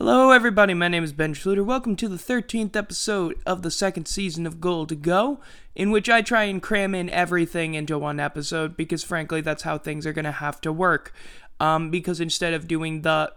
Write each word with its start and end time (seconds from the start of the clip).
Hello, 0.00 0.30
everybody. 0.30 0.74
My 0.74 0.86
name 0.86 1.02
is 1.02 1.12
Ben 1.12 1.34
Schluter. 1.34 1.64
Welcome 1.64 1.96
to 1.96 2.08
the 2.08 2.14
13th 2.14 2.76
episode 2.76 3.34
of 3.44 3.62
the 3.62 3.70
second 3.72 4.06
season 4.06 4.46
of 4.46 4.60
Goal 4.60 4.86
to 4.86 4.94
Go, 4.94 5.40
in 5.74 5.90
which 5.90 6.08
I 6.08 6.22
try 6.22 6.44
and 6.44 6.62
cram 6.62 6.94
in 6.94 7.10
everything 7.10 7.74
into 7.74 7.98
one 7.98 8.20
episode 8.20 8.76
because, 8.76 9.02
frankly, 9.02 9.40
that's 9.40 9.64
how 9.64 9.76
things 9.76 10.06
are 10.06 10.12
going 10.12 10.24
to 10.24 10.30
have 10.30 10.60
to 10.60 10.72
work. 10.72 11.12
Um, 11.58 11.90
because 11.90 12.20
instead 12.20 12.54
of 12.54 12.68
doing 12.68 13.02
the 13.02 13.32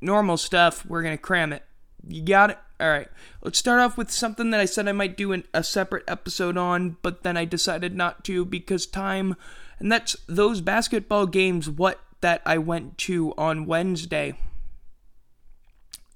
normal 0.00 0.36
stuff, 0.36 0.86
we're 0.86 1.02
going 1.02 1.16
to 1.16 1.20
cram 1.20 1.52
it. 1.52 1.64
You 2.06 2.22
got 2.22 2.50
it? 2.50 2.58
All 2.78 2.88
right. 2.88 3.08
Let's 3.42 3.58
start 3.58 3.80
off 3.80 3.98
with 3.98 4.12
something 4.12 4.50
that 4.50 4.60
I 4.60 4.64
said 4.64 4.86
I 4.86 4.92
might 4.92 5.16
do 5.16 5.32
in 5.32 5.42
a 5.52 5.64
separate 5.64 6.04
episode 6.06 6.56
on, 6.56 6.98
but 7.02 7.24
then 7.24 7.36
I 7.36 7.46
decided 7.46 7.96
not 7.96 8.22
to 8.26 8.44
because 8.44 8.86
time, 8.86 9.34
and 9.80 9.90
that's 9.90 10.16
those 10.28 10.60
basketball 10.60 11.26
games, 11.26 11.68
what 11.68 11.98
that 12.20 12.42
I 12.46 12.58
went 12.58 12.96
to 12.98 13.34
on 13.36 13.66
Wednesday. 13.66 14.36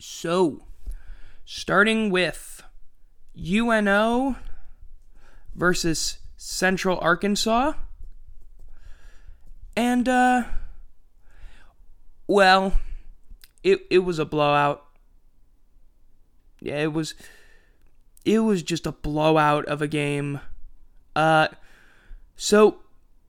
So, 0.03 0.63
starting 1.45 2.09
with 2.09 2.63
UNO 3.37 4.37
versus 5.55 6.19
Central 6.39 6.99
Arkansas. 7.01 7.75
And, 9.77 10.09
uh, 10.09 10.45
well, 12.27 12.79
it, 13.63 13.81
it 13.91 13.99
was 13.99 14.19
a 14.19 14.25
blowout. 14.25 14.87
Yeah, 16.63 16.79
it 16.79 16.95
was, 16.95 17.15
it 18.25 18.39
was 18.39 18.63
just 18.63 18.87
a 18.87 18.93
blowout 18.93 19.67
of 19.67 19.83
a 19.83 19.87
game. 19.87 20.41
Uh, 21.15 21.49
so 22.37 22.79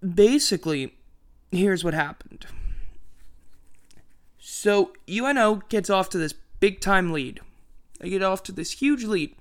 basically, 0.01 0.95
here's 1.51 1.83
what 1.83 1.93
happened. 1.93 2.45
So 4.39 4.93
UNO 5.09 5.63
gets 5.67 5.89
off 5.89 6.07
to 6.11 6.17
this 6.17 6.33
big 6.61 6.79
time 6.79 7.11
lead. 7.11 7.41
They 7.99 8.09
get 8.09 8.23
off 8.23 8.43
to 8.43 8.53
this 8.53 8.71
huge 8.71 9.03
lead. 9.03 9.35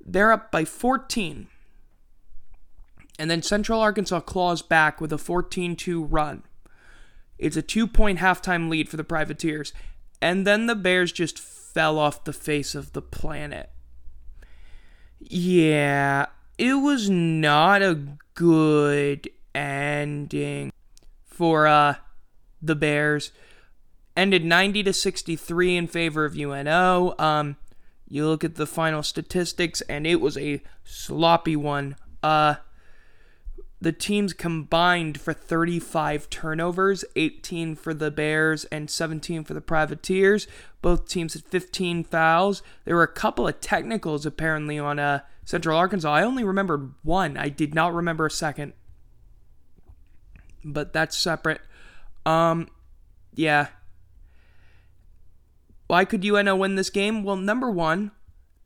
They're 0.00 0.32
up 0.32 0.50
by 0.50 0.64
14. 0.64 1.48
And 3.18 3.30
then 3.30 3.42
Central 3.42 3.80
Arkansas 3.80 4.20
claws 4.20 4.62
back 4.62 5.00
with 5.00 5.12
a 5.12 5.18
14 5.18 5.76
2 5.76 6.04
run. 6.04 6.42
It's 7.38 7.56
a 7.56 7.62
two 7.62 7.86
point 7.86 8.18
halftime 8.18 8.70
lead 8.70 8.88
for 8.88 8.96
the 8.96 9.04
Privateers. 9.04 9.74
And 10.22 10.46
then 10.46 10.66
the 10.66 10.74
Bears 10.74 11.12
just 11.12 11.38
fell 11.38 11.98
off 11.98 12.24
the 12.24 12.32
face 12.32 12.74
of 12.74 12.92
the 12.92 13.02
planet. 13.02 13.70
Yeah, 15.18 16.26
it 16.56 16.74
was 16.74 17.10
not 17.10 17.82
a 17.82 18.00
good 18.34 19.28
ending 19.54 20.72
for 21.24 21.66
uh, 21.66 21.96
the 22.62 22.74
Bears 22.74 23.32
ended 24.16 24.44
90 24.44 24.82
to 24.84 24.92
63 24.92 25.76
in 25.76 25.86
favor 25.86 26.24
of 26.24 26.36
UNO. 26.36 27.14
Um, 27.18 27.56
you 28.08 28.26
look 28.26 28.44
at 28.44 28.54
the 28.54 28.66
final 28.66 29.02
statistics, 29.02 29.80
and 29.82 30.06
it 30.06 30.20
was 30.20 30.38
a 30.38 30.62
sloppy 30.84 31.56
one. 31.56 31.96
Uh, 32.22 32.56
the 33.80 33.92
teams 33.92 34.32
combined 34.32 35.20
for 35.20 35.32
35 35.32 36.30
turnovers 36.30 37.04
18 37.14 37.76
for 37.76 37.92
the 37.92 38.10
Bears 38.10 38.64
and 38.66 38.90
17 38.90 39.44
for 39.44 39.54
the 39.54 39.60
Privateers. 39.60 40.46
Both 40.80 41.08
teams 41.08 41.34
had 41.34 41.44
15 41.44 42.04
fouls. 42.04 42.62
There 42.84 42.96
were 42.96 43.02
a 43.02 43.08
couple 43.08 43.46
of 43.46 43.60
technicals 43.60 44.24
apparently 44.24 44.78
on 44.78 44.98
uh, 44.98 45.20
Central 45.44 45.76
Arkansas. 45.76 46.10
I 46.12 46.22
only 46.22 46.42
remembered 46.42 46.94
one, 47.02 47.36
I 47.36 47.48
did 47.48 47.74
not 47.74 47.92
remember 47.92 48.26
a 48.26 48.30
second. 48.30 48.72
But 50.64 50.92
that's 50.92 51.16
separate. 51.16 51.60
Um, 52.24 52.68
yeah, 53.34 53.68
why 55.86 56.04
could 56.04 56.24
UNO 56.24 56.56
win 56.56 56.74
this 56.74 56.90
game? 56.90 57.22
Well, 57.22 57.36
number 57.36 57.70
one, 57.70 58.10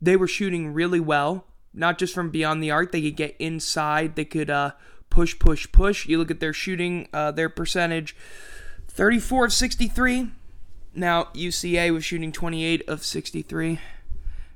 they 0.00 0.16
were 0.16 0.28
shooting 0.28 0.72
really 0.72 1.00
well, 1.00 1.44
not 1.74 1.98
just 1.98 2.14
from 2.14 2.30
beyond 2.30 2.62
the 2.62 2.70
arc. 2.70 2.92
They 2.92 3.02
could 3.02 3.16
get 3.16 3.36
inside. 3.38 4.16
They 4.16 4.24
could 4.24 4.50
uh, 4.50 4.72
push, 5.10 5.38
push, 5.38 5.70
push. 5.70 6.06
You 6.06 6.18
look 6.18 6.30
at 6.30 6.40
their 6.40 6.52
shooting, 6.52 7.08
uh, 7.12 7.32
their 7.32 7.48
percentage 7.48 8.16
34 8.88 9.46
of 9.46 9.52
63. 9.52 10.30
Now, 10.94 11.24
UCA 11.34 11.92
was 11.92 12.04
shooting 12.04 12.32
28 12.32 12.88
of 12.88 13.04
63. 13.04 13.78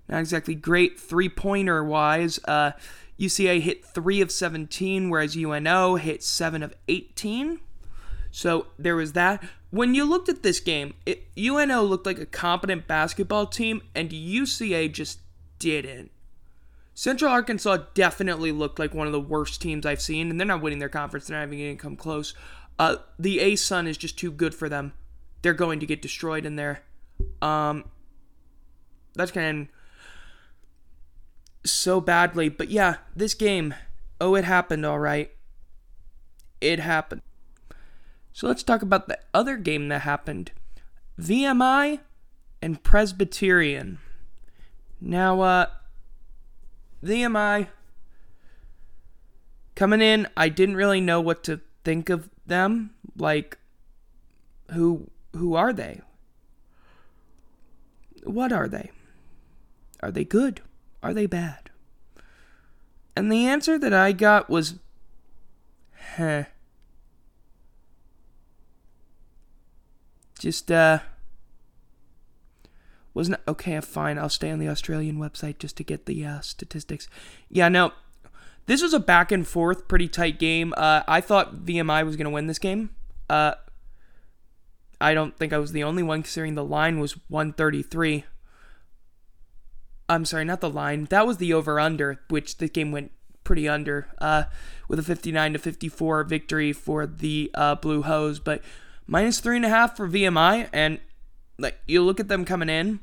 Not 0.08 0.20
exactly 0.20 0.54
great 0.54 0.98
three 0.98 1.28
pointer 1.28 1.84
wise. 1.84 2.38
Uh, 2.44 2.72
UCA 3.18 3.60
hit 3.60 3.84
3 3.84 4.20
of 4.20 4.30
17, 4.32 5.08
whereas 5.08 5.36
UNO 5.36 5.96
hit 5.96 6.22
7 6.22 6.62
of 6.62 6.74
18. 6.88 7.60
So 8.34 8.66
there 8.76 8.96
was 8.96 9.12
that. 9.12 9.44
When 9.70 9.94
you 9.94 10.04
looked 10.04 10.28
at 10.28 10.42
this 10.42 10.58
game, 10.58 10.94
it, 11.06 11.28
UNO 11.38 11.84
looked 11.84 12.04
like 12.04 12.18
a 12.18 12.26
competent 12.26 12.88
basketball 12.88 13.46
team, 13.46 13.80
and 13.94 14.10
UCA 14.10 14.92
just 14.92 15.20
didn't. 15.60 16.10
Central 16.94 17.30
Arkansas 17.30 17.78
definitely 17.94 18.50
looked 18.50 18.80
like 18.80 18.92
one 18.92 19.06
of 19.06 19.12
the 19.12 19.20
worst 19.20 19.62
teams 19.62 19.86
I've 19.86 20.02
seen, 20.02 20.30
and 20.30 20.40
they're 20.40 20.48
not 20.48 20.62
winning 20.62 20.80
their 20.80 20.88
conference. 20.88 21.28
They're 21.28 21.38
not 21.38 21.46
even 21.46 21.60
going 21.60 21.76
to 21.76 21.80
come 21.82 21.94
close. 21.94 22.34
Uh, 22.76 22.96
the 23.20 23.38
ASUN 23.38 23.86
is 23.86 23.96
just 23.96 24.18
too 24.18 24.32
good 24.32 24.52
for 24.52 24.68
them. 24.68 24.94
They're 25.42 25.54
going 25.54 25.78
to 25.78 25.86
get 25.86 26.02
destroyed 26.02 26.44
in 26.44 26.56
there. 26.56 26.82
Um, 27.40 27.84
that's 29.14 29.30
of 29.30 29.68
so 31.64 32.00
badly. 32.00 32.48
But 32.48 32.68
yeah, 32.68 32.96
this 33.14 33.34
game, 33.34 33.76
oh, 34.20 34.34
it 34.34 34.44
happened 34.44 34.84
all 34.84 34.98
right. 34.98 35.30
It 36.60 36.80
happened. 36.80 37.22
So 38.34 38.48
let's 38.48 38.64
talk 38.64 38.82
about 38.82 39.06
the 39.06 39.18
other 39.32 39.56
game 39.56 39.86
that 39.88 40.00
happened 40.00 40.50
VMI 41.20 42.00
and 42.60 42.82
Presbyterian. 42.82 43.98
Now, 45.00 45.40
uh, 45.40 45.66
VMI 47.04 47.68
coming 49.76 50.00
in, 50.00 50.26
I 50.36 50.48
didn't 50.48 50.74
really 50.74 51.00
know 51.00 51.20
what 51.20 51.44
to 51.44 51.60
think 51.84 52.10
of 52.10 52.28
them. 52.44 52.90
Like, 53.16 53.56
who 54.72 55.08
who 55.36 55.54
are 55.54 55.72
they? 55.72 56.00
What 58.24 58.52
are 58.52 58.66
they? 58.66 58.90
Are 60.00 60.10
they 60.10 60.24
good? 60.24 60.60
Are 61.04 61.14
they 61.14 61.26
bad? 61.26 61.70
And 63.14 63.30
the 63.30 63.46
answer 63.46 63.78
that 63.78 63.92
I 63.92 64.10
got 64.10 64.50
was, 64.50 64.74
heh. 66.16 66.46
Just, 70.44 70.70
uh, 70.70 70.98
wasn't 73.14 73.40
okay. 73.48 73.80
Fine, 73.80 74.18
I'll 74.18 74.28
stay 74.28 74.50
on 74.50 74.58
the 74.58 74.68
Australian 74.68 75.16
website 75.16 75.58
just 75.58 75.74
to 75.78 75.84
get 75.84 76.04
the 76.04 76.22
uh, 76.22 76.40
statistics. 76.40 77.08
Yeah, 77.48 77.70
no, 77.70 77.92
this 78.66 78.82
was 78.82 78.92
a 78.92 79.00
back 79.00 79.32
and 79.32 79.48
forth, 79.48 79.88
pretty 79.88 80.06
tight 80.06 80.38
game. 80.38 80.74
Uh, 80.76 81.02
I 81.08 81.22
thought 81.22 81.64
VMI 81.64 82.04
was 82.04 82.16
going 82.16 82.26
to 82.26 82.30
win 82.30 82.46
this 82.46 82.58
game. 82.58 82.90
Uh, 83.30 83.54
I 85.00 85.14
don't 85.14 85.34
think 85.34 85.54
I 85.54 85.58
was 85.58 85.72
the 85.72 85.82
only 85.82 86.02
one, 86.02 86.22
considering 86.22 86.56
the 86.56 86.62
line 86.62 87.00
was 87.00 87.12
133. 87.30 88.24
I'm 90.10 90.26
sorry, 90.26 90.44
not 90.44 90.60
the 90.60 90.68
line. 90.68 91.06
That 91.06 91.26
was 91.26 91.38
the 91.38 91.54
over 91.54 91.80
under, 91.80 92.20
which 92.28 92.58
the 92.58 92.68
game 92.68 92.92
went 92.92 93.12
pretty 93.44 93.66
under, 93.66 94.08
uh, 94.18 94.44
with 94.88 94.98
a 94.98 95.02
59 95.02 95.54
to 95.54 95.58
54 95.58 96.24
victory 96.24 96.74
for 96.74 97.06
the 97.06 97.50
uh, 97.54 97.76
Blue 97.76 98.02
Hose. 98.02 98.40
But 98.40 98.60
minus 99.06 99.40
three 99.40 99.56
and 99.56 99.64
a 99.64 99.68
half 99.68 99.96
for 99.96 100.08
VMI, 100.08 100.68
and 100.72 101.00
like 101.58 101.78
you 101.86 102.02
look 102.02 102.20
at 102.20 102.28
them 102.28 102.44
coming 102.44 102.68
in. 102.68 103.00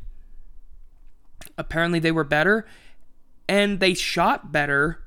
Apparently 1.57 1.99
they 1.99 2.11
were 2.11 2.23
better, 2.23 2.65
and 3.47 3.79
they 3.79 3.93
shot 3.93 4.51
better. 4.51 5.03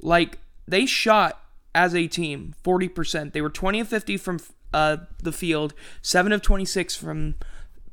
Like 0.00 0.38
they 0.66 0.86
shot 0.86 1.40
as 1.74 1.94
a 1.94 2.06
team 2.06 2.54
40%. 2.64 3.32
They 3.32 3.42
were 3.42 3.50
20 3.50 3.80
of 3.80 3.88
50 3.88 4.16
from 4.16 4.40
uh, 4.72 4.96
the 5.22 5.32
field, 5.32 5.74
7 6.02 6.32
of 6.32 6.42
26 6.42 6.96
from 6.96 7.34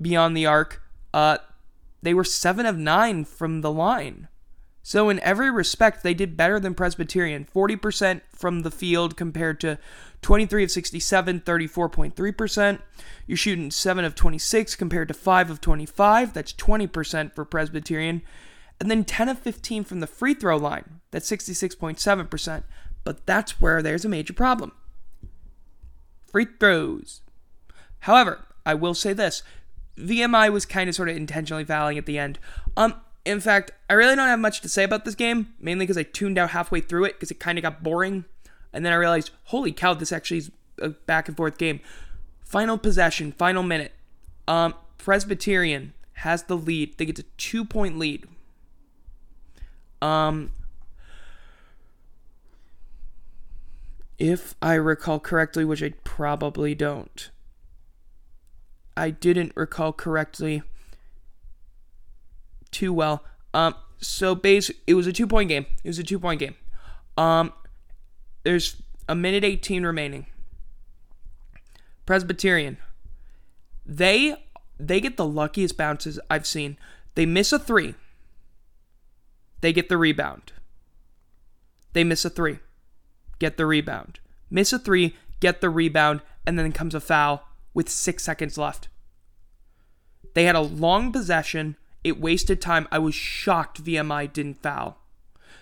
beyond 0.02 0.36
the 0.36 0.46
arc. 0.46 0.82
Uh, 1.14 1.38
they 2.02 2.14
were 2.14 2.24
7 2.24 2.66
of 2.66 2.78
9 2.78 3.26
from 3.26 3.62
the 3.62 3.72
line. 3.72 4.28
So, 4.86 5.08
in 5.08 5.22
every 5.22 5.50
respect, 5.50 6.04
they 6.04 6.14
did 6.14 6.36
better 6.36 6.60
than 6.60 6.76
Presbyterian. 6.76 7.46
40% 7.46 8.22
from 8.30 8.62
the 8.62 8.72
field 8.72 9.16
compared 9.16 9.62
to 9.62 9.78
23 10.24 10.64
of 10.64 10.72
67, 10.72 11.42
34.3%. 11.42 12.80
You're 13.28 13.38
shooting 13.38 13.70
7 13.70 14.06
of 14.06 14.16
26 14.16 14.76
compared 14.76 15.08
to 15.10 15.14
5 15.14 15.50
of 15.52 15.62
25. 15.62 16.34
That's 16.34 16.54
20% 16.54 17.36
for 17.36 17.46
Presbyterian. 17.46 18.22
And 18.80 18.90
then 18.90 19.04
10 19.04 19.30
of 19.30 19.40
15 19.40 19.84
from 19.84 20.00
the 20.00 20.08
free 20.08 20.34
throw 20.34 20.58
line. 20.58 21.02
That's 21.12 21.30
66.7%. 21.30 22.64
But 23.04 23.26
that's 23.26 23.62
where 23.62 23.82
there's 23.82 24.06
a 24.06 24.10
major 24.10 24.34
problem. 24.34 24.72
Free 26.26 26.48
throws. 26.60 27.22
However, 28.00 28.46
I 28.66 28.74
will 28.74 28.94
say 28.94 29.14
this 29.14 29.44
VMI 29.98 30.52
was 30.52 30.66
kind 30.66 30.90
of 30.90 30.96
sort 30.96 31.10
of 31.10 31.16
intentionally 31.16 31.64
fouling 31.64 31.98
at 31.98 32.06
the 32.06 32.18
end. 32.18 32.40
Um, 32.76 32.96
in 33.26 33.40
fact, 33.40 33.72
I 33.90 33.94
really 33.94 34.16
don't 34.16 34.28
have 34.28 34.40
much 34.40 34.62
to 34.62 34.70
say 34.70 34.84
about 34.84 35.06
this 35.06 35.16
game, 35.16 35.54
mainly 35.60 35.86
because 35.86 35.98
I 35.98 36.04
tuned 36.04 36.38
out 36.38 36.50
halfway 36.50 36.82
through 36.82 37.06
it 37.06 37.14
because 37.14 37.32
it 37.32 37.40
kind 37.40 37.58
of 37.58 37.62
got 37.62 37.84
boring. 37.84 38.26
And 38.74 38.86
then 38.86 38.92
I 38.92 38.96
realized, 38.96 39.32
holy 39.46 39.72
cow, 39.72 39.94
this 39.94 40.12
actually 40.12 40.40
is 40.40 40.52
a 40.80 40.90
back 40.90 41.28
and 41.28 41.38
forth 41.38 41.58
game. 41.58 41.80
Final 42.44 42.78
possession, 42.78 43.32
final 43.32 43.64
minute. 43.64 43.94
Um, 44.48 44.74
Presbyterian 44.98 45.94
has 46.14 46.44
the 46.44 46.58
lead. 46.58 46.98
They 46.98 47.06
get 47.06 47.20
a 47.20 47.26
two 47.38 47.66
point 47.66 47.98
lead. 48.00 48.26
Um, 50.02 50.52
if 54.18 54.56
I 54.62 54.74
recall 54.74 55.20
correctly, 55.20 55.66
which 55.66 55.82
I 55.82 55.94
probably 56.04 56.76
don't, 56.76 57.30
I 58.96 59.10
didn't 59.10 59.54
recall 59.56 59.94
correctly 59.94 60.62
too 62.72 62.94
well. 62.94 63.24
Um, 63.54 63.76
so 64.00 64.36
base, 64.36 64.72
it 64.88 64.96
was 64.96 65.08
a 65.08 65.14
two 65.14 65.28
point 65.28 65.50
game. 65.50 65.66
It 65.84 65.88
was 65.88 66.00
a 66.00 66.04
two 66.04 66.20
point 66.20 66.40
game. 66.40 66.56
Um, 67.18 67.54
there's 68.44 68.82
a 69.08 69.16
minute 69.16 69.44
18 69.44 69.86
remaining. 69.86 70.26
Presbyterian. 72.06 72.78
They 73.86 74.36
they 74.80 75.00
get 75.00 75.18
the 75.18 75.26
luckiest 75.26 75.78
bounces 75.78 76.20
I've 76.30 76.48
seen. 76.48 76.78
They 77.16 77.26
miss 77.26 77.54
a 77.54 77.60
3. 77.60 77.96
They 79.62 79.72
get 79.72 79.88
the 79.88 79.98
rebound. 79.98 80.52
They 81.94 82.04
miss 82.04 82.26
a 82.26 82.30
3. 82.30 82.60
Get 83.40 83.58
the 83.58 83.66
rebound. 83.66 84.20
Miss 84.50 84.74
a 84.74 84.80
3, 84.80 85.16
get 85.40 85.62
the 85.62 85.70
rebound, 85.70 86.22
and 86.46 86.60
then 86.60 86.72
comes 86.72 86.94
a 86.94 87.00
foul 87.00 87.48
with 87.74 87.90
6 87.90 88.22
seconds 88.22 88.58
left. 88.58 88.88
They 90.34 90.44
had 90.46 90.56
a 90.56 90.62
long 90.62 91.12
possession. 91.12 91.76
It 92.04 92.20
wasted 92.20 92.62
time. 92.62 92.88
I 92.92 93.00
was 93.00 93.16
shocked 93.16 93.84
VMI 93.84 94.32
didn't 94.32 94.62
foul. 94.62 94.98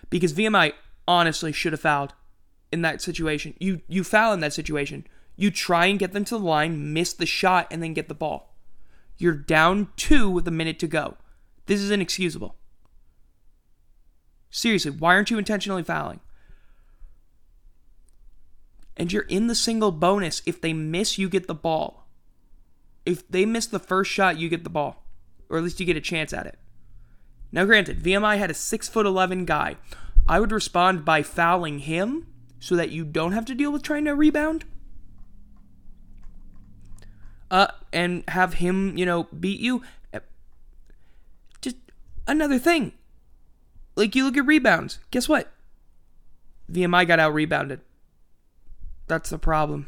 Because 0.10 0.34
VMI 0.34 0.74
honestly 1.08 1.52
should 1.52 1.74
have 1.74 1.82
fouled 1.82 2.14
in 2.72 2.82
that 2.82 3.02
situation. 3.02 3.54
You 3.60 3.82
you 3.88 4.04
foul 4.04 4.34
in 4.34 4.40
that 4.40 4.54
situation. 4.54 5.06
You 5.36 5.52
try 5.52 5.88
and 5.88 6.00
get 6.00 6.14
them 6.14 6.26
to 6.26 6.38
the 6.38 6.44
line, 6.44 6.94
miss 6.94 7.14
the 7.14 7.26
shot, 7.26 7.68
and 7.72 7.82
then 7.82 7.94
get 7.94 8.08
the 8.08 8.14
ball. 8.14 8.54
You're 9.18 9.34
down 9.34 9.90
two 9.96 10.30
with 10.30 10.48
a 10.48 10.52
minute 10.52 10.80
to 10.80 10.88
go. 10.88 11.18
This 11.66 11.80
is 11.80 11.92
inexcusable. 11.92 12.56
Seriously, 14.50 14.92
why 14.92 15.16
aren't 15.16 15.32
you 15.32 15.38
intentionally 15.38 15.84
fouling? 15.84 16.20
And 18.98 19.12
you're 19.12 19.24
in 19.24 19.48
the 19.48 19.56
single 19.56 19.92
bonus. 19.92 20.42
If 20.46 20.60
they 20.60 20.74
miss, 20.74 21.18
you 21.18 21.30
get 21.30 21.48
the 21.48 21.56
ball. 21.56 22.08
If 23.06 23.28
they 23.28 23.46
miss 23.46 23.66
the 23.66 23.80
first 23.80 24.12
shot, 24.12 24.38
you 24.38 24.50
get 24.50 24.64
the 24.64 24.70
ball. 24.70 25.06
Or 25.50 25.58
at 25.58 25.64
least 25.64 25.80
you 25.80 25.86
get 25.86 25.98
a 25.98 26.02
chance 26.02 26.34
at 26.34 26.46
it. 26.46 26.60
Now, 27.52 27.66
granted, 27.66 28.04
VMI 28.04 28.38
had 28.38 28.52
a 28.52 28.54
6'11 28.54 29.46
guy. 29.46 29.78
I 30.28 30.40
would 30.40 30.52
respond 30.52 31.04
by 31.04 31.24
fouling 31.24 31.80
him 31.80 32.28
so 32.62 32.76
that 32.76 32.92
you 32.92 33.04
don't 33.04 33.32
have 33.34 33.44
to 33.46 33.56
deal 33.56 33.72
with 33.72 33.82
trying 33.82 34.06
to 34.06 34.16
rebound. 34.16 34.64
Uh, 37.50 37.68
and 37.92 38.24
have 38.30 38.54
him, 38.54 38.96
you 38.96 39.06
know, 39.06 39.24
beat 39.38 39.60
you. 39.60 39.82
Just 41.60 41.76
another 42.28 42.60
thing. 42.60 42.94
Like 43.96 44.16
you 44.16 44.24
look 44.24 44.38
at 44.38 44.46
rebounds. 44.46 45.00
Guess 45.10 45.28
what? 45.28 45.52
VMI 46.72 47.06
got 47.08 47.20
out 47.20 47.34
rebounded. 47.34 47.82
That's 49.08 49.32
the 49.32 49.40
problem. 49.40 49.88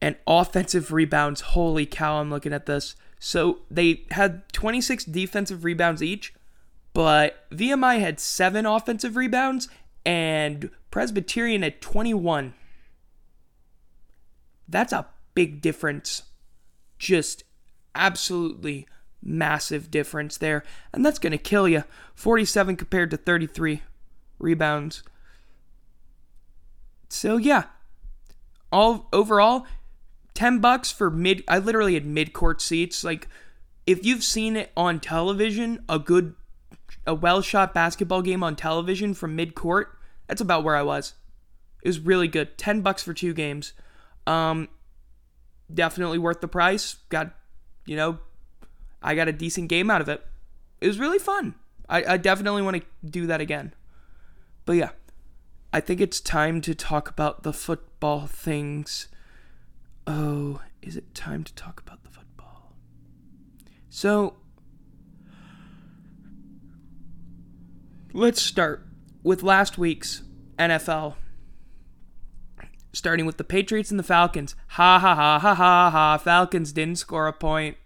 And 0.00 0.16
offensive 0.26 0.92
rebounds. 0.92 1.40
Holy 1.40 1.86
cow, 1.86 2.20
I'm 2.20 2.30
looking 2.30 2.52
at 2.52 2.66
this. 2.66 2.94
So 3.18 3.58
they 3.68 4.04
had 4.12 4.50
26 4.52 5.04
defensive 5.06 5.64
rebounds 5.64 6.02
each, 6.02 6.34
but 6.94 7.50
VMI 7.50 7.98
had 7.98 8.20
seven 8.20 8.64
offensive 8.64 9.16
rebounds 9.16 9.68
and 10.04 10.70
Presbyterian 10.90 11.64
at 11.64 11.80
21. 11.80 12.54
That's 14.68 14.92
a 14.92 15.06
big 15.34 15.60
difference. 15.60 16.22
Just 16.98 17.44
absolutely 17.94 18.86
massive 19.22 19.90
difference 19.90 20.36
there. 20.36 20.64
And 20.92 21.04
that's 21.04 21.18
going 21.18 21.32
to 21.32 21.38
kill 21.38 21.68
you. 21.68 21.84
47 22.14 22.76
compared 22.76 23.10
to 23.10 23.16
33 23.16 23.82
rebounds. 24.38 25.02
So 27.08 27.36
yeah. 27.36 27.64
All 28.70 29.08
overall 29.12 29.66
10 30.34 30.60
bucks 30.60 30.90
for 30.90 31.10
mid 31.10 31.44
I 31.46 31.58
literally 31.58 31.94
had 31.94 32.06
mid-court 32.06 32.62
seats. 32.62 33.04
Like 33.04 33.28
if 33.86 34.04
you've 34.04 34.24
seen 34.24 34.56
it 34.56 34.72
on 34.76 35.00
television, 35.00 35.84
a 35.88 35.98
good 35.98 36.34
a 37.06 37.14
well-shot 37.14 37.74
basketball 37.74 38.22
game 38.22 38.42
on 38.42 38.56
television 38.56 39.14
from 39.14 39.36
mid-court, 39.36 39.98
that's 40.26 40.40
about 40.40 40.64
where 40.64 40.76
I 40.76 40.82
was. 40.82 41.14
It 41.82 41.88
was 41.88 41.98
really 42.00 42.28
good. 42.28 42.56
10 42.58 42.80
bucks 42.80 43.02
for 43.02 43.14
two 43.14 43.34
games. 43.34 43.72
Um 44.26 44.68
definitely 45.72 46.18
worth 46.18 46.40
the 46.40 46.48
price. 46.48 46.96
Got, 47.08 47.34
you 47.86 47.96
know, 47.96 48.18
I 49.02 49.14
got 49.14 49.28
a 49.28 49.32
decent 49.32 49.68
game 49.68 49.90
out 49.90 50.00
of 50.00 50.08
it. 50.08 50.24
It 50.80 50.86
was 50.86 50.98
really 50.98 51.18
fun. 51.18 51.54
I, 51.88 52.04
I 52.14 52.16
definitely 52.16 52.62
want 52.62 52.76
to 52.76 52.82
do 53.08 53.26
that 53.26 53.40
again. 53.40 53.74
But 54.64 54.74
yeah, 54.74 54.90
I 55.72 55.80
think 55.80 56.00
it's 56.00 56.20
time 56.20 56.60
to 56.62 56.74
talk 56.74 57.08
about 57.08 57.42
the 57.42 57.52
football 57.52 58.26
things. 58.26 59.08
Oh, 60.06 60.60
is 60.80 60.96
it 60.96 61.14
time 61.14 61.44
to 61.44 61.54
talk 61.54 61.80
about 61.80 62.02
the 62.02 62.10
football? 62.10 62.74
So, 63.88 64.36
let's 68.12 68.42
start 68.42 68.86
with 69.22 69.42
last 69.42 69.78
week's 69.78 70.22
NFL 70.58 71.14
starting 72.92 73.24
with 73.24 73.38
the 73.38 73.44
Patriots 73.44 73.90
and 73.90 73.98
the 73.98 74.04
Falcons. 74.04 74.54
Ha 74.68 74.98
ha 74.98 75.14
ha 75.14 75.38
ha 75.38 75.54
ha 75.54 75.90
ha. 75.90 76.18
Falcons 76.18 76.72
didn't 76.72 76.98
score 76.98 77.26
a 77.26 77.32
point. 77.32 77.76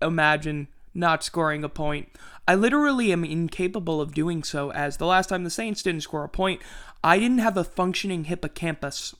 Imagine 0.00 0.68
not 0.94 1.22
scoring 1.22 1.62
a 1.62 1.68
point. 1.68 2.08
I 2.48 2.54
literally 2.54 3.12
am 3.12 3.24
incapable 3.24 4.00
of 4.00 4.14
doing 4.14 4.42
so, 4.42 4.72
as 4.72 4.96
the 4.96 5.06
last 5.06 5.28
time 5.28 5.44
the 5.44 5.50
Saints 5.50 5.82
didn't 5.82 6.02
score 6.02 6.24
a 6.24 6.28
point, 6.28 6.62
I 7.04 7.18
didn't 7.18 7.38
have 7.38 7.56
a 7.56 7.64
functioning 7.64 8.24
hippocampus. 8.24 9.14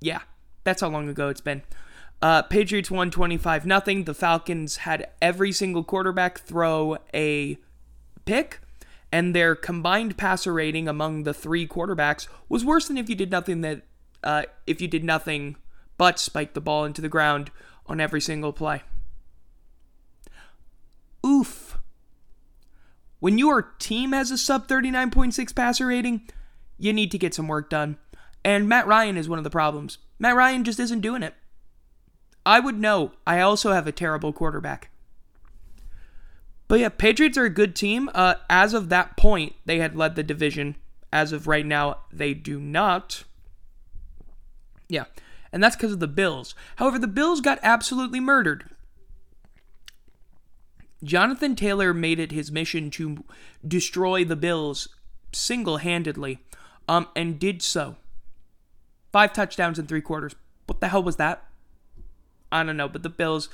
Yeah, 0.00 0.20
that's 0.62 0.82
how 0.82 0.88
long 0.88 1.08
ago 1.08 1.28
it's 1.28 1.40
been. 1.40 1.62
Uh, 2.22 2.42
Patriots 2.42 2.90
won 2.90 3.10
25 3.10 3.66
nothing. 3.66 4.04
The 4.04 4.14
Falcons 4.14 4.78
had 4.78 5.08
every 5.20 5.52
single 5.52 5.82
quarterback 5.82 6.38
throw 6.40 6.98
a 7.14 7.58
pick 8.24 8.60
and 9.12 9.34
their 9.34 9.54
combined 9.54 10.16
passer 10.16 10.52
rating 10.52 10.88
among 10.88 11.24
the 11.24 11.34
three 11.34 11.66
quarterbacks 11.66 12.28
was 12.48 12.64
worse 12.64 12.88
than 12.88 12.98
if 12.98 13.08
you 13.08 13.14
did 13.14 13.30
nothing 13.30 13.60
that 13.62 13.82
uh, 14.22 14.42
if 14.66 14.80
you 14.80 14.88
did 14.88 15.04
nothing 15.04 15.56
but 15.96 16.18
spike 16.18 16.54
the 16.54 16.60
ball 16.60 16.84
into 16.84 17.00
the 17.02 17.08
ground 17.08 17.50
on 17.86 18.00
every 18.00 18.20
single 18.20 18.52
play. 18.52 18.82
Oof. 21.26 21.78
When 23.18 23.36
your 23.36 23.62
team 23.78 24.12
has 24.12 24.30
a 24.30 24.38
sub 24.38 24.66
39.6 24.66 25.54
passer 25.54 25.86
rating, 25.86 26.22
you 26.78 26.92
need 26.92 27.10
to 27.10 27.18
get 27.18 27.34
some 27.34 27.48
work 27.48 27.68
done. 27.68 27.98
And 28.42 28.68
Matt 28.68 28.86
Ryan 28.86 29.18
is 29.18 29.28
one 29.28 29.38
of 29.38 29.44
the 29.44 29.50
problems. 29.50 29.98
Matt 30.18 30.36
Ryan 30.36 30.64
just 30.64 30.80
isn't 30.80 31.00
doing 31.00 31.22
it. 31.22 31.34
I 32.46 32.60
would 32.60 32.78
know. 32.78 33.12
I 33.26 33.40
also 33.40 33.72
have 33.72 33.86
a 33.86 33.92
terrible 33.92 34.32
quarterback. 34.32 34.90
But 36.70 36.78
yeah, 36.78 36.88
Patriots 36.88 37.36
are 37.36 37.46
a 37.46 37.50
good 37.50 37.74
team. 37.74 38.08
Uh, 38.14 38.36
as 38.48 38.74
of 38.74 38.90
that 38.90 39.16
point, 39.16 39.56
they 39.64 39.80
had 39.80 39.96
led 39.96 40.14
the 40.14 40.22
division. 40.22 40.76
As 41.12 41.32
of 41.32 41.48
right 41.48 41.66
now, 41.66 41.98
they 42.12 42.32
do 42.32 42.60
not. 42.60 43.24
Yeah, 44.88 45.06
and 45.52 45.60
that's 45.60 45.74
because 45.74 45.90
of 45.90 45.98
the 45.98 46.06
Bills. 46.06 46.54
However, 46.76 46.96
the 46.96 47.08
Bills 47.08 47.40
got 47.40 47.58
absolutely 47.64 48.20
murdered. 48.20 48.70
Jonathan 51.02 51.56
Taylor 51.56 51.92
made 51.92 52.20
it 52.20 52.30
his 52.30 52.52
mission 52.52 52.88
to 52.92 53.24
destroy 53.66 54.24
the 54.24 54.36
Bills 54.36 54.90
single 55.32 55.78
handedly, 55.78 56.38
um, 56.86 57.08
and 57.16 57.40
did 57.40 57.62
so. 57.62 57.96
Five 59.10 59.32
touchdowns 59.32 59.80
in 59.80 59.88
three 59.88 60.02
quarters. 60.02 60.36
What 60.66 60.78
the 60.78 60.86
hell 60.86 61.02
was 61.02 61.16
that? 61.16 61.42
I 62.52 62.62
don't 62.62 62.76
know, 62.76 62.88
but 62.88 63.02
the 63.02 63.08
Bills 63.08 63.48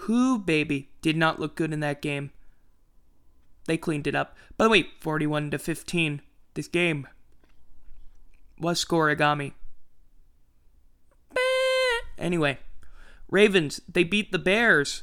who, 0.00 0.38
baby, 0.38 0.90
did 1.02 1.16
not 1.16 1.40
look 1.40 1.56
good 1.56 1.72
in 1.72 1.80
that 1.80 2.02
game. 2.02 2.30
They 3.66 3.76
cleaned 3.76 4.06
it 4.06 4.14
up. 4.14 4.36
By 4.56 4.64
the 4.64 4.70
way, 4.70 4.86
41 5.00 5.50
to 5.50 5.58
15. 5.58 6.22
This 6.54 6.68
game 6.68 7.06
was 8.58 8.82
scorigami. 8.84 9.52
Anyway, 12.18 12.58
Ravens, 13.30 13.80
they 13.88 14.04
beat 14.04 14.32
the 14.32 14.38
Bears. 14.38 15.02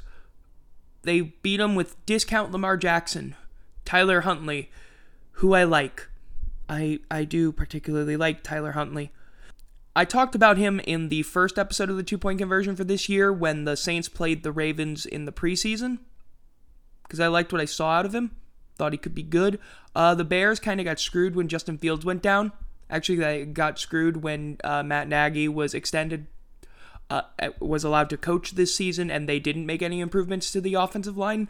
They 1.04 1.22
beat 1.22 1.58
them 1.58 1.76
with 1.76 2.04
discount 2.06 2.52
Lamar 2.52 2.78
Jackson, 2.78 3.36
Tyler 3.86 4.22
Huntley, 4.22 4.72
who 5.34 5.54
I 5.54 5.64
like. 5.64 6.10
I 6.70 7.00
I 7.12 7.26
do 7.26 7.52
particularly 7.52 8.18
like 8.18 8.42
Tyler 8.42 8.72
Huntley. 8.72 9.12
I 9.96 10.06
talked 10.06 10.34
about 10.34 10.58
him 10.58 10.80
in 10.82 11.10
the 11.10 11.22
first 11.24 11.60
episode 11.60 11.90
of 11.90 11.98
the 11.98 12.04
two 12.04 12.18
point 12.18 12.40
conversion 12.40 12.76
for 12.76 12.84
this 12.84 13.08
year 13.10 13.32
when 13.32 13.66
the 13.66 13.78
Saints 13.78 14.10
played 14.10 14.44
the 14.44 14.52
Ravens 14.52 15.06
in 15.06 15.26
the 15.26 15.32
preseason 15.32 16.00
because 17.04 17.20
I 17.20 17.28
liked 17.28 17.52
what 17.52 17.62
I 17.62 17.66
saw 17.66 17.92
out 17.92 18.06
of 18.06 18.16
him. 18.16 18.32
Thought 18.76 18.94
he 18.94 18.98
could 18.98 19.14
be 19.14 19.24
good. 19.24 19.60
Uh, 19.96 20.16
the 20.16 20.24
Bears 20.24 20.60
kind 20.60 20.80
of 20.80 20.86
got 20.86 21.00
screwed 21.00 21.36
when 21.36 21.48
Justin 21.48 21.78
Fields 21.78 22.04
went 22.04 22.24
down. 22.24 22.52
Actually, 22.90 23.20
they 23.20 23.46
got 23.46 23.78
screwed 23.78 24.24
when 24.24 24.58
uh, 24.64 24.82
Matt 24.82 25.08
Nagy 25.08 25.48
was 25.48 25.76
extended. 25.76 26.26
uh, 27.10 27.22
was 27.60 27.84
allowed 27.84 28.10
to 28.10 28.18
coach 28.18 28.52
this 28.52 28.74
season 28.74 29.12
and 29.12 29.30
they 29.30 29.40
didn't 29.40 29.68
make 29.68 29.84
any 29.84 30.00
improvements 30.00 30.52
to 30.52 30.60
the 30.60 30.74
offensive 30.74 31.18
line, 31.18 31.50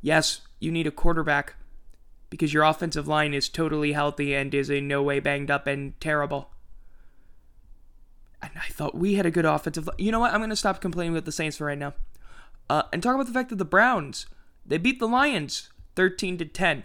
yes, 0.00 0.42
you 0.60 0.70
need 0.70 0.86
a 0.86 0.92
quarterback 0.92 1.54
because 2.30 2.54
your 2.54 2.62
offensive 2.62 3.08
line 3.08 3.34
is 3.34 3.48
totally 3.48 3.92
healthy 3.92 4.34
and 4.34 4.54
is 4.54 4.70
in 4.70 4.86
no 4.86 5.02
way 5.02 5.18
banged 5.18 5.50
up 5.50 5.66
and 5.66 5.98
terrible. 6.00 6.51
And 8.42 8.50
I 8.56 8.68
thought 8.70 8.94
we 8.94 9.14
had 9.14 9.26
a 9.26 9.30
good 9.30 9.44
offensive. 9.44 9.88
You 9.98 10.10
know 10.10 10.20
what? 10.20 10.32
I'm 10.32 10.40
going 10.40 10.50
to 10.50 10.56
stop 10.56 10.80
complaining 10.80 11.12
with 11.12 11.24
the 11.24 11.32
Saints 11.32 11.56
for 11.56 11.66
right 11.66 11.78
now, 11.78 11.94
uh, 12.68 12.82
and 12.92 13.02
talk 13.02 13.14
about 13.14 13.26
the 13.26 13.32
fact 13.32 13.50
that 13.50 13.56
the 13.56 13.64
Browns 13.64 14.26
they 14.64 14.78
beat 14.78 14.98
the 14.98 15.08
Lions 15.08 15.70
13 15.96 16.38
to 16.38 16.44
10. 16.44 16.84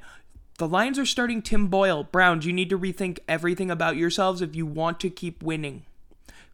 The 0.58 0.68
Lions 0.68 0.98
are 0.98 1.06
starting 1.06 1.42
Tim 1.42 1.68
Boyle. 1.68 2.04
Browns, 2.04 2.46
you 2.46 2.54
need 2.54 2.70
to 2.70 2.80
rethink 2.80 3.20
everything 3.28 3.70
about 3.70 3.96
yourselves 3.96 4.42
if 4.42 4.56
you 4.56 4.66
want 4.66 5.00
to 5.02 5.10
keep 5.10 5.44
winning. 5.44 5.86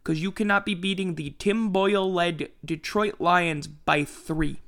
Because 0.02 0.20
you 0.20 0.30
cannot 0.30 0.66
be 0.66 0.74
beating 0.74 1.14
the 1.14 1.30
Tim 1.38 1.70
Boyle 1.70 2.12
led 2.12 2.50
Detroit 2.62 3.14
Lions 3.18 3.66
by 3.66 4.04
three. 4.04 4.60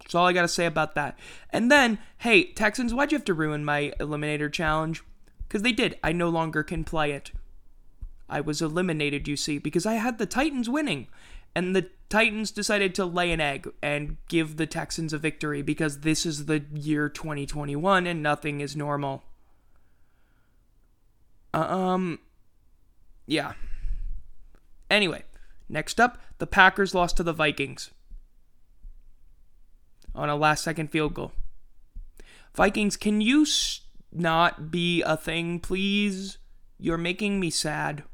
That's 0.00 0.14
all 0.14 0.26
I 0.26 0.32
got 0.32 0.42
to 0.42 0.48
say 0.48 0.64
about 0.64 0.94
that. 0.94 1.18
And 1.50 1.70
then, 1.70 1.98
hey, 2.18 2.44
Texans, 2.44 2.94
why'd 2.94 3.12
you 3.12 3.18
have 3.18 3.24
to 3.26 3.34
ruin 3.34 3.64
my 3.64 3.92
Eliminator 4.00 4.50
challenge? 4.50 5.04
Because 5.46 5.62
they 5.62 5.72
did. 5.72 5.98
I 6.02 6.12
no 6.12 6.30
longer 6.30 6.62
can 6.62 6.84
play 6.84 7.12
it. 7.12 7.32
I 8.30 8.40
was 8.40 8.62
eliminated, 8.62 9.28
you 9.28 9.36
see, 9.36 9.58
because 9.58 9.84
I 9.84 9.94
had 9.94 10.18
the 10.18 10.26
Titans 10.26 10.68
winning. 10.68 11.08
And 11.54 11.74
the 11.74 11.90
Titans 12.08 12.52
decided 12.52 12.94
to 12.94 13.04
lay 13.04 13.32
an 13.32 13.40
egg 13.40 13.68
and 13.82 14.16
give 14.28 14.56
the 14.56 14.66
Texans 14.66 15.12
a 15.12 15.18
victory 15.18 15.62
because 15.62 16.00
this 16.00 16.24
is 16.24 16.46
the 16.46 16.64
year 16.72 17.08
2021 17.08 18.06
and 18.06 18.22
nothing 18.22 18.60
is 18.60 18.76
normal. 18.76 19.24
Um, 21.52 22.20
yeah. 23.26 23.54
Anyway, 24.88 25.24
next 25.68 26.00
up, 26.00 26.18
the 26.38 26.46
Packers 26.46 26.94
lost 26.94 27.16
to 27.16 27.24
the 27.24 27.32
Vikings 27.32 27.90
on 30.14 30.28
a 30.28 30.36
last 30.36 30.62
second 30.62 30.90
field 30.90 31.14
goal. 31.14 31.32
Vikings, 32.54 32.96
can 32.96 33.20
you 33.20 33.46
not 34.12 34.70
be 34.70 35.02
a 35.02 35.16
thing, 35.16 35.60
please? 35.60 36.38
You're 36.78 36.98
making 36.98 37.38
me 37.38 37.50
sad. 37.50 38.04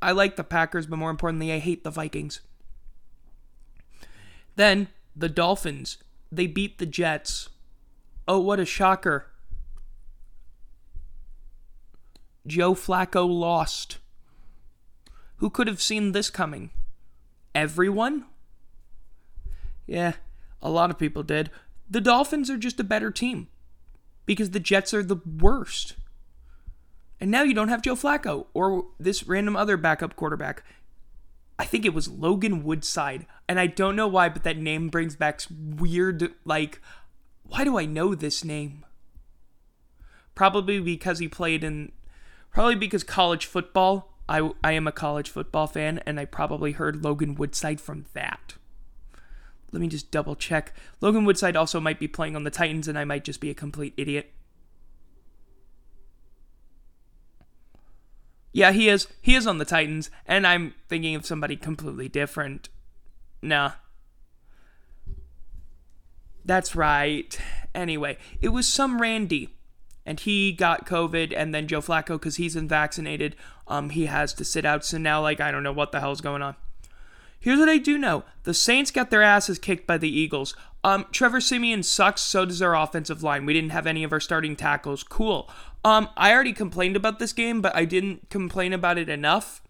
I 0.00 0.12
like 0.12 0.36
the 0.36 0.44
Packers, 0.44 0.86
but 0.86 0.98
more 0.98 1.10
importantly, 1.10 1.52
I 1.52 1.58
hate 1.58 1.84
the 1.84 1.90
Vikings. 1.90 2.40
Then 4.56 4.88
the 5.14 5.28
Dolphins, 5.28 5.98
they 6.30 6.46
beat 6.46 6.78
the 6.78 6.86
Jets. 6.86 7.48
Oh, 8.28 8.40
what 8.40 8.60
a 8.60 8.64
shocker. 8.64 9.26
Joe 12.46 12.74
Flacco 12.74 13.28
lost. 13.28 13.98
Who 15.36 15.50
could 15.50 15.66
have 15.66 15.82
seen 15.82 16.12
this 16.12 16.30
coming? 16.30 16.70
Everyone? 17.54 18.26
Yeah, 19.86 20.14
a 20.62 20.70
lot 20.70 20.90
of 20.90 20.98
people 20.98 21.22
did. 21.22 21.50
The 21.88 22.00
Dolphins 22.00 22.50
are 22.50 22.56
just 22.56 22.80
a 22.80 22.84
better 22.84 23.10
team 23.10 23.48
because 24.24 24.50
the 24.50 24.60
Jets 24.60 24.92
are 24.92 25.02
the 25.02 25.20
worst. 25.40 25.94
And 27.20 27.30
now 27.30 27.42
you 27.42 27.54
don't 27.54 27.68
have 27.68 27.82
Joe 27.82 27.94
Flacco 27.94 28.46
or 28.52 28.86
this 28.98 29.26
random 29.26 29.56
other 29.56 29.76
backup 29.76 30.16
quarterback. 30.16 30.62
I 31.58 31.64
think 31.64 31.84
it 31.84 31.94
was 31.94 32.08
Logan 32.08 32.62
Woodside. 32.62 33.26
And 33.48 33.58
I 33.58 33.66
don't 33.66 33.96
know 33.96 34.08
why, 34.08 34.28
but 34.28 34.44
that 34.44 34.58
name 34.58 34.88
brings 34.88 35.16
back 35.16 35.40
weird, 35.50 36.34
like, 36.44 36.80
why 37.44 37.64
do 37.64 37.78
I 37.78 37.86
know 37.86 38.14
this 38.14 38.44
name? 38.44 38.84
Probably 40.34 40.80
because 40.80 41.18
he 41.18 41.28
played 41.28 41.64
in, 41.64 41.92
probably 42.50 42.74
because 42.74 43.02
college 43.02 43.46
football. 43.46 44.12
I, 44.28 44.50
I 44.62 44.72
am 44.72 44.86
a 44.86 44.92
college 44.92 45.30
football 45.30 45.66
fan, 45.68 46.00
and 46.04 46.18
I 46.18 46.24
probably 46.24 46.72
heard 46.72 47.04
Logan 47.04 47.36
Woodside 47.36 47.80
from 47.80 48.06
that. 48.12 48.54
Let 49.72 49.80
me 49.80 49.88
just 49.88 50.10
double 50.10 50.34
check. 50.34 50.74
Logan 51.00 51.24
Woodside 51.24 51.56
also 51.56 51.80
might 51.80 52.00
be 52.00 52.08
playing 52.08 52.34
on 52.34 52.44
the 52.44 52.50
Titans, 52.50 52.88
and 52.88 52.98
I 52.98 53.04
might 53.04 53.24
just 53.24 53.40
be 53.40 53.50
a 53.50 53.54
complete 53.54 53.94
idiot. 53.96 54.32
Yeah, 58.56 58.72
he 58.72 58.88
is. 58.88 59.06
He 59.20 59.34
is 59.34 59.46
on 59.46 59.58
the 59.58 59.66
Titans, 59.66 60.10
and 60.24 60.46
I'm 60.46 60.72
thinking 60.88 61.14
of 61.14 61.26
somebody 61.26 61.56
completely 61.56 62.08
different. 62.08 62.70
Nah. 63.42 63.72
That's 66.42 66.74
right. 66.74 67.38
Anyway, 67.74 68.16
it 68.40 68.48
was 68.48 68.66
some 68.66 69.02
Randy, 69.02 69.50
and 70.06 70.18
he 70.18 70.52
got 70.52 70.86
COVID, 70.86 71.34
and 71.36 71.54
then 71.54 71.68
Joe 71.68 71.82
Flacco, 71.82 72.14
because 72.14 72.36
he's 72.36 72.56
unvaccinated, 72.56 73.36
um, 73.68 73.90
he 73.90 74.06
has 74.06 74.32
to 74.32 74.42
sit 74.42 74.64
out. 74.64 74.86
So 74.86 74.96
now, 74.96 75.20
like, 75.20 75.38
I 75.38 75.50
don't 75.50 75.62
know 75.62 75.70
what 75.70 75.92
the 75.92 76.00
hell's 76.00 76.22
going 76.22 76.40
on. 76.40 76.56
Here's 77.38 77.58
what 77.58 77.68
I 77.68 77.76
do 77.76 77.98
know: 77.98 78.24
the 78.44 78.54
Saints 78.54 78.90
got 78.90 79.10
their 79.10 79.22
asses 79.22 79.58
kicked 79.58 79.86
by 79.86 79.98
the 79.98 80.08
Eagles. 80.08 80.56
Um, 80.86 81.06
Trevor 81.10 81.40
Siemian 81.40 81.82
sucks. 81.82 82.22
So 82.22 82.44
does 82.44 82.62
our 82.62 82.76
offensive 82.76 83.20
line. 83.20 83.44
We 83.44 83.52
didn't 83.52 83.70
have 83.70 83.88
any 83.88 84.04
of 84.04 84.12
our 84.12 84.20
starting 84.20 84.54
tackles. 84.54 85.02
Cool. 85.02 85.50
Um, 85.84 86.08
I 86.16 86.32
already 86.32 86.52
complained 86.52 86.94
about 86.94 87.18
this 87.18 87.32
game, 87.32 87.60
but 87.60 87.74
I 87.74 87.84
didn't 87.84 88.30
complain 88.30 88.72
about 88.72 88.96
it 88.96 89.08
enough 89.08 89.60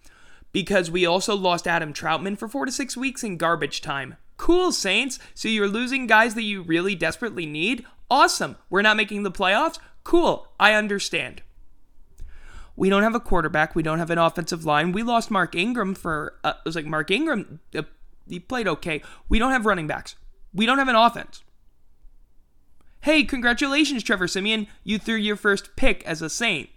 because 0.52 0.90
we 0.90 1.06
also 1.06 1.35
lost 1.35 1.66
Adam 1.66 1.94
Trautman 1.94 2.37
for 2.37 2.49
four 2.49 2.66
to 2.66 2.73
six 2.73 2.99
weeks 2.99 3.25
in 3.25 3.38
garbage 3.38 3.80
time. 3.80 4.16
Cool, 4.37 4.73
Saints. 4.73 5.18
So 5.35 5.49
you're 5.49 5.68
losing 5.68 6.06
guys 6.06 6.35
that 6.35 6.42
you 6.42 6.61
really 6.61 6.94
desperately 6.94 7.46
need? 7.46 7.87
Awesome. 8.11 8.56
We're 8.68 8.82
not 8.82 8.99
making 8.99 9.23
the 9.23 9.32
playoffs? 9.32 9.78
Cool. 10.04 10.46
I 10.61 10.75
understand. 10.75 11.40
We 12.76 12.90
don't 12.90 13.04
have 13.04 13.14
a 13.14 13.20
quarterback. 13.20 13.75
We 13.75 13.82
don't 13.82 14.00
have 14.00 14.11
an 14.11 14.18
offensive 14.18 14.66
line. 14.66 14.92
We 14.92 15.02
lost 15.02 15.30
Mark 15.30 15.54
Ingram 15.54 15.94
for, 15.94 16.35
uh, 16.44 16.52
it 16.58 16.66
was 16.66 16.76
like 16.76 16.85
Mark 16.85 17.11
Ingram, 17.11 17.61
uh, 17.75 17.85
he 18.28 18.38
played 18.38 18.68
okay. 18.68 19.00
We 19.30 19.38
don't 19.38 19.52
have 19.52 19.64
running 19.64 19.87
backs. 19.87 20.14
We 20.56 20.64
don't 20.66 20.78
have 20.78 20.88
an 20.88 20.96
offense. 20.96 21.44
Hey, 23.02 23.22
congratulations, 23.25 24.02
Trevor 24.02 24.26
Siemian. 24.26 24.66
You 24.82 24.98
threw 24.98 25.14
your 25.14 25.36
first 25.36 25.76
pick 25.76 26.02
as 26.04 26.22
a 26.22 26.30
Saint. 26.30 26.70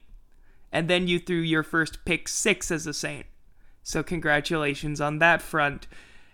And 0.71 0.87
then 0.87 1.07
you 1.07 1.17
threw 1.17 1.37
your 1.37 1.63
first 1.63 2.05
pick 2.05 2.27
six 2.27 2.69
as 2.69 2.85
a 2.85 2.93
Saint. 2.93 3.25
So, 3.81 4.03
congratulations 4.03 5.01
on 5.01 5.19
that 5.19 5.41
front. 5.41 5.87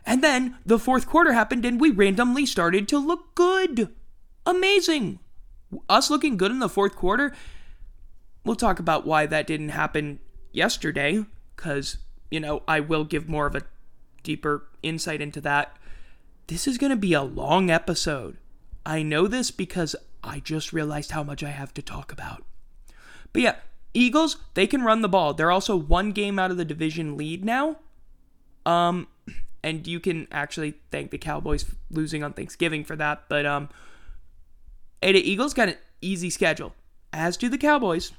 And 0.05 0.23
then 0.23 0.57
the 0.65 0.79
fourth 0.79 1.07
quarter 1.07 1.33
happened 1.33 1.65
and 1.65 1.79
we 1.79 1.91
randomly 1.91 2.45
started 2.45 2.87
to 2.89 2.97
look 2.97 3.35
good. 3.35 3.93
Amazing. 4.45 5.19
Us 5.87 6.09
looking 6.09 6.37
good 6.37 6.51
in 6.51 6.59
the 6.59 6.67
fourth 6.67 6.95
quarter. 6.95 7.33
We'll 8.43 8.55
talk 8.55 8.79
about 8.79 9.05
why 9.05 9.25
that 9.27 9.47
didn't 9.47 9.69
happen 9.69 10.19
yesterday, 10.51 11.25
because, 11.55 11.97
you 12.29 12.39
know, 12.39 12.63
I 12.67 12.79
will 12.79 13.03
give 13.03 13.29
more 13.29 13.45
of 13.47 13.55
a 13.55 13.63
deeper 14.23 14.67
insight 14.83 15.21
into 15.21 15.41
that. 15.41 15.77
This 16.47 16.67
is 16.67 16.77
going 16.77 16.91
to 16.91 16.95
be 16.95 17.13
a 17.13 17.23
long 17.23 17.71
episode. 17.71 18.37
I 18.85 19.01
know 19.01 19.27
this 19.27 19.49
because 19.49 19.95
I 20.23 20.39
just 20.39 20.73
realized 20.73 21.11
how 21.11 21.23
much 21.23 21.43
I 21.43 21.49
have 21.49 21.73
to 21.73 21.81
talk 21.81 22.11
about. 22.11 22.43
But 23.33 23.41
yeah, 23.41 23.55
Eagles, 23.93 24.37
they 24.53 24.67
can 24.67 24.83
run 24.83 25.01
the 25.01 25.09
ball. 25.09 25.33
They're 25.33 25.51
also 25.51 25.75
one 25.75 26.11
game 26.11 26.37
out 26.37 26.51
of 26.51 26.57
the 26.57 26.65
division 26.65 27.17
lead 27.17 27.43
now. 27.43 27.77
Um 28.65 29.07
and 29.63 29.87
you 29.87 29.99
can 29.99 30.27
actually 30.31 30.75
thank 30.91 31.09
the 31.09 31.17
Cowboys 31.17 31.65
losing 31.89 32.23
on 32.23 32.33
Thanksgiving 32.33 32.83
for 32.83 32.95
that, 32.95 33.23
but 33.27 33.45
um 33.45 33.69
and 35.01 35.15
the 35.15 35.29
Eagles 35.29 35.53
got 35.53 35.69
an 35.69 35.77
easy 36.01 36.29
schedule, 36.29 36.73
as 37.11 37.37
do 37.37 37.49
the 37.49 37.57
Cowboys. 37.57 38.11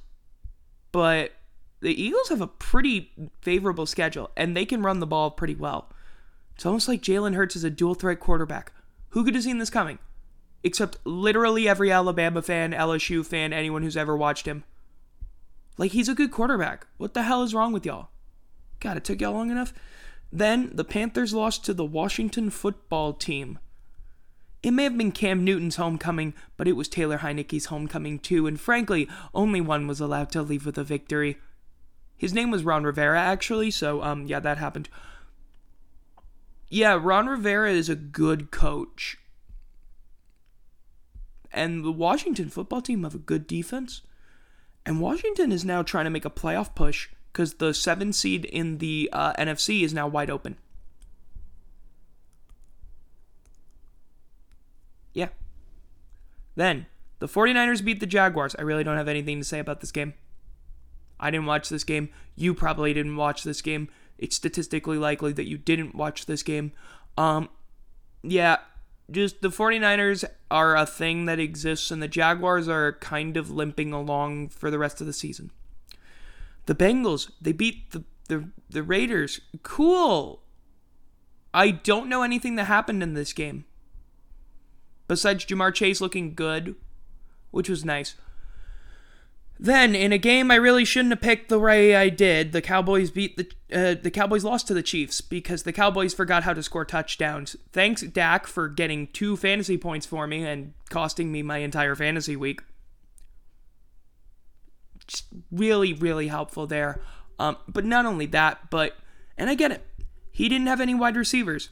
But 0.92 1.32
the 1.80 2.00
Eagles 2.00 2.28
have 2.28 2.40
a 2.40 2.46
pretty 2.46 3.12
favorable 3.42 3.86
schedule, 3.86 4.30
and 4.36 4.56
they 4.56 4.64
can 4.64 4.82
run 4.82 5.00
the 5.00 5.06
ball 5.06 5.30
pretty 5.30 5.54
well. 5.54 5.90
It's 6.56 6.66
almost 6.66 6.88
like 6.88 7.02
Jalen 7.02 7.34
Hurts 7.34 7.54
is 7.54 7.64
a 7.64 7.70
dual 7.70 7.94
threat 7.94 8.18
quarterback. 8.18 8.72
Who 9.10 9.24
could 9.24 9.34
have 9.34 9.44
seen 9.44 9.58
this 9.58 9.70
coming? 9.70 10.00
except 10.66 10.98
literally 11.04 11.68
every 11.68 11.92
Alabama 11.92 12.42
fan, 12.42 12.72
LSU 12.72 13.24
fan, 13.24 13.52
anyone 13.52 13.84
who's 13.84 13.96
ever 13.96 14.16
watched 14.16 14.46
him. 14.46 14.64
Like, 15.78 15.92
he's 15.92 16.08
a 16.08 16.14
good 16.14 16.32
quarterback. 16.32 16.88
What 16.96 17.14
the 17.14 17.22
hell 17.22 17.44
is 17.44 17.54
wrong 17.54 17.72
with 17.72 17.86
y'all? 17.86 18.08
God, 18.80 18.96
it 18.96 19.04
took 19.04 19.20
y'all 19.20 19.32
long 19.32 19.50
enough. 19.50 19.72
Then 20.32 20.70
the 20.74 20.84
Panthers 20.84 21.32
lost 21.32 21.64
to 21.64 21.74
the 21.74 21.84
Washington 21.84 22.50
football 22.50 23.12
team. 23.12 23.60
It 24.62 24.72
may 24.72 24.84
have 24.84 24.98
been 24.98 25.12
Cam 25.12 25.44
Newton's 25.44 25.76
homecoming, 25.76 26.34
but 26.56 26.66
it 26.66 26.72
was 26.72 26.88
Taylor 26.88 27.18
Heinicke's 27.18 27.66
homecoming 27.66 28.18
too, 28.18 28.48
and 28.48 28.58
frankly, 28.58 29.08
only 29.32 29.60
one 29.60 29.86
was 29.86 30.00
allowed 30.00 30.32
to 30.32 30.42
leave 30.42 30.66
with 30.66 30.78
a 30.78 30.84
victory. 30.84 31.36
His 32.16 32.34
name 32.34 32.50
was 32.50 32.64
Ron 32.64 32.82
Rivera, 32.82 33.20
actually, 33.20 33.70
so, 33.70 34.02
um, 34.02 34.26
yeah, 34.26 34.40
that 34.40 34.58
happened. 34.58 34.88
Yeah, 36.68 36.98
Ron 37.00 37.26
Rivera 37.26 37.72
is 37.72 37.88
a 37.88 37.94
good 37.94 38.50
coach 38.50 39.18
and 41.56 41.82
the 41.82 41.90
Washington 41.90 42.50
football 42.50 42.82
team 42.82 43.02
have 43.02 43.14
a 43.14 43.18
good 43.18 43.46
defense. 43.46 44.02
And 44.84 45.00
Washington 45.00 45.50
is 45.50 45.64
now 45.64 45.82
trying 45.82 46.04
to 46.04 46.10
make 46.10 46.26
a 46.26 46.30
playoff 46.30 46.74
push 46.74 47.08
because 47.32 47.54
the 47.54 47.74
seven 47.74 48.12
seed 48.12 48.44
in 48.44 48.78
the 48.78 49.08
uh, 49.12 49.32
NFC 49.32 49.82
is 49.82 49.94
now 49.94 50.06
wide 50.06 50.30
open. 50.30 50.58
Yeah. 55.14 55.28
Then, 56.54 56.86
the 57.18 57.26
49ers 57.26 57.84
beat 57.84 58.00
the 58.00 58.06
Jaguars. 58.06 58.54
I 58.58 58.62
really 58.62 58.84
don't 58.84 58.98
have 58.98 59.08
anything 59.08 59.38
to 59.38 59.44
say 59.44 59.58
about 59.58 59.80
this 59.80 59.90
game. 59.90 60.12
I 61.18 61.30
didn't 61.30 61.46
watch 61.46 61.70
this 61.70 61.84
game. 61.84 62.10
You 62.36 62.52
probably 62.52 62.92
didn't 62.92 63.16
watch 63.16 63.42
this 63.42 63.62
game. 63.62 63.88
It's 64.18 64.36
statistically 64.36 64.98
likely 64.98 65.32
that 65.32 65.48
you 65.48 65.58
didn't 65.58 65.94
watch 65.94 66.26
this 66.26 66.42
game. 66.42 66.72
Um, 67.16 67.48
yeah, 68.22 68.58
just 69.10 69.40
the 69.40 69.48
49ers 69.48 70.24
are 70.50 70.76
a 70.76 70.86
thing 70.86 71.26
that 71.26 71.38
exists, 71.38 71.90
and 71.90 72.02
the 72.02 72.08
Jaguars 72.08 72.68
are 72.68 72.94
kind 72.94 73.36
of 73.36 73.50
limping 73.50 73.92
along 73.92 74.48
for 74.48 74.70
the 74.70 74.78
rest 74.78 75.00
of 75.00 75.06
the 75.06 75.12
season. 75.12 75.50
The 76.66 76.74
Bengals, 76.74 77.30
they 77.40 77.52
beat 77.52 77.92
the, 77.92 78.04
the, 78.28 78.50
the 78.68 78.82
Raiders. 78.82 79.40
Cool. 79.62 80.42
I 81.54 81.70
don't 81.70 82.08
know 82.08 82.22
anything 82.22 82.56
that 82.56 82.64
happened 82.64 83.02
in 83.02 83.14
this 83.14 83.32
game. 83.32 83.64
Besides 85.08 85.46
Ja'Marr 85.46 85.72
Chase 85.72 86.00
looking 86.00 86.34
good, 86.34 86.74
which 87.52 87.68
was 87.68 87.84
nice. 87.84 88.16
Then, 89.58 89.94
in 89.94 90.12
a 90.12 90.18
game 90.18 90.50
I 90.50 90.56
really 90.56 90.84
shouldn't 90.84 91.12
have 91.12 91.22
picked 91.22 91.48
the 91.48 91.58
way 91.58 91.96
I 91.96 92.10
did, 92.10 92.52
the 92.52 92.60
Cowboys 92.60 93.10
beat 93.10 93.36
the 93.36 93.50
uh, 93.72 93.94
the 94.00 94.10
Cowboys 94.10 94.44
lost 94.44 94.68
to 94.68 94.74
the 94.74 94.82
Chiefs 94.82 95.20
because 95.20 95.62
the 95.62 95.72
Cowboys 95.72 96.12
forgot 96.12 96.42
how 96.42 96.52
to 96.52 96.62
score 96.62 96.84
touchdowns. 96.84 97.56
Thanks 97.72 98.02
Dak 98.02 98.46
for 98.46 98.68
getting 98.68 99.06
two 99.08 99.36
fantasy 99.36 99.78
points 99.78 100.04
for 100.04 100.26
me 100.26 100.44
and 100.44 100.74
costing 100.90 101.32
me 101.32 101.42
my 101.42 101.58
entire 101.58 101.94
fantasy 101.94 102.36
week. 102.36 102.60
Just 105.06 105.26
really, 105.50 105.94
really 105.94 106.28
helpful 106.28 106.66
there. 106.66 107.00
Um, 107.38 107.56
but 107.66 107.84
not 107.84 108.04
only 108.06 108.26
that, 108.26 108.70
but 108.70 108.96
and 109.38 109.48
I 109.48 109.54
get 109.54 109.72
it, 109.72 109.86
he 110.30 110.50
didn't 110.50 110.66
have 110.66 110.80
any 110.82 110.94
wide 110.94 111.16
receivers. 111.16 111.70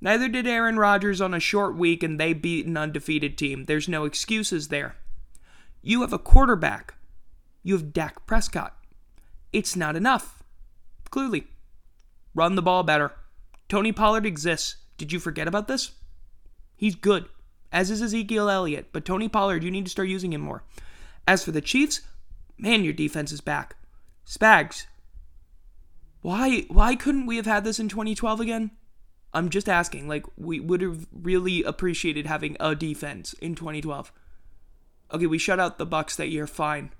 Neither 0.00 0.28
did 0.28 0.46
Aaron 0.46 0.78
Rodgers 0.78 1.20
on 1.20 1.34
a 1.34 1.40
short 1.40 1.74
week, 1.74 2.02
and 2.02 2.20
they 2.20 2.34
beat 2.34 2.66
an 2.66 2.76
undefeated 2.76 3.36
team. 3.36 3.64
There's 3.64 3.88
no 3.88 4.04
excuses 4.04 4.68
there. 4.68 4.96
You 5.82 6.02
have 6.02 6.12
a 6.12 6.18
quarterback 6.18 6.95
you 7.66 7.74
have 7.74 7.92
Dak 7.92 8.24
Prescott. 8.28 8.76
It's 9.52 9.74
not 9.74 9.96
enough. 9.96 10.44
Clearly. 11.10 11.48
Run 12.32 12.54
the 12.54 12.62
ball 12.62 12.84
better. 12.84 13.10
Tony 13.68 13.90
Pollard 13.90 14.24
exists. 14.24 14.76
Did 14.96 15.12
you 15.12 15.18
forget 15.18 15.48
about 15.48 15.66
this? 15.66 15.90
He's 16.76 16.94
good, 16.94 17.24
as 17.72 17.90
is 17.90 18.00
Ezekiel 18.00 18.48
Elliott, 18.48 18.90
but 18.92 19.04
Tony 19.04 19.28
Pollard, 19.28 19.64
you 19.64 19.72
need 19.72 19.84
to 19.84 19.90
start 19.90 20.06
using 20.06 20.32
him 20.32 20.42
more. 20.42 20.62
As 21.26 21.44
for 21.44 21.50
the 21.50 21.60
Chiefs, 21.60 22.02
man, 22.56 22.84
your 22.84 22.92
defense 22.92 23.32
is 23.32 23.40
back. 23.40 23.74
Spags, 24.24 24.86
why 26.20 26.66
why 26.68 26.94
couldn't 26.94 27.26
we 27.26 27.34
have 27.34 27.46
had 27.46 27.64
this 27.64 27.80
in 27.80 27.88
2012 27.88 28.40
again? 28.40 28.70
I'm 29.34 29.48
just 29.48 29.68
asking. 29.68 30.06
Like 30.06 30.24
we 30.36 30.60
would 30.60 30.82
have 30.82 31.08
really 31.12 31.64
appreciated 31.64 32.26
having 32.26 32.56
a 32.60 32.76
defense 32.76 33.32
in 33.32 33.56
2012. 33.56 34.12
Okay, 35.12 35.26
we 35.26 35.38
shut 35.38 35.58
out 35.58 35.78
the 35.78 35.86
Bucks 35.86 36.14
that 36.14 36.28
year, 36.28 36.46
fine 36.46 36.92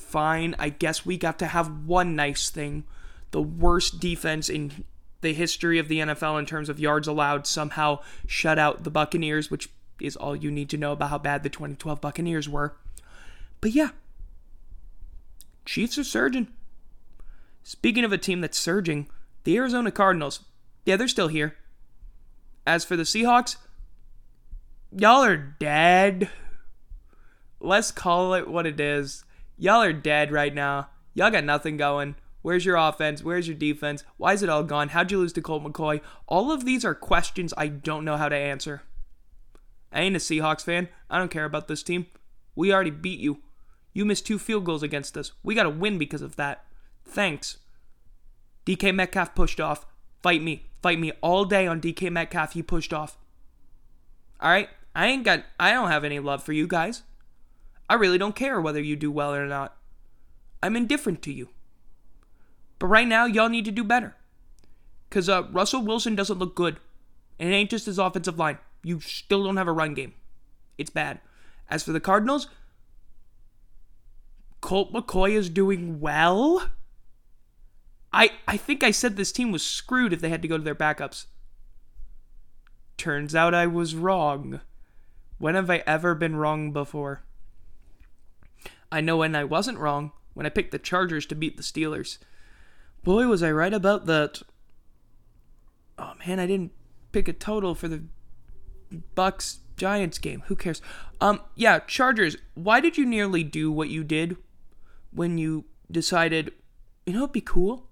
fine. 0.00 0.54
I 0.58 0.70
guess 0.70 1.06
we 1.06 1.16
got 1.16 1.38
to 1.40 1.46
have 1.46 1.86
one 1.86 2.16
nice 2.16 2.50
thing. 2.50 2.84
The 3.30 3.42
worst 3.42 4.00
defense 4.00 4.48
in 4.48 4.84
the 5.20 5.32
history 5.32 5.78
of 5.78 5.88
the 5.88 5.98
NFL 6.00 6.38
in 6.38 6.46
terms 6.46 6.68
of 6.68 6.80
yards 6.80 7.06
allowed 7.06 7.46
somehow 7.46 8.00
shut 8.26 8.58
out 8.58 8.84
the 8.84 8.90
Buccaneers, 8.90 9.50
which 9.50 9.68
is 10.00 10.16
all 10.16 10.34
you 10.34 10.50
need 10.50 10.70
to 10.70 10.78
know 10.78 10.92
about 10.92 11.10
how 11.10 11.18
bad 11.18 11.42
the 11.42 11.48
2012 11.50 12.00
Buccaneers 12.00 12.48
were. 12.48 12.74
But 13.60 13.72
yeah, 13.72 13.90
Chiefs 15.64 15.98
are 15.98 16.04
surging. 16.04 16.48
Speaking 17.62 18.04
of 18.04 18.12
a 18.12 18.18
team 18.18 18.40
that's 18.40 18.58
surging, 18.58 19.08
the 19.44 19.56
Arizona 19.56 19.90
Cardinals, 19.90 20.40
yeah, 20.84 20.96
they're 20.96 21.08
still 21.08 21.28
here. 21.28 21.56
As 22.66 22.84
for 22.84 22.96
the 22.96 23.04
Seahawks, 23.04 23.56
y'all 24.90 25.22
are 25.22 25.36
dead. 25.36 26.30
Let's 27.60 27.90
call 27.90 28.34
it 28.34 28.48
what 28.48 28.66
it 28.66 28.80
is. 28.80 29.24
Y'all 29.60 29.82
are 29.82 29.92
dead 29.92 30.32
right 30.32 30.54
now. 30.54 30.88
Y'all 31.12 31.30
got 31.30 31.44
nothing 31.44 31.76
going. 31.76 32.14
Where's 32.40 32.64
your 32.64 32.76
offense? 32.76 33.22
Where's 33.22 33.46
your 33.46 33.58
defense? 33.58 34.04
Why 34.16 34.32
is 34.32 34.42
it 34.42 34.48
all 34.48 34.64
gone? 34.64 34.88
How'd 34.88 35.12
you 35.12 35.18
lose 35.18 35.34
to 35.34 35.42
Colt 35.42 35.62
McCoy? 35.62 36.00
All 36.26 36.50
of 36.50 36.64
these 36.64 36.82
are 36.82 36.94
questions 36.94 37.52
I 37.58 37.68
don't 37.68 38.06
know 38.06 38.16
how 38.16 38.30
to 38.30 38.36
answer. 38.36 38.84
I 39.92 40.00
ain't 40.00 40.16
a 40.16 40.18
Seahawks 40.18 40.64
fan. 40.64 40.88
I 41.10 41.18
don't 41.18 41.30
care 41.30 41.44
about 41.44 41.68
this 41.68 41.82
team. 41.82 42.06
We 42.56 42.72
already 42.72 42.90
beat 42.90 43.20
you. 43.20 43.42
You 43.92 44.06
missed 44.06 44.26
two 44.26 44.38
field 44.38 44.64
goals 44.64 44.82
against 44.82 45.18
us. 45.18 45.32
We 45.42 45.54
got 45.54 45.64
to 45.64 45.70
win 45.70 45.98
because 45.98 46.22
of 46.22 46.36
that. 46.36 46.64
Thanks. 47.04 47.58
DK 48.64 48.94
Metcalf 48.94 49.34
pushed 49.34 49.60
off. 49.60 49.84
Fight 50.22 50.42
me. 50.42 50.70
Fight 50.80 50.98
me 50.98 51.12
all 51.20 51.44
day 51.44 51.66
on 51.66 51.82
DK 51.82 52.10
Metcalf. 52.10 52.54
He 52.54 52.62
pushed 52.62 52.94
off. 52.94 53.18
All 54.40 54.48
right? 54.48 54.70
I 54.94 55.08
ain't 55.08 55.24
got 55.24 55.44
I 55.58 55.72
don't 55.72 55.90
have 55.90 56.04
any 56.04 56.18
love 56.18 56.42
for 56.42 56.54
you 56.54 56.66
guys. 56.66 57.02
I 57.90 57.94
really 57.94 58.18
don't 58.18 58.36
care 58.36 58.60
whether 58.60 58.80
you 58.80 58.94
do 58.94 59.10
well 59.10 59.34
or 59.34 59.46
not. 59.46 59.76
I'm 60.62 60.76
indifferent 60.76 61.22
to 61.22 61.32
you. 61.32 61.48
But 62.78 62.86
right 62.86 63.08
now, 63.08 63.26
y'all 63.26 63.48
need 63.48 63.64
to 63.64 63.72
do 63.72 63.82
better. 63.82 64.14
Because 65.08 65.28
uh, 65.28 65.48
Russell 65.50 65.82
Wilson 65.82 66.14
doesn't 66.14 66.38
look 66.38 66.54
good. 66.54 66.78
And 67.40 67.50
it 67.50 67.52
ain't 67.52 67.68
just 67.68 67.86
his 67.86 67.98
offensive 67.98 68.38
line. 68.38 68.58
You 68.84 69.00
still 69.00 69.42
don't 69.42 69.56
have 69.56 69.66
a 69.66 69.72
run 69.72 69.94
game. 69.94 70.14
It's 70.78 70.88
bad. 70.88 71.18
As 71.68 71.82
for 71.82 71.90
the 71.90 71.98
Cardinals, 71.98 72.46
Colt 74.60 74.92
McCoy 74.92 75.32
is 75.32 75.50
doing 75.50 75.98
well. 75.98 76.70
I, 78.12 78.30
I 78.46 78.56
think 78.56 78.84
I 78.84 78.92
said 78.92 79.16
this 79.16 79.32
team 79.32 79.50
was 79.50 79.64
screwed 79.64 80.12
if 80.12 80.20
they 80.20 80.28
had 80.28 80.42
to 80.42 80.48
go 80.48 80.56
to 80.56 80.62
their 80.62 80.76
backups. 80.76 81.26
Turns 82.96 83.34
out 83.34 83.52
I 83.52 83.66
was 83.66 83.96
wrong. 83.96 84.60
When 85.38 85.56
have 85.56 85.70
I 85.70 85.82
ever 85.88 86.14
been 86.14 86.36
wrong 86.36 86.70
before? 86.70 87.24
I 88.92 89.00
know 89.00 89.18
when 89.18 89.34
I 89.34 89.44
wasn't 89.44 89.78
wrong 89.78 90.12
when 90.34 90.46
I 90.46 90.50
picked 90.50 90.72
the 90.72 90.78
Chargers 90.78 91.26
to 91.26 91.34
beat 91.34 91.56
the 91.56 91.62
Steelers. 91.62 92.18
Boy, 93.02 93.26
was 93.26 93.42
I 93.42 93.50
right 93.50 93.72
about 93.72 94.06
that. 94.06 94.42
Oh 95.98 96.12
man, 96.26 96.38
I 96.40 96.46
didn't 96.46 96.72
pick 97.12 97.28
a 97.28 97.32
total 97.32 97.74
for 97.74 97.88
the 97.88 98.04
Bucks 99.14 99.60
Giants 99.76 100.18
game. 100.18 100.42
Who 100.46 100.56
cares? 100.56 100.82
Um 101.20 101.40
yeah, 101.54 101.80
Chargers, 101.80 102.36
why 102.54 102.80
did 102.80 102.96
you 102.96 103.06
nearly 103.06 103.44
do 103.44 103.70
what 103.70 103.88
you 103.88 104.04
did 104.04 104.36
when 105.12 105.38
you 105.38 105.64
decided, 105.90 106.52
you 107.06 107.12
know, 107.12 107.24
it'd 107.24 107.32
be 107.32 107.40
cool? 107.40 107.86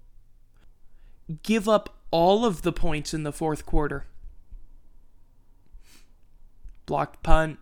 Give 1.43 1.69
up 1.69 1.97
all 2.11 2.45
of 2.45 2.63
the 2.63 2.71
points 2.71 3.13
in 3.13 3.23
the 3.23 3.31
fourth 3.31 3.65
quarter. 3.65 4.05
Blocked 6.85 7.21
punt, 7.21 7.59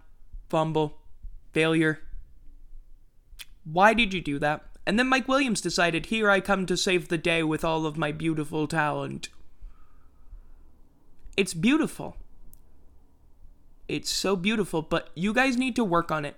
fumble, 0.48 1.00
failure. 1.52 2.00
Why 3.72 3.94
did 3.94 4.14
you 4.14 4.22
do 4.22 4.40
that? 4.40 4.66
And 4.86 4.98
then 4.98 5.08
Mike 5.08 5.28
Williams 5.28 5.60
decided, 5.60 6.06
Here 6.06 6.30
I 6.30 6.40
come 6.40 6.66
to 6.66 6.78
save 6.78 7.10
the 7.10 7.18
day 7.18 7.44
with 7.44 7.66
all 7.66 7.86
of 7.86 7.98
my 7.98 8.12
beautiful 8.14 8.68
talent. 8.68 9.30
It's 11.36 11.54
beautiful. 11.54 12.16
It's 13.88 14.10
so 14.10 14.36
beautiful, 14.36 14.82
but 14.82 15.10
you 15.16 15.34
guys 15.34 15.58
need 15.58 15.76
to 15.76 15.84
work 15.84 16.12
on 16.12 16.24
it. 16.24 16.38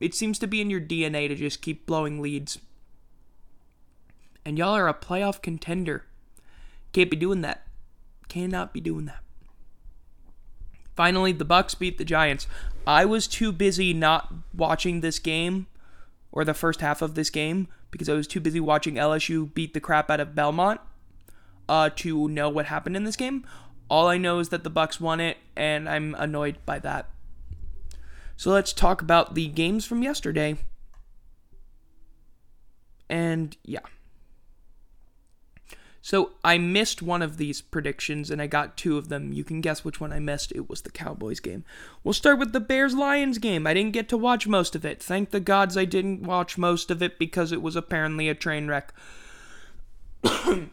It 0.00 0.14
seems 0.14 0.38
to 0.40 0.46
be 0.46 0.60
in 0.60 0.70
your 0.70 0.80
DNA 0.80 1.28
to 1.28 1.34
just 1.34 1.62
keep 1.62 1.86
blowing 1.86 2.20
leads. 2.20 2.58
And 4.44 4.58
y'all 4.58 4.74
are 4.74 4.88
a 4.88 4.94
playoff 4.94 5.42
contender. 5.42 6.06
Can't 6.92 7.10
be 7.10 7.16
doing 7.16 7.42
that. 7.42 7.66
Cannot 8.28 8.72
be 8.72 8.80
doing 8.80 9.04
that. 9.04 9.22
Finally, 10.96 11.32
the 11.32 11.44
Bucks 11.44 11.74
beat 11.74 11.98
the 11.98 12.04
Giants. 12.04 12.46
I 12.86 13.04
was 13.04 13.26
too 13.26 13.52
busy 13.52 13.94
not 13.94 14.32
watching 14.54 15.00
this 15.00 15.18
game 15.18 15.66
or 16.32 16.44
the 16.44 16.54
first 16.54 16.80
half 16.80 17.02
of 17.02 17.14
this 17.14 17.30
game 17.30 17.68
because 17.90 18.08
I 18.08 18.14
was 18.14 18.26
too 18.26 18.40
busy 18.40 18.58
watching 18.58 18.94
LSU 18.94 19.52
beat 19.52 19.74
the 19.74 19.80
crap 19.80 20.10
out 20.10 20.18
of 20.18 20.34
Belmont 20.34 20.80
uh, 21.68 21.90
to 21.96 22.28
know 22.28 22.48
what 22.48 22.66
happened 22.66 22.96
in 22.96 23.04
this 23.04 23.16
game. 23.16 23.46
All 23.88 24.08
I 24.08 24.16
know 24.16 24.38
is 24.38 24.48
that 24.48 24.64
the 24.64 24.70
Bucks 24.70 25.00
won 25.00 25.20
it, 25.20 25.36
and 25.54 25.88
I'm 25.88 26.14
annoyed 26.14 26.56
by 26.64 26.78
that. 26.78 27.10
So 28.36 28.50
let's 28.50 28.72
talk 28.72 29.02
about 29.02 29.34
the 29.34 29.48
games 29.48 29.84
from 29.84 30.02
yesterday. 30.02 30.56
And 33.10 33.56
yeah. 33.62 33.80
So 36.04 36.32
I 36.42 36.58
missed 36.58 37.00
one 37.00 37.22
of 37.22 37.36
these 37.36 37.60
predictions 37.60 38.28
and 38.28 38.42
I 38.42 38.48
got 38.48 38.76
two 38.76 38.98
of 38.98 39.08
them. 39.08 39.32
You 39.32 39.44
can 39.44 39.60
guess 39.60 39.84
which 39.84 40.00
one 40.00 40.12
I 40.12 40.18
missed. 40.18 40.50
It 40.52 40.68
was 40.68 40.82
the 40.82 40.90
Cowboys 40.90 41.38
game. 41.38 41.64
We'll 42.02 42.12
start 42.12 42.40
with 42.40 42.52
the 42.52 42.58
Bears 42.58 42.96
Lions 42.96 43.38
game. 43.38 43.68
I 43.68 43.72
didn't 43.72 43.92
get 43.92 44.08
to 44.08 44.18
watch 44.18 44.48
most 44.48 44.74
of 44.74 44.84
it. 44.84 45.00
Thank 45.00 45.30
the 45.30 45.38
gods 45.38 45.76
I 45.76 45.84
didn't 45.84 46.24
watch 46.24 46.58
most 46.58 46.90
of 46.90 47.02
it 47.02 47.20
because 47.20 47.52
it 47.52 47.62
was 47.62 47.76
apparently 47.76 48.28
a 48.28 48.34
train 48.34 48.66
wreck. 48.66 48.92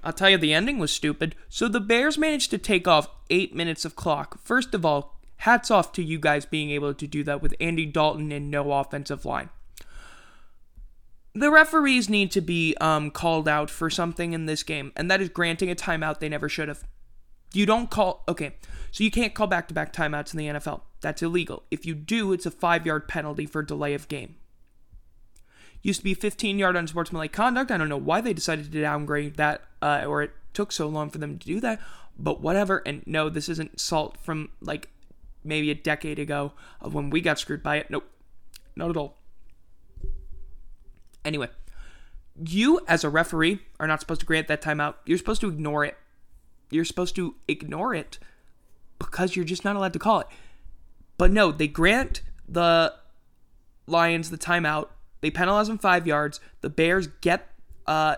I'll 0.03 0.13
tell 0.13 0.31
you, 0.31 0.39
the 0.39 0.53
ending 0.53 0.79
was 0.79 0.91
stupid. 0.91 1.35
So 1.47 1.67
the 1.67 1.79
Bears 1.79 2.17
managed 2.17 2.49
to 2.49 2.57
take 2.57 2.87
off 2.87 3.09
eight 3.29 3.53
minutes 3.53 3.85
of 3.85 3.95
clock. 3.95 4.39
First 4.41 4.73
of 4.73 4.83
all, 4.83 5.19
hats 5.37 5.69
off 5.69 5.91
to 5.93 6.03
you 6.03 6.17
guys 6.17 6.47
being 6.47 6.71
able 6.71 6.95
to 6.95 7.05
do 7.05 7.23
that 7.25 7.41
with 7.41 7.53
Andy 7.59 7.85
Dalton 7.85 8.31
and 8.31 8.49
no 8.49 8.71
offensive 8.71 9.25
line 9.25 9.49
the 11.33 11.51
referees 11.51 12.09
need 12.09 12.31
to 12.31 12.41
be 12.41 12.75
um, 12.81 13.11
called 13.11 13.47
out 13.47 13.69
for 13.69 13.89
something 13.89 14.33
in 14.33 14.45
this 14.45 14.63
game, 14.63 14.91
and 14.95 15.09
that 15.11 15.21
is 15.21 15.29
granting 15.29 15.69
a 15.69 15.75
timeout 15.75 16.19
they 16.19 16.29
never 16.29 16.49
should 16.49 16.67
have. 16.67 16.83
You 17.53 17.65
don't 17.65 17.89
call, 17.89 18.23
okay, 18.27 18.55
so 18.91 19.03
you 19.03 19.11
can't 19.11 19.33
call 19.33 19.47
back 19.47 19.67
to 19.67 19.73
back 19.73 19.93
timeouts 19.93 20.33
in 20.33 20.37
the 20.37 20.59
NFL. 20.59 20.81
That's 21.01 21.21
illegal. 21.21 21.63
If 21.71 21.85
you 21.85 21.95
do, 21.95 22.33
it's 22.33 22.45
a 22.45 22.51
five 22.51 22.85
yard 22.85 23.07
penalty 23.07 23.45
for 23.45 23.63
delay 23.63 23.93
of 23.93 24.07
game. 24.07 24.35
Used 25.81 26.01
to 26.01 26.03
be 26.03 26.13
15 26.13 26.59
yard 26.59 26.75
unsportsmanlike 26.75 27.31
conduct. 27.31 27.71
I 27.71 27.77
don't 27.77 27.89
know 27.89 27.97
why 27.97 28.21
they 28.21 28.33
decided 28.33 28.71
to 28.71 28.81
downgrade 28.81 29.35
that, 29.37 29.61
uh, 29.81 30.03
or 30.05 30.21
it 30.21 30.31
took 30.53 30.71
so 30.71 30.87
long 30.87 31.09
for 31.09 31.19
them 31.19 31.37
to 31.37 31.47
do 31.47 31.59
that, 31.61 31.79
but 32.17 32.41
whatever. 32.41 32.83
And 32.85 33.03
no, 33.05 33.29
this 33.29 33.49
isn't 33.49 33.79
salt 33.79 34.17
from 34.17 34.49
like 34.61 34.89
maybe 35.43 35.71
a 35.71 35.75
decade 35.75 36.19
ago 36.19 36.53
of 36.81 36.93
when 36.93 37.09
we 37.09 37.21
got 37.21 37.39
screwed 37.39 37.63
by 37.63 37.77
it. 37.77 37.89
Nope, 37.89 38.09
not 38.75 38.89
at 38.89 38.97
all. 38.97 39.15
Anyway, 41.25 41.49
you 42.45 42.79
as 42.87 43.03
a 43.03 43.09
referee 43.09 43.59
are 43.79 43.87
not 43.87 43.99
supposed 43.99 44.21
to 44.21 44.25
grant 44.25 44.47
that 44.47 44.61
timeout. 44.61 44.95
You're 45.05 45.17
supposed 45.17 45.41
to 45.41 45.49
ignore 45.49 45.85
it. 45.85 45.97
You're 46.71 46.85
supposed 46.85 47.15
to 47.15 47.35
ignore 47.47 47.93
it 47.93 48.19
because 48.99 49.35
you're 49.35 49.45
just 49.45 49.65
not 49.65 49.75
allowed 49.75 49.93
to 49.93 49.99
call 49.99 50.19
it. 50.19 50.27
But 51.17 51.31
no, 51.31 51.51
they 51.51 51.67
grant 51.67 52.21
the 52.47 52.93
Lions 53.87 54.29
the 54.29 54.37
timeout. 54.37 54.89
They 55.21 55.31
penalize 55.31 55.67
them 55.67 55.77
five 55.77 56.07
yards. 56.07 56.39
The 56.61 56.69
Bears 56.69 57.07
get 57.21 57.49
uh, 57.85 58.15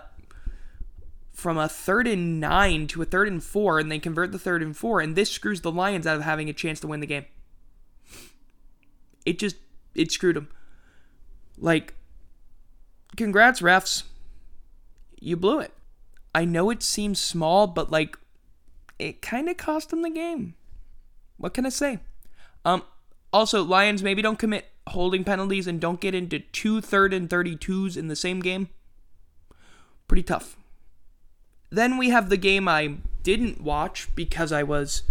from 1.32 1.58
a 1.58 1.68
third 1.68 2.06
and 2.06 2.38
nine 2.38 2.86
to 2.88 3.02
a 3.02 3.04
third 3.04 3.26
and 3.26 3.42
four, 3.42 3.78
and 3.78 3.90
they 3.90 3.98
convert 3.98 4.32
the 4.32 4.38
third 4.38 4.62
and 4.62 4.76
four, 4.76 5.00
and 5.00 5.16
this 5.16 5.30
screws 5.30 5.62
the 5.62 5.72
Lions 5.72 6.06
out 6.06 6.16
of 6.16 6.22
having 6.22 6.48
a 6.48 6.52
chance 6.52 6.78
to 6.80 6.86
win 6.86 7.00
the 7.00 7.06
game. 7.06 7.24
It 9.24 9.38
just 9.38 9.56
it 9.94 10.12
screwed 10.12 10.36
them. 10.36 10.48
Like, 11.58 11.94
congrats, 13.16 13.60
refs. 13.60 14.04
You 15.20 15.36
blew 15.36 15.60
it. 15.60 15.72
I 16.34 16.44
know 16.44 16.70
it 16.70 16.82
seems 16.82 17.20
small, 17.20 17.66
but 17.66 17.90
like, 17.90 18.18
it 18.98 19.22
kind 19.22 19.48
of 19.48 19.56
cost 19.56 19.90
them 19.90 20.02
the 20.02 20.10
game. 20.10 20.54
What 21.36 21.54
can 21.54 21.66
I 21.66 21.70
say? 21.70 21.98
Um, 22.64 22.82
also, 23.32 23.62
Lions 23.62 24.02
maybe 24.02 24.22
don't 24.22 24.38
commit 24.38 24.66
holding 24.88 25.24
penalties 25.24 25.66
and 25.66 25.80
don't 25.80 26.00
get 26.00 26.14
into 26.14 26.38
two 26.38 26.80
third 26.80 27.12
and 27.12 27.28
32s 27.28 27.96
in 27.96 28.08
the 28.08 28.16
same 28.16 28.40
game. 28.40 28.68
Pretty 30.08 30.22
tough. 30.22 30.56
Then 31.70 31.96
we 31.96 32.10
have 32.10 32.28
the 32.28 32.36
game 32.36 32.68
I 32.68 32.96
didn't 33.22 33.60
watch 33.60 34.08
because 34.14 34.52
I 34.52 34.62
was 34.62 35.02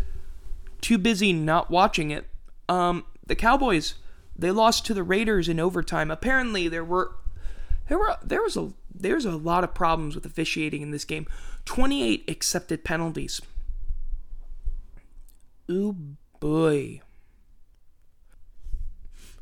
too 0.80 0.98
busy 0.98 1.34
not 1.34 1.72
watching 1.72 2.12
it. 2.12 2.28
Um, 2.70 3.06
the 3.26 3.36
Cowboys, 3.36 3.96
they 4.38 4.52
lost 4.52 4.86
to 4.86 4.94
the 4.94 5.04
Raiders 5.04 5.50
in 5.50 5.60
overtime. 5.60 6.12
Apparently, 6.12 6.68
there 6.68 6.86
were 6.86 7.16
there 7.92 8.00
were 8.00 8.16
there 8.24 8.42
was 8.42 8.56
a 8.56 8.72
there's 8.96 9.26
a 9.26 9.32
lot 9.36 9.66
of 9.66 9.74
problems 9.74 10.16
with 10.16 10.26
officiating 10.26 10.82
in 10.82 10.92
this 10.92 11.04
game. 11.04 11.28
28 11.66 12.24
accepted 12.30 12.86
penalties. 12.86 13.42
Ooh 15.70 15.98
boy. 16.40 17.02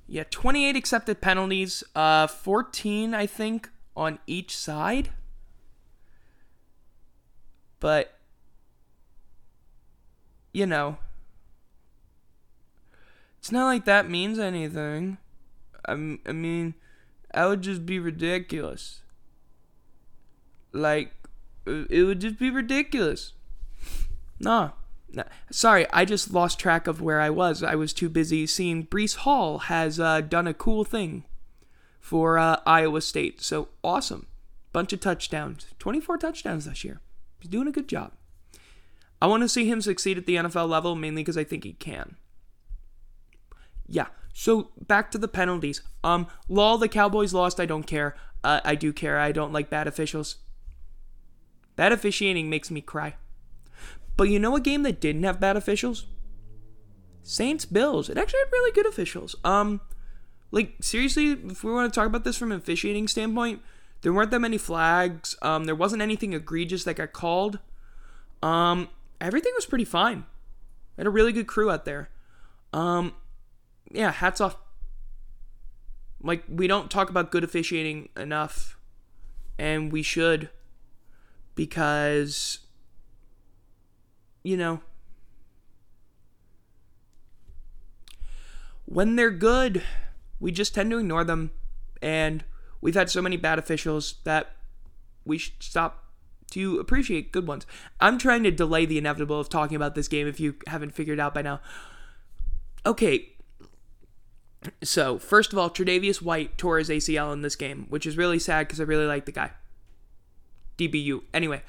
Yeah, 0.08 0.24
28 0.32 0.76
accepted 0.76 1.22
penalties, 1.22 1.84
uh 1.94 2.26
14 2.26 3.14
I 3.14 3.28
think 3.28 3.70
on 3.96 4.18
each 4.26 4.58
side. 4.58 5.12
But 7.80 8.18
you 10.54 10.66
know, 10.66 10.98
it's 13.38 13.52
not 13.52 13.66
like 13.66 13.86
that 13.86 14.10
means 14.10 14.40
anything. 14.40 15.20
I, 15.88 15.92
I 16.26 16.32
mean, 16.32 16.74
that 17.34 17.46
would 17.46 17.62
just 17.62 17.86
be 17.86 18.00
ridiculous. 18.00 19.02
Like, 20.72 21.12
it 21.66 22.06
would 22.06 22.22
just 22.22 22.40
be 22.40 22.50
ridiculous. 22.50 23.34
Nah. 24.40 24.72
nah. 25.12 25.24
Sorry, 25.52 25.86
I 25.92 26.06
just 26.06 26.34
lost 26.34 26.60
track 26.60 26.88
of 26.88 27.02
where 27.02 27.20
I 27.20 27.30
was. 27.30 27.64
I 27.64 27.76
was 27.76 27.94
too 27.94 28.10
busy 28.10 28.48
seeing 28.48 28.86
Breece 28.86 29.18
Hall 29.18 29.60
has 29.60 30.00
uh, 30.00 30.22
done 30.22 30.48
a 30.48 30.54
cool 30.54 30.84
thing 30.84 31.26
for 32.00 32.38
uh, 32.38 32.58
Iowa 32.66 33.02
State. 33.02 33.42
So 33.42 33.70
awesome. 33.84 34.28
Bunch 34.72 34.94
of 34.94 35.00
touchdowns. 35.00 35.68
24 35.80 36.18
touchdowns 36.18 36.66
this 36.66 36.84
year. 36.84 37.02
He's 37.40 37.50
doing 37.50 37.68
a 37.68 37.72
good 37.72 37.88
job. 37.88 38.14
I 39.22 39.28
want 39.28 39.44
to 39.44 39.50
see 39.50 39.70
him 39.70 39.82
succeed 39.82 40.18
at 40.18 40.26
the 40.26 40.36
NFL 40.36 40.70
level 40.70 40.96
mainly 40.96 41.22
because 41.22 41.38
I 41.38 41.44
think 41.44 41.64
he 41.64 41.74
can. 41.74 42.16
Yeah. 43.88 44.08
So 44.34 44.72
back 44.80 45.12
to 45.12 45.18
the 45.18 45.28
penalties. 45.28 45.82
Um, 46.04 46.28
law 46.48 46.78
the 46.78 46.88
Cowboys 46.88 47.34
lost. 47.34 47.60
I 47.60 47.66
don't 47.66 47.84
care. 47.84 48.16
Uh, 48.44 48.62
I 48.64 48.76
do 48.76 48.94
care. 48.94 49.20
I 49.20 49.32
don't 49.32 49.54
like 49.54 49.70
bad 49.70 49.88
officials. 49.88 50.38
Bad 51.76 51.92
officiating 51.92 52.50
makes 52.50 52.72
me 52.72 52.82
cry. 52.82 53.16
But 54.18 54.30
you 54.30 54.40
know 54.40 54.56
a 54.56 54.62
game 54.62 54.84
that 54.84 55.00
didn't 55.00 55.24
have 55.24 55.40
bad 55.40 55.56
officials? 55.56 56.06
Saints 57.24 57.66
Bills. 57.66 58.10
It 58.10 58.18
actually 58.18 58.40
had 58.40 58.52
really 58.52 58.72
good 58.72 58.86
officials. 58.86 59.36
Um, 59.44 59.82
like 60.52 60.76
seriously, 60.82 61.32
if 61.32 61.64
we 61.64 61.72
want 61.72 61.94
to 61.94 61.98
talk 61.98 62.08
about 62.08 62.24
this 62.24 62.38
from 62.38 62.52
an 62.52 62.58
officiating 62.58 63.08
standpoint, 63.08 63.62
there 64.02 64.14
weren't 64.14 64.32
that 64.32 64.40
many 64.40 64.58
flags. 64.58 65.36
Um, 65.42 65.66
there 65.66 65.76
wasn't 65.76 66.02
anything 66.02 66.34
egregious 66.34 66.84
that 66.86 66.96
got 66.96 67.14
called. 67.14 67.60
Um, 68.42 68.90
everything 69.22 69.52
was 69.56 69.66
pretty 69.66 69.86
fine. 69.86 70.26
I 70.98 71.02
had 71.02 71.08
a 71.08 71.12
really 71.12 71.32
good 71.32 71.48
crew 71.48 71.70
out 71.70 71.86
there. 71.86 72.10
Um, 72.74 73.14
yeah, 73.92 74.12
hats 74.12 74.42
off. 74.42 74.58
Like 76.22 76.44
we 76.50 76.68
don't 76.68 76.92
talk 76.92 77.10
about 77.10 77.32
good 77.32 77.44
officiating 77.44 78.10
enough, 78.18 78.78
and 79.58 79.92
we 79.92 80.04
should, 80.04 80.50
because 81.56 82.60
you 84.44 84.58
know 84.58 84.82
when 88.86 89.16
they're 89.16 89.32
good, 89.32 89.84
we 90.40 90.52
just 90.52 90.76
tend 90.76 90.92
to 90.92 90.98
ignore 90.98 91.24
them, 91.24 91.52
and 92.02 92.44
We've 92.82 92.96
had 92.96 93.10
so 93.10 93.22
many 93.22 93.38
bad 93.38 93.60
officials 93.60 94.16
that 94.24 94.56
we 95.26 95.38
should 95.38 95.62
stop 95.62 96.06
to 96.52 96.80
appreciate 96.80 97.32
good 97.32 97.48
ones. 97.48 97.66
I'm 98.00 98.18
trying 98.18 98.44
to 98.44 98.52
delay 98.52 98.86
the 98.86 98.98
inevitable 98.98 99.40
of 99.40 99.50
talking 99.50 99.76
about 99.76 99.96
this 99.96 100.08
game 100.08 100.28
if 100.28 100.40
you 100.40 100.56
haven't 100.68 100.92
figured 100.92 101.20
out 101.20 101.34
by 101.34 101.42
now. 101.42 101.60
Okay. 102.86 103.34
So, 104.84 105.18
first 105.18 105.54
of 105.54 105.60
all, 105.60 105.70
Tre'Davious 105.70 106.22
White 106.22 106.58
tore 106.58 106.80
his 106.80 106.90
ACL 106.90 107.32
in 107.32 107.42
this 107.42 107.56
game, 107.56 107.86
which 107.90 108.06
is 108.06 108.18
really 108.18 108.40
sad 108.40 108.68
because 108.68 108.82
I 108.82 108.84
really 108.84 109.06
like 109.06 109.26
the 109.26 109.32
guy. 109.32 109.52
DBU. 110.78 111.22
Anyway, 111.34 111.62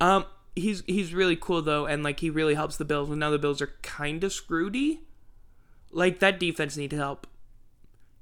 um, 0.00 0.24
he's 0.54 0.82
he's 0.86 1.12
really 1.14 1.36
cool 1.36 1.62
though, 1.62 1.86
and 1.86 2.02
like 2.02 2.20
he 2.20 2.30
really 2.30 2.54
helps 2.54 2.76
the 2.76 2.84
Bills. 2.84 3.10
And 3.10 3.20
now 3.20 3.30
the 3.30 3.38
Bills 3.38 3.60
are 3.60 3.72
kind 3.82 4.22
of 4.24 4.32
screwedy. 4.32 5.00
Like 5.90 6.20
that 6.20 6.38
defense 6.38 6.76
needed 6.76 6.96
help. 6.96 7.26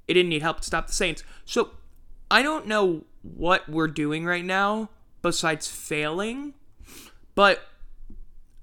It 0.07 0.15
didn't 0.15 0.29
need 0.29 0.41
help 0.41 0.61
to 0.61 0.65
stop 0.65 0.87
the 0.87 0.93
Saints. 0.93 1.23
So 1.45 1.71
I 2.31 2.41
don't 2.41 2.67
know 2.67 3.03
what 3.21 3.69
we're 3.69 3.87
doing 3.87 4.25
right 4.25 4.45
now 4.45 4.89
besides 5.21 5.67
failing, 5.67 6.53
but 7.35 7.61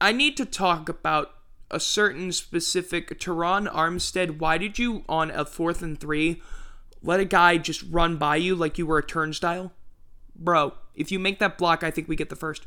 I 0.00 0.12
need 0.12 0.36
to 0.38 0.44
talk 0.44 0.88
about 0.88 1.35
a 1.70 1.80
certain 1.80 2.32
specific 2.32 3.18
Terron 3.18 3.72
Armstead. 3.72 4.38
Why 4.38 4.58
did 4.58 4.78
you, 4.78 5.04
on 5.08 5.30
a 5.30 5.44
fourth 5.44 5.82
and 5.82 5.98
three, 5.98 6.40
let 7.02 7.20
a 7.20 7.24
guy 7.24 7.56
just 7.58 7.82
run 7.90 8.16
by 8.16 8.36
you 8.36 8.54
like 8.54 8.78
you 8.78 8.86
were 8.86 8.98
a 8.98 9.06
turnstile? 9.06 9.72
Bro, 10.34 10.74
if 10.94 11.10
you 11.10 11.18
make 11.18 11.38
that 11.38 11.58
block, 11.58 11.82
I 11.82 11.90
think 11.90 12.08
we 12.08 12.16
get 12.16 12.28
the 12.28 12.36
first. 12.36 12.66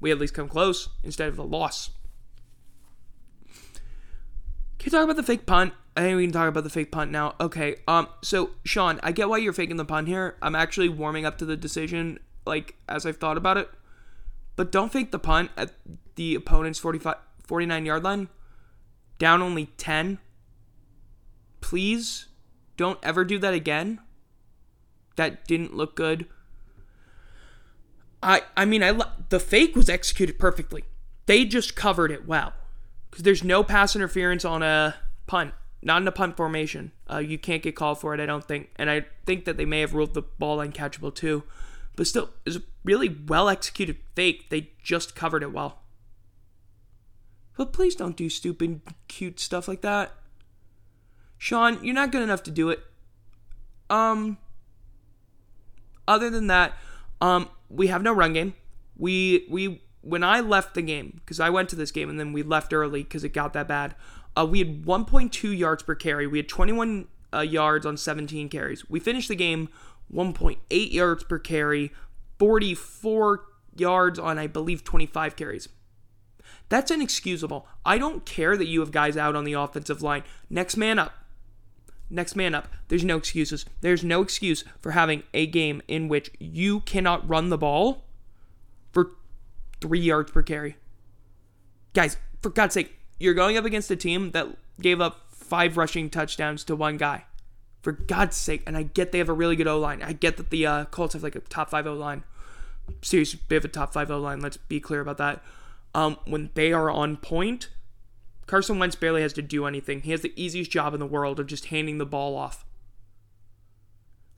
We 0.00 0.10
at 0.10 0.18
least 0.18 0.34
come 0.34 0.48
close 0.48 0.88
instead 1.02 1.28
of 1.28 1.38
a 1.38 1.42
loss. 1.42 1.90
Can 4.78 4.86
you 4.86 4.90
talk 4.90 5.04
about 5.04 5.16
the 5.16 5.22
fake 5.22 5.46
punt? 5.46 5.72
I 5.96 6.02
think 6.02 6.16
we 6.16 6.24
can 6.24 6.32
talk 6.32 6.48
about 6.48 6.64
the 6.64 6.70
fake 6.70 6.92
punt 6.92 7.10
now. 7.10 7.34
Okay. 7.40 7.76
Um. 7.88 8.08
So 8.22 8.50
Sean, 8.64 9.00
I 9.02 9.12
get 9.12 9.28
why 9.28 9.38
you're 9.38 9.54
faking 9.54 9.78
the 9.78 9.84
punt 9.84 10.08
here. 10.08 10.36
I'm 10.42 10.54
actually 10.54 10.90
warming 10.90 11.24
up 11.24 11.38
to 11.38 11.46
the 11.46 11.56
decision, 11.56 12.18
like 12.44 12.74
as 12.88 13.06
I've 13.06 13.16
thought 13.16 13.38
about 13.38 13.56
it. 13.56 13.70
But 14.56 14.70
don't 14.70 14.92
fake 14.92 15.10
the 15.10 15.18
punt 15.18 15.50
at 15.56 15.72
the 16.16 16.34
opponent's 16.34 16.78
45, 16.78 17.16
49 17.46 17.86
yard 17.86 18.04
line. 18.04 18.28
Down 19.18 19.42
only 19.42 19.66
10. 19.78 20.18
Please, 21.60 22.26
don't 22.76 22.98
ever 23.02 23.24
do 23.24 23.38
that 23.38 23.54
again. 23.54 24.00
That 25.16 25.46
didn't 25.46 25.74
look 25.74 25.96
good. 25.96 26.26
I 28.22 28.42
I 28.56 28.64
mean 28.64 28.82
I 28.82 28.98
the 29.28 29.40
fake 29.40 29.74
was 29.74 29.88
executed 29.88 30.38
perfectly. 30.38 30.84
They 31.26 31.44
just 31.44 31.74
covered 31.76 32.10
it 32.10 32.26
well 32.26 32.52
because 33.10 33.24
there's 33.24 33.44
no 33.44 33.62
pass 33.64 33.96
interference 33.96 34.44
on 34.44 34.62
a 34.62 34.96
punt 35.26 35.54
not 35.82 36.02
in 36.02 36.08
a 36.08 36.12
punt 36.12 36.36
formation. 36.36 36.90
Uh, 37.10 37.18
you 37.18 37.38
can't 37.38 37.62
get 37.62 37.76
called 37.76 38.00
for 38.00 38.12
it, 38.12 38.20
I 38.20 38.26
don't 38.26 38.44
think. 38.44 38.70
And 38.76 38.90
I 38.90 39.06
think 39.24 39.44
that 39.44 39.56
they 39.56 39.64
may 39.64 39.80
have 39.80 39.94
ruled 39.94 40.14
the 40.14 40.22
ball 40.22 40.58
uncatchable 40.58 41.14
too. 41.14 41.44
But 41.94 42.06
still, 42.06 42.30
it's 42.44 42.56
a 42.56 42.62
really 42.84 43.08
well 43.08 43.48
executed 43.48 43.96
fake. 44.14 44.50
They 44.50 44.70
just 44.82 45.14
covered 45.14 45.42
it 45.42 45.52
well. 45.52 45.82
But 47.56 47.72
please 47.72 47.94
don't 47.94 48.16
do 48.16 48.28
stupid, 48.28 48.80
cute 49.08 49.40
stuff 49.40 49.66
like 49.66 49.80
that. 49.80 50.12
Sean, 51.38 51.82
you're 51.82 51.94
not 51.94 52.12
good 52.12 52.22
enough 52.22 52.42
to 52.44 52.50
do 52.50 52.70
it. 52.70 52.80
Um, 53.88 54.38
other 56.06 56.30
than 56.30 56.46
that, 56.48 56.74
um, 57.20 57.48
we 57.68 57.86
have 57.88 58.02
no 58.02 58.12
run 58.12 58.32
game. 58.32 58.54
We 58.96 59.46
we 59.50 59.82
when 60.02 60.22
I 60.22 60.40
left 60.40 60.74
the 60.74 60.82
game 60.82 61.20
because 61.20 61.40
I 61.40 61.50
went 61.50 61.68
to 61.70 61.76
this 61.76 61.90
game 61.90 62.08
and 62.08 62.18
then 62.18 62.32
we 62.32 62.42
left 62.42 62.72
early 62.72 63.02
because 63.02 63.24
it 63.24 63.30
got 63.30 63.52
that 63.54 63.68
bad. 63.68 63.94
Uh, 64.36 64.46
we 64.46 64.58
had 64.58 64.84
1.2 64.84 65.56
yards 65.56 65.82
per 65.82 65.94
carry. 65.94 66.26
We 66.26 66.38
had 66.38 66.48
21 66.48 67.08
uh, 67.32 67.40
yards 67.40 67.86
on 67.86 67.96
17 67.96 68.48
carries. 68.48 68.88
We 68.88 69.00
finished 69.00 69.28
the 69.28 69.34
game 69.34 69.68
1.8 70.12 70.92
yards 70.92 71.24
per 71.24 71.38
carry, 71.38 71.92
44 72.38 73.44
yards 73.76 74.18
on, 74.18 74.38
I 74.38 74.46
believe, 74.46 74.84
25 74.84 75.36
carries. 75.36 75.68
That's 76.68 76.90
inexcusable. 76.90 77.66
I 77.84 77.98
don't 77.98 78.24
care 78.26 78.56
that 78.56 78.66
you 78.66 78.80
have 78.80 78.90
guys 78.90 79.16
out 79.16 79.36
on 79.36 79.44
the 79.44 79.52
offensive 79.52 80.02
line. 80.02 80.24
Next 80.50 80.76
man 80.76 80.98
up. 80.98 81.12
Next 82.10 82.36
man 82.36 82.54
up. 82.54 82.68
There's 82.88 83.04
no 83.04 83.16
excuses. 83.16 83.64
There's 83.80 84.04
no 84.04 84.22
excuse 84.22 84.64
for 84.80 84.92
having 84.92 85.22
a 85.34 85.46
game 85.46 85.82
in 85.88 86.08
which 86.08 86.30
you 86.38 86.80
cannot 86.80 87.28
run 87.28 87.50
the 87.50 87.58
ball 87.58 88.04
for 88.92 89.12
three 89.80 90.00
yards 90.00 90.30
per 90.30 90.42
carry. 90.42 90.76
Guys, 91.94 92.16
for 92.42 92.50
God's 92.50 92.74
sake, 92.74 92.94
you're 93.18 93.34
going 93.34 93.56
up 93.56 93.64
against 93.64 93.90
a 93.90 93.96
team 93.96 94.32
that 94.32 94.48
gave 94.80 95.00
up 95.00 95.32
five 95.32 95.76
rushing 95.76 96.10
touchdowns 96.10 96.64
to 96.64 96.76
one 96.76 96.96
guy. 96.96 97.24
For 97.82 97.92
God's 97.92 98.36
sake, 98.36 98.64
and 98.66 98.76
I 98.76 98.82
get 98.82 99.12
they 99.12 99.18
have 99.18 99.28
a 99.28 99.32
really 99.32 99.54
good 99.54 99.68
O 99.68 99.78
line. 99.78 100.02
I 100.02 100.12
get 100.12 100.36
that 100.38 100.50
the 100.50 100.66
uh, 100.66 100.84
Colts 100.86 101.14
have 101.14 101.22
like 101.22 101.36
a 101.36 101.40
top 101.40 101.70
five 101.70 101.86
O 101.86 101.94
line. 101.94 102.24
Seriously, 103.00 103.40
they 103.48 103.54
have 103.54 103.64
a 103.64 103.68
top 103.68 103.92
five 103.92 104.10
O 104.10 104.18
line. 104.18 104.40
Let's 104.40 104.56
be 104.56 104.80
clear 104.80 105.00
about 105.00 105.18
that. 105.18 105.42
Um, 105.94 106.18
when 106.26 106.50
they 106.54 106.72
are 106.72 106.90
on 106.90 107.16
point, 107.16 107.70
Carson 108.46 108.78
Wentz 108.78 108.96
barely 108.96 109.22
has 109.22 109.32
to 109.34 109.42
do 109.42 109.66
anything. 109.66 110.02
He 110.02 110.10
has 110.10 110.20
the 110.20 110.32
easiest 110.36 110.70
job 110.70 110.94
in 110.94 111.00
the 111.00 111.06
world 111.06 111.40
of 111.40 111.46
just 111.46 111.66
handing 111.66 111.98
the 111.98 112.06
ball 112.06 112.36
off. 112.36 112.64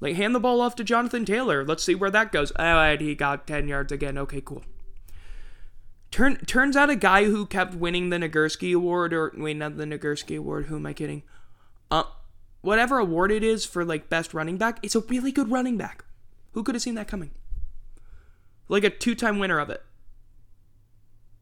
Like, 0.00 0.14
hand 0.14 0.34
the 0.34 0.40
ball 0.40 0.60
off 0.60 0.76
to 0.76 0.84
Jonathan 0.84 1.24
Taylor. 1.24 1.64
Let's 1.64 1.82
see 1.82 1.94
where 1.94 2.10
that 2.10 2.30
goes. 2.30 2.52
Oh, 2.56 2.96
he 2.96 3.14
got 3.14 3.46
10 3.46 3.66
yards 3.66 3.90
again. 3.90 4.16
Okay, 4.16 4.40
cool. 4.40 4.62
Turn, 6.10 6.36
turns 6.46 6.76
out 6.76 6.88
a 6.88 6.96
guy 6.96 7.24
who 7.24 7.44
kept 7.44 7.74
winning 7.74 8.08
the 8.08 8.16
Nagurski 8.16 8.74
Award, 8.74 9.12
or 9.12 9.32
wait, 9.36 9.56
not 9.56 9.76
the 9.76 9.84
Nagurski 9.84 10.38
Award, 10.38 10.66
who 10.66 10.76
am 10.76 10.86
I 10.86 10.92
kidding? 10.92 11.22
Uh, 11.90 12.04
whatever 12.60 12.98
award 12.98 13.30
it 13.30 13.42
is 13.42 13.64
for 13.64 13.84
like 13.84 14.08
best 14.08 14.32
running 14.32 14.56
back, 14.56 14.78
it's 14.82 14.94
a 14.94 15.00
really 15.00 15.32
good 15.32 15.50
running 15.50 15.76
back. 15.76 16.04
Who 16.52 16.62
could 16.62 16.74
have 16.74 16.82
seen 16.82 16.94
that 16.94 17.08
coming? 17.08 17.32
Like 18.68 18.84
a 18.84 18.90
two-time 18.90 19.38
winner 19.38 19.58
of 19.58 19.68
it. 19.68 19.82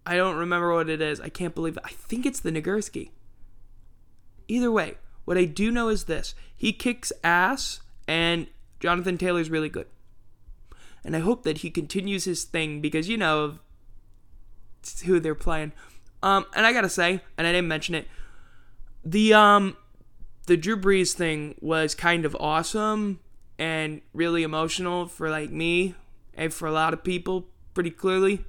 I 0.07 0.17
don't 0.17 0.37
remember 0.37 0.73
what 0.73 0.89
it 0.89 1.03
is. 1.03 1.21
I 1.21 1.29
can't 1.29 1.55
believe 1.55 1.77
it. 1.77 1.83
I 1.85 1.91
think 1.91 2.25
it's 2.25 2.41
the 2.41 2.53
Nagurski. 2.53 3.11
Either 4.47 4.71
way, 4.71 4.95
what 5.25 5.37
I 5.37 5.45
do 5.45 5.73
know 5.73 5.89
is 5.89 6.05
this: 6.05 6.35
he 6.57 6.73
kicks 6.73 7.13
ass, 7.25 7.81
and 8.07 8.47
Jonathan 8.79 9.19
Taylor's 9.19 9.51
really 9.51 9.69
good. 9.69 9.89
And 11.05 11.17
I 11.17 11.21
hope 11.21 11.43
that 11.43 11.59
he 11.59 11.71
continues 11.71 12.25
his 12.25 12.45
thing 12.45 12.81
because 12.81 13.09
you 13.09 13.17
know 13.17 13.59
who 15.05 15.19
they're 15.19 15.35
playing. 15.35 15.73
Um, 16.23 16.47
and 16.55 16.65
I 16.65 16.73
gotta 16.73 16.89
say, 16.89 17.21
and 17.37 17.47
I 17.47 17.53
didn't 17.53 17.69
mention 17.69 17.95
it, 17.97 18.07
the 19.05 19.35
um 19.35 19.77
the 20.47 20.57
Drew 20.57 20.77
Brees 20.77 21.13
thing 21.13 21.57
was 21.61 21.95
kind 21.95 22.25
of 22.25 22.37
awesome 22.39 23.21
and 23.59 24.01
really 24.13 24.45
emotional 24.45 25.07
for 25.07 25.29
like 25.29 25.51
me 25.51 25.95
and 26.35 26.55
for 26.55 26.69
a 26.69 26.73
lot 26.73 26.93
of 26.93 27.03
people 27.03 27.49
pretty 27.75 27.91
clearly 27.91 28.45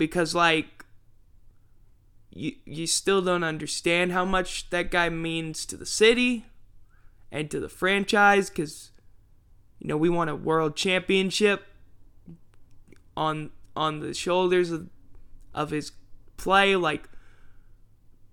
because 0.00 0.34
like 0.34 0.86
you 2.30 2.52
you 2.64 2.86
still 2.86 3.20
don't 3.20 3.44
understand 3.44 4.12
how 4.12 4.24
much 4.24 4.70
that 4.70 4.90
guy 4.90 5.10
means 5.10 5.66
to 5.66 5.76
the 5.76 5.84
city 5.84 6.46
and 7.30 7.50
to 7.50 7.60
the 7.60 7.68
franchise 7.68 8.48
cuz 8.48 8.92
you 9.78 9.86
know 9.88 9.98
we 9.98 10.08
won 10.08 10.26
a 10.30 10.34
world 10.34 10.74
championship 10.74 11.66
on 13.14 13.50
on 13.76 14.00
the 14.00 14.14
shoulders 14.14 14.70
of, 14.70 14.88
of 15.52 15.68
his 15.68 15.92
play 16.38 16.74
like 16.74 17.10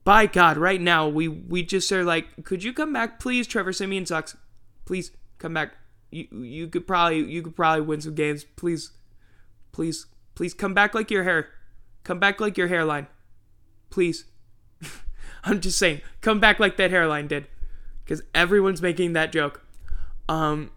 by 0.05 0.25
God, 0.25 0.55
right 0.55 0.79
now 0.79 1.09
we 1.09 1.27
we 1.27 1.63
just 1.63 1.91
are 1.91 2.05
like, 2.05 2.45
could 2.45 2.63
you 2.63 2.71
come 2.71 2.93
back, 2.93 3.19
please? 3.19 3.45
Trevor 3.45 3.73
Siemian 3.73 4.05
sucks. 4.05 4.37
Please 4.85 5.11
come 5.37 5.53
back. 5.53 5.73
You 6.11 6.27
you 6.31 6.67
could 6.69 6.87
probably 6.87 7.29
you 7.29 7.41
could 7.41 7.57
probably 7.57 7.81
win 7.81 7.99
some 7.99 8.15
games. 8.15 8.45
Please, 8.45 8.91
please, 9.73 10.05
please 10.33 10.53
come 10.53 10.73
back 10.73 10.95
like 10.95 11.11
your 11.11 11.25
hair. 11.25 11.49
Come 12.07 12.19
back 12.19 12.39
like 12.39 12.57
your 12.57 12.69
hairline. 12.69 13.07
Please. 13.89 14.23
I'm 15.43 15.59
just 15.59 15.77
saying, 15.77 15.99
come 16.21 16.39
back 16.39 16.57
like 16.57 16.77
that 16.77 16.89
hairline 16.89 17.27
did, 17.27 17.47
because 18.01 18.23
everyone's 18.33 18.81
making 18.81 19.11
that 19.11 19.33
joke. 19.33 19.61
Um, 20.29 20.71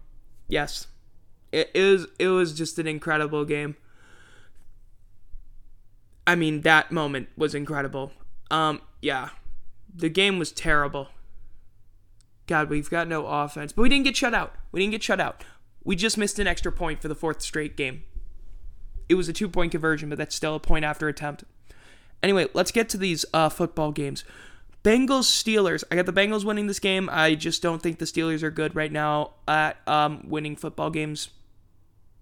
yes, 0.49 0.87
it, 1.53 1.71
was 1.73 2.07
it 2.19 2.27
was 2.27 2.51
just 2.51 2.77
an 2.79 2.85
incredible 2.85 3.45
game. 3.45 3.77
I 6.27 6.35
mean, 6.35 6.61
that 6.61 6.91
moment 6.91 7.29
was 7.37 7.55
incredible. 7.55 8.11
Um, 8.49 8.81
yeah, 9.01 9.29
the 9.95 10.09
game 10.09 10.37
was 10.37 10.51
terrible. 10.51 11.07
God, 12.45 12.69
we've 12.69 12.89
got 12.89 13.07
no 13.07 13.25
offense, 13.25 13.71
but 13.71 13.83
we 13.83 13.87
didn't 13.87 14.03
get 14.03 14.17
shut 14.17 14.33
out. 14.33 14.53
We 14.73 14.81
didn't 14.81 14.91
get 14.91 15.03
shut 15.03 15.21
out. 15.21 15.45
We 15.85 15.95
just 15.95 16.17
missed 16.17 16.39
an 16.39 16.47
extra 16.47 16.73
point 16.73 17.01
for 17.01 17.07
the 17.07 17.15
fourth 17.15 17.41
straight 17.41 17.77
game. 17.77 18.03
It 19.11 19.15
was 19.15 19.27
a 19.27 19.33
two 19.33 19.49
point 19.49 19.73
conversion, 19.73 20.07
but 20.07 20.17
that's 20.17 20.33
still 20.33 20.55
a 20.55 20.59
point 20.59 20.85
after 20.85 21.09
attempt. 21.09 21.43
Anyway, 22.23 22.47
let's 22.53 22.71
get 22.71 22.87
to 22.89 22.97
these 22.97 23.25
uh, 23.33 23.49
football 23.49 23.91
games. 23.91 24.23
Bengals 24.85 25.25
Steelers. 25.25 25.83
I 25.91 25.97
got 25.97 26.05
the 26.05 26.13
Bengals 26.13 26.45
winning 26.45 26.67
this 26.67 26.79
game. 26.79 27.09
I 27.11 27.35
just 27.35 27.61
don't 27.61 27.81
think 27.81 27.99
the 27.99 28.05
Steelers 28.05 28.41
are 28.41 28.49
good 28.49 28.73
right 28.73 28.91
now 28.91 29.31
at 29.49 29.85
um, 29.85 30.23
winning 30.29 30.55
football 30.55 30.89
games. 30.89 31.27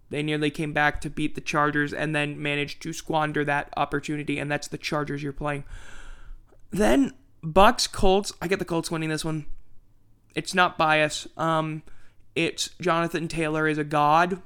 They 0.10 0.23
nearly 0.23 0.49
came 0.49 0.73
back 0.73 0.99
to 1.02 1.12
beat 1.12 1.36
the 1.36 1.41
Chargers 1.41 1.93
and 1.93 2.15
then 2.15 2.41
managed 2.41 2.82
to 2.82 2.91
squander 2.91 3.45
that 3.45 3.71
opportunity, 3.78 4.39
and 4.39 4.52
that's 4.52 4.67
the 4.67 4.80
Chargers 4.80 5.21
you're 5.21 5.32
playing. 5.32 5.65
Then 6.71 7.13
Bucks 7.43 7.86
Colts. 7.86 8.34
I 8.41 8.47
get 8.47 8.58
the 8.58 8.65
Colts 8.65 8.89
winning 8.89 9.10
this 9.10 9.23
one. 9.23 9.45
It's 10.34 10.56
not 10.56 10.75
bias. 10.75 11.28
Um, 11.38 11.84
it's 12.34 12.69
Jonathan 12.82 13.28
Taylor 13.28 13.67
is 13.67 13.78
a 13.78 13.84
god. 13.84 14.41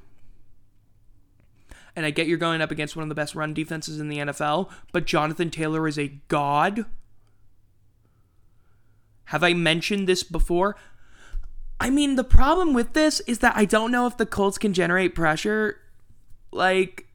And 1.95 2.05
I 2.05 2.09
get 2.09 2.27
you're 2.27 2.37
going 2.37 2.61
up 2.61 2.71
against 2.71 2.95
one 2.95 3.03
of 3.03 3.09
the 3.09 3.15
best 3.15 3.35
run 3.35 3.53
defenses 3.53 3.99
in 3.99 4.09
the 4.09 4.17
NFL, 4.17 4.71
but 4.91 5.05
Jonathan 5.05 5.49
Taylor 5.49 5.87
is 5.87 5.99
a 5.99 6.19
god. 6.27 6.85
Have 9.25 9.43
I 9.43 9.53
mentioned 9.53 10.07
this 10.07 10.23
before? 10.23 10.75
I 11.79 11.89
mean, 11.89 12.15
the 12.15 12.23
problem 12.23 12.73
with 12.73 12.93
this 12.93 13.19
is 13.21 13.39
that 13.39 13.55
I 13.55 13.65
don't 13.65 13.91
know 13.91 14.07
if 14.07 14.17
the 14.17 14.25
Colts 14.25 14.57
can 14.57 14.73
generate 14.73 15.15
pressure. 15.15 15.79
Like, 16.51 17.07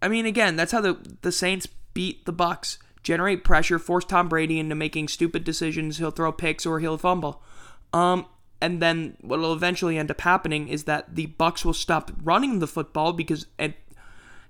I 0.00 0.08
mean, 0.08 0.26
again, 0.26 0.56
that's 0.56 0.72
how 0.72 0.80
the 0.80 0.98
the 1.22 1.32
Saints 1.32 1.66
beat 1.92 2.24
the 2.24 2.32
Bucks 2.32 2.78
generate 3.04 3.44
pressure, 3.44 3.78
force 3.78 4.04
Tom 4.04 4.28
Brady 4.28 4.58
into 4.58 4.74
making 4.74 5.08
stupid 5.08 5.44
decisions. 5.44 5.98
He'll 5.98 6.10
throw 6.10 6.32
picks 6.32 6.66
or 6.66 6.80
he'll 6.80 6.98
fumble. 6.98 7.42
Um, 7.92 8.26
and 8.60 8.80
then 8.80 9.16
what 9.20 9.40
will 9.40 9.52
eventually 9.52 9.98
end 9.98 10.10
up 10.10 10.20
happening 10.22 10.68
is 10.68 10.84
that 10.84 11.14
the 11.14 11.26
Bucks 11.26 11.64
will 11.64 11.74
stop 11.74 12.10
running 12.22 12.58
the 12.58 12.66
football 12.66 13.12
because 13.12 13.46
and 13.58 13.74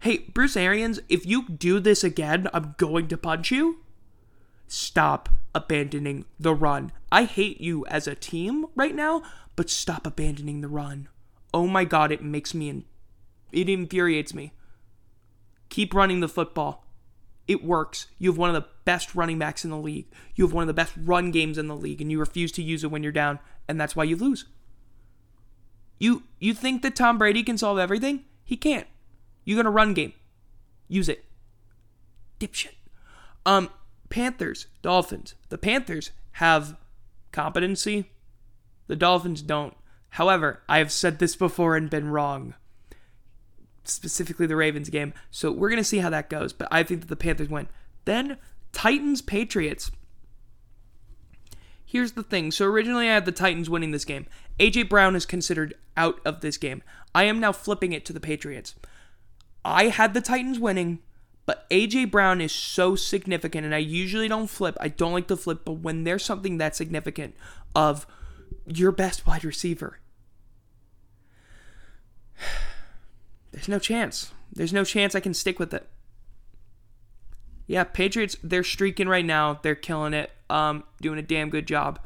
hey, 0.00 0.18
Bruce 0.18 0.56
Arians, 0.56 1.00
if 1.08 1.24
you 1.24 1.48
do 1.48 1.80
this 1.80 2.04
again, 2.04 2.48
I'm 2.52 2.74
going 2.76 3.08
to 3.08 3.16
punch 3.16 3.50
you. 3.50 3.80
Stop 4.66 5.30
abandoning 5.54 6.26
the 6.38 6.54
run. 6.54 6.92
I 7.10 7.24
hate 7.24 7.60
you 7.60 7.86
as 7.86 8.06
a 8.06 8.14
team 8.14 8.66
right 8.74 8.94
now, 8.94 9.22
but 9.56 9.70
stop 9.70 10.06
abandoning 10.06 10.60
the 10.60 10.68
run. 10.68 11.08
Oh 11.54 11.66
my 11.66 11.84
god, 11.84 12.12
it 12.12 12.22
makes 12.22 12.52
me 12.52 12.68
in, 12.68 12.84
it 13.52 13.68
infuriates 13.68 14.34
me. 14.34 14.52
Keep 15.68 15.94
running 15.94 16.20
the 16.20 16.28
football. 16.28 16.84
It 17.46 17.64
works. 17.64 18.06
You 18.18 18.30
have 18.30 18.38
one 18.38 18.54
of 18.54 18.54
the 18.54 18.68
best 18.84 19.14
running 19.14 19.38
backs 19.38 19.64
in 19.64 19.70
the 19.70 19.76
league. 19.76 20.06
You 20.34 20.44
have 20.44 20.54
one 20.54 20.62
of 20.62 20.66
the 20.66 20.74
best 20.74 20.94
run 20.96 21.30
games 21.30 21.58
in 21.58 21.68
the 21.68 21.76
league, 21.76 22.00
and 22.00 22.10
you 22.10 22.18
refuse 22.18 22.52
to 22.52 22.62
use 22.62 22.84
it 22.84 22.90
when 22.90 23.02
you're 23.02 23.12
down, 23.12 23.38
and 23.68 23.80
that's 23.80 23.96
why 23.96 24.04
you 24.04 24.16
lose. 24.16 24.44
You 25.98 26.24
you 26.38 26.54
think 26.54 26.82
that 26.82 26.96
Tom 26.96 27.18
Brady 27.18 27.42
can 27.42 27.58
solve 27.58 27.78
everything? 27.78 28.24
He 28.44 28.56
can't. 28.56 28.86
You 29.44 29.56
got 29.56 29.66
a 29.66 29.70
run 29.70 29.94
game. 29.94 30.12
Use 30.88 31.08
it. 31.08 31.24
Dipshit. 32.40 32.74
Um, 33.46 33.70
Panthers, 34.08 34.66
Dolphins. 34.82 35.34
The 35.48 35.58
Panthers 35.58 36.10
have 36.32 36.76
competency. 37.32 38.10
The 38.86 38.96
Dolphins 38.96 39.42
don't. 39.42 39.74
However, 40.10 40.62
I 40.68 40.78
have 40.78 40.92
said 40.92 41.18
this 41.18 41.36
before 41.36 41.76
and 41.76 41.90
been 41.90 42.08
wrong 42.08 42.54
specifically 43.84 44.46
the 44.46 44.56
Ravens 44.56 44.88
game. 44.88 45.12
So 45.30 45.52
we're 45.52 45.68
to 45.76 45.84
see 45.84 45.98
how 45.98 46.10
that 46.10 46.30
goes, 46.30 46.52
but 46.52 46.68
I 46.70 46.82
think 46.82 47.02
that 47.02 47.08
the 47.08 47.16
Panthers 47.16 47.48
win. 47.48 47.68
Then 48.04 48.38
Titans 48.72 49.22
Patriots. 49.22 49.90
Here's 51.94 52.12
the 52.14 52.24
thing. 52.24 52.50
So 52.50 52.64
originally 52.64 53.08
I 53.08 53.14
had 53.14 53.24
the 53.24 53.30
Titans 53.30 53.70
winning 53.70 53.92
this 53.92 54.04
game. 54.04 54.26
AJ 54.58 54.88
Brown 54.88 55.14
is 55.14 55.24
considered 55.24 55.74
out 55.96 56.18
of 56.24 56.40
this 56.40 56.56
game. 56.56 56.82
I 57.14 57.22
am 57.22 57.38
now 57.38 57.52
flipping 57.52 57.92
it 57.92 58.04
to 58.06 58.12
the 58.12 58.18
Patriots. 58.18 58.74
I 59.64 59.84
had 59.84 60.12
the 60.12 60.20
Titans 60.20 60.58
winning, 60.58 60.98
but 61.46 61.70
AJ 61.70 62.10
Brown 62.10 62.40
is 62.40 62.50
so 62.50 62.96
significant 62.96 63.64
and 63.64 63.72
I 63.72 63.78
usually 63.78 64.26
don't 64.26 64.50
flip. 64.50 64.76
I 64.80 64.88
don't 64.88 65.12
like 65.12 65.28
to 65.28 65.36
flip, 65.36 65.60
but 65.64 65.74
when 65.74 66.02
there's 66.02 66.24
something 66.24 66.58
that 66.58 66.74
significant 66.74 67.36
of 67.76 68.08
your 68.66 68.90
best 68.90 69.24
wide 69.24 69.44
receiver 69.44 70.00
there's 73.52 73.68
no 73.68 73.78
chance. 73.78 74.32
There's 74.52 74.72
no 74.72 74.82
chance 74.82 75.14
I 75.14 75.20
can 75.20 75.32
stick 75.32 75.60
with 75.60 75.72
it. 75.72 75.88
Yeah, 77.68 77.84
Patriots, 77.84 78.36
they're 78.42 78.64
streaking 78.64 79.08
right 79.08 79.24
now. 79.24 79.60
They're 79.62 79.76
killing 79.76 80.12
it. 80.12 80.32
Um, 80.50 80.84
doing 81.00 81.18
a 81.18 81.22
damn 81.22 81.50
good 81.50 81.66
job. 81.66 81.98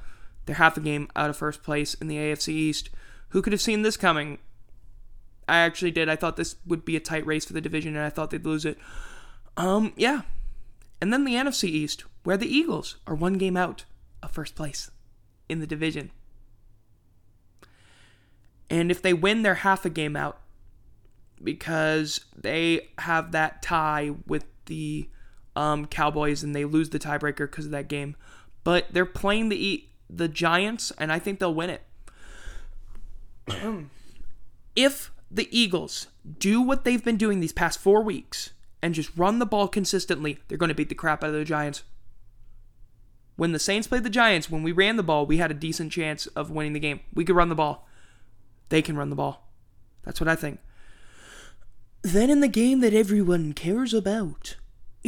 They're 0.47 0.57
half 0.57 0.77
a 0.77 0.81
game 0.81 1.09
out 1.15 1.31
of 1.31 1.37
first 1.37 1.63
place 1.63 1.95
in 1.95 2.09
the 2.09 2.17
AFC 2.17 2.49
East. 2.49 2.91
Who 3.31 3.43
could 3.43 3.53
have 3.53 3.61
seen 3.61 3.83
this 3.83 3.97
coming? 3.97 4.39
I 5.49 5.59
actually 5.59 5.91
did. 5.91 6.09
I 6.09 6.17
thought 6.17 6.37
this 6.37 6.57
would 6.67 6.85
be 6.85 6.97
a 6.97 7.01
tight 7.01 7.27
race 7.27 7.45
for 7.45 7.53
the 7.53 7.61
division, 7.61 7.97
and 7.97 8.05
I 8.05 8.11
thought 8.11 8.31
they'd 8.31 8.45
lose 8.45 8.65
it. 8.65 8.79
Um, 9.57 9.93
yeah. 9.97 10.23
And 11.01 11.13
then 11.13 11.25
the 11.25 11.35
NFC 11.35 11.65
East, 11.65 12.05
where 12.25 12.37
the 12.37 12.53
Eagles 12.53 12.97
are 13.07 13.15
one 13.15 13.35
game 13.35 13.57
out 13.57 13.85
of 14.23 14.31
first 14.31 14.55
place 14.55 14.91
in 15.49 15.61
the 15.61 15.67
division. 15.67 16.11
And 18.71 18.91
if 18.91 19.01
they 19.01 19.15
win, 19.15 19.43
they're 19.43 19.57
half 19.57 19.85
a 19.85 19.91
game 19.91 20.17
out 20.17 20.41
because 21.43 22.25
they 22.37 22.89
have 22.99 23.33
that 23.33 23.63
tie 23.63 24.13
with 24.27 24.45
the 24.67 25.09
um, 25.59 25.87
Cowboys 25.87 26.45
and 26.45 26.55
they 26.55 26.65
lose 26.65 26.91
the 26.91 26.99
tiebreaker 26.99 27.51
because 27.51 27.65
of 27.65 27.73
that 27.73 27.89
game. 27.89 28.17
But 28.65 28.87
they're 28.93 29.05
playing 29.05 29.49
the 29.49 29.85
the 30.09 30.29
Giants, 30.29 30.91
and 30.99 31.13
I 31.13 31.19
think 31.19 31.39
they'll 31.39 31.55
win 31.55 31.71
it. 31.71 31.83
if 34.77 35.11
the 35.31 35.49
Eagles 35.51 36.07
do 36.39 36.63
what 36.63 36.85
they've 36.85 37.05
been 37.05 37.17
doing 37.17 37.41
these 37.41 37.53
past 37.53 37.79
four 37.79 38.03
weeks 38.03 38.51
and 38.81 38.95
just 38.95 39.17
run 39.17 39.39
the 39.39 39.47
ball 39.47 39.69
consistently, 39.69 40.39
they're 40.49 40.57
going 40.57 40.69
to 40.69 40.75
beat 40.75 40.89
the 40.89 40.95
crap 40.95 41.23
out 41.23 41.31
of 41.31 41.37
the 41.37 41.45
Giants. 41.45 41.83
When 43.37 43.53
the 43.53 43.59
Saints 43.59 43.87
played 43.87 44.05
the 44.05 44.11
Giants, 44.11 44.51
when 44.51 44.63
we 44.63 44.73
ran 44.73 44.97
the 44.97 45.03
ball, 45.03 45.27
we 45.27 45.37
had 45.37 45.51
a 45.51 45.55
decent 45.55 45.93
chance 45.93 46.27
of 46.29 46.51
winning 46.51 46.73
the 46.73 46.81
game. 46.81 47.01
We 47.13 47.25
could 47.25 47.37
run 47.37 47.51
the 47.51 47.55
ball. 47.55 47.87
They 48.69 48.83
can 48.83 48.97
run 48.97 49.11
the 49.11 49.17
ball. 49.17 49.49
That's 50.05 50.21
what 50.21 50.29
I 50.29 50.37
think. 50.37 50.61
Then 52.03 52.31
in 52.31 52.41
the 52.41 52.49
game 52.49 52.81
that 52.81 52.95
everyone 52.95 53.53
cares 53.53 53.93
about, 53.93 54.57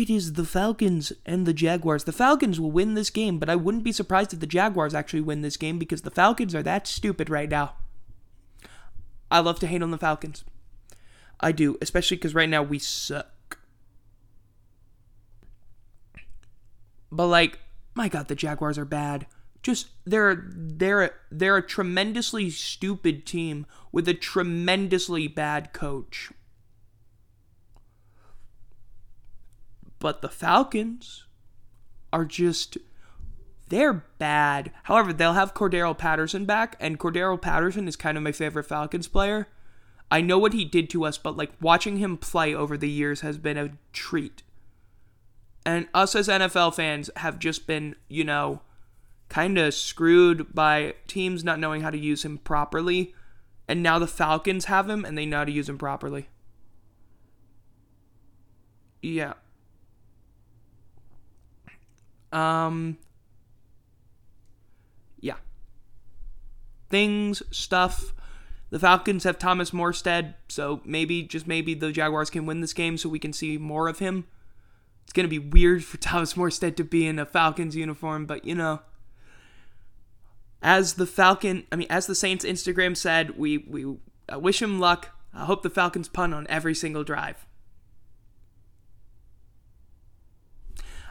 it 0.01 0.11
is 0.11 0.33
the 0.33 0.45
Falcons 0.45 1.13
and 1.27 1.47
the 1.47 1.53
Jaguars. 1.53 2.05
The 2.05 2.13
Falcons 2.13 2.59
will 2.59 2.71
win 2.71 2.95
this 2.95 3.11
game, 3.11 3.39
but 3.39 3.51
I 3.51 3.57
wouldn't 3.57 3.85
be 3.85 3.93
surprised 3.93 4.33
if 4.33 4.41
the 4.41 4.47
Jaguars 4.47 4.95
actually 4.95 5.21
win 5.21 5.43
this 5.43 5.57
game 5.57 5.79
because 5.79 6.03
the 6.03 6.11
Falcons 6.11 6.55
are 6.55 6.63
that 6.63 6.87
stupid 6.87 7.29
right 7.29 7.49
now. 7.49 7.75
I 9.31 9.41
love 9.41 9.61
to 9.61 9.67
hate 9.67 9.83
on 9.83 9.91
the 9.91 9.99
Falcons. 9.99 10.45
I 11.41 11.53
do, 11.53 11.77
especially 11.81 12.17
because 12.17 12.35
right 12.35 12.49
now 12.49 12.63
we 12.63 12.79
suck. 12.79 13.59
But 17.13 17.27
like, 17.27 17.59
my 17.95 18.09
God, 18.09 18.29
the 18.29 18.35
Jaguars 18.35 18.79
are 18.79 18.85
bad. 18.85 19.27
Just 19.63 19.89
they're 20.07 20.49
they're 20.55 21.15
they're 21.31 21.59
a 21.59 21.67
tremendously 21.67 22.49
stupid 22.49 23.27
team 23.27 23.67
with 23.93 24.09
a 24.09 24.15
tremendously 24.15 25.29
bad 25.29 25.73
coach. 25.73 26.31
But 30.01 30.21
the 30.23 30.29
Falcons 30.29 31.27
are 32.13 32.25
just 32.25 32.77
they're 33.69 34.05
bad. 34.19 34.73
However, 34.85 35.13
they'll 35.13 35.35
have 35.35 35.55
Cordarrelle 35.55 35.97
Patterson 35.97 36.45
back, 36.45 36.77
and 36.81 36.99
Cordarrelle 36.99 37.41
Patterson 37.41 37.87
is 37.87 37.95
kind 37.95 38.19
of 38.19 38.25
my 38.25 38.33
favorite 38.33 38.67
Falcons 38.67 39.07
player. 39.07 39.47
I 40.11 40.21
know 40.21 40.39
what 40.39 40.53
he 40.53 40.65
did 40.65 40.91
to 40.91 41.05
us, 41.05 41.17
but 41.19 41.37
like 41.37 41.53
watching 41.61 41.99
him 41.99 42.17
play 42.17 42.53
over 42.53 42.77
the 42.77 42.89
years 42.89 43.21
has 43.21 43.39
been 43.39 43.57
a 43.57 43.71
treat. 43.93 44.43
And 45.65 45.87
us 45.95 46.17
as 46.17 46.27
NFL 46.27 46.75
fans 46.75 47.11
have 47.17 47.39
just 47.39 47.69
been, 47.69 47.95
you 48.09 48.25
know, 48.25 48.63
kind 49.29 49.57
of 49.57 49.73
screwed 49.73 50.53
by 50.53 50.95
teams 51.07 51.45
not 51.45 51.61
knowing 51.61 51.83
how 51.83 51.91
to 51.91 51.99
use 51.99 52.25
him 52.25 52.39
properly. 52.39 53.15
And 53.69 53.85
now 53.85 54.01
the 54.01 54.09
Falcons 54.09 54.65
have 54.65 54.91
him 54.91 55.05
and 55.05 55.17
they 55.17 55.27
know 55.27 55.39
how 55.39 55.45
to 55.45 55.53
use 55.53 55.69
him 55.69 55.79
properly. 55.79 56.29
Yeah. 59.01 59.35
Um 62.33 62.99
yeah. 65.21 65.37
Things, 66.89 67.43
stuff. 67.51 68.15
The 68.71 68.79
Falcons 68.79 69.25
have 69.25 69.39
Thomas 69.39 69.73
Morstead, 69.73 70.35
so 70.49 70.81
maybe, 70.85 71.25
just 71.25 71.47
maybe, 71.47 71.75
the 71.75 71.91
Jaguars 71.91 72.31
can 72.31 72.47
win 72.47 72.61
this 72.61 72.73
game 72.73 72.97
so 72.97 73.09
we 73.09 73.19
can 73.19 73.33
see 73.33 73.59
more 73.59 73.89
of 73.89 73.99
him. 73.99 74.27
It's 75.03 75.13
going 75.13 75.25
to 75.25 75.29
be 75.29 75.41
weird 75.41 75.85
for 75.85 75.97
Thomas 75.99 76.35
Morstead 76.35 76.77
to 76.77 76.85
be 76.85 77.07
in 77.07 77.19
a 77.19 77.27
Falcons 77.27 77.75
uniform, 77.75 78.27
but 78.27 78.45
you 78.45 78.55
know. 78.55 78.81
As 80.63 80.95
the 80.95 81.07
Falcon, 81.07 81.67
I 81.73 81.77
mean, 81.77 81.89
as 81.91 82.07
the 82.07 82.15
Saints 82.15 82.45
Instagram 82.45 82.97
said, 82.97 83.37
we, 83.39 83.59
we 83.59 83.97
I 84.29 84.37
wish 84.37 84.61
him 84.61 84.79
luck. 84.79 85.09
I 85.33 85.47
hope 85.47 85.63
the 85.63 85.71
Falcons 85.71 86.09
punt 86.09 86.35
on 86.35 86.47
every 86.49 86.75
single 86.75 87.03
drive. 87.03 87.47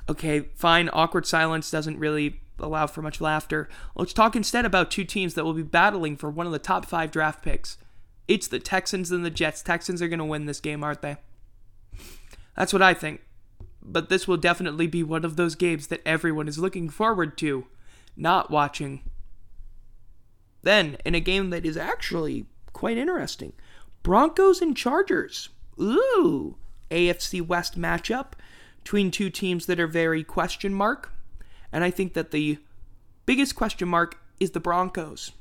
Okay, 0.10 0.42
fine. 0.56 0.90
Awkward 0.92 1.28
silence 1.28 1.70
doesn't 1.70 2.00
really 2.00 2.42
allow 2.58 2.88
for 2.88 3.04
much 3.04 3.22
laughter. 3.22 3.70
Let's 3.96 4.12
talk 4.12 4.36
instead 4.36 4.66
about 4.66 4.90
two 4.90 5.04
teams 5.06 5.36
that 5.36 5.46
will 5.46 5.54
be 5.54 5.62
battling 5.62 6.18
for 6.18 6.32
one 6.32 6.48
of 6.48 6.52
the 6.52 6.58
top 6.58 6.86
five 6.88 7.12
draft 7.12 7.44
picks. 7.44 7.78
It's 8.28 8.48
the 8.48 8.60
Texans 8.60 9.12
and 9.12 9.24
the 9.24 9.30
Jets. 9.30 9.62
Texans 9.62 10.02
are 10.02 10.08
going 10.08 10.20
to 10.20 10.26
win 10.26 10.48
this 10.48 10.60
game, 10.60 10.84
aren't 10.84 11.04
they? 11.04 11.18
That's 12.58 12.74
what 12.74 12.82
I 12.82 12.96
think. 12.96 13.22
But 13.84 14.10
this 14.10 14.28
will 14.28 14.38
definitely 14.38 14.88
be 14.88 15.04
one 15.04 15.24
of 15.24 15.36
those 15.36 15.54
games 15.54 15.88
that 15.88 16.02
everyone 16.06 16.48
is 16.48 16.58
looking 16.58 16.90
forward 16.90 17.38
to, 17.38 17.68
not 18.18 18.50
watching. 18.50 19.04
Then, 20.64 20.98
in 21.06 21.16
a 21.16 21.20
game 21.20 21.52
that 21.52 21.66
is 21.66 21.78
actually 21.78 22.48
quite 22.74 22.98
interesting, 22.98 23.54
Broncos 24.02 24.62
and 24.62 24.76
Chargers. 24.76 25.50
Ooh, 25.80 26.58
AFC 26.90 27.46
West 27.46 27.80
matchup 27.80 28.34
between 28.90 29.12
two 29.12 29.30
teams 29.30 29.68
that 29.68 29.80
are 29.80 29.86
very 29.86 30.24
question 30.24 30.74
mark. 30.74 31.12
And 31.72 31.84
I 31.84 31.92
think 31.92 32.16
that 32.16 32.32
the 32.32 32.58
biggest 33.28 33.56
question 33.56 33.88
mark 33.88 34.18
is 34.40 34.50
the 34.50 34.60
Broncos. 34.60 35.32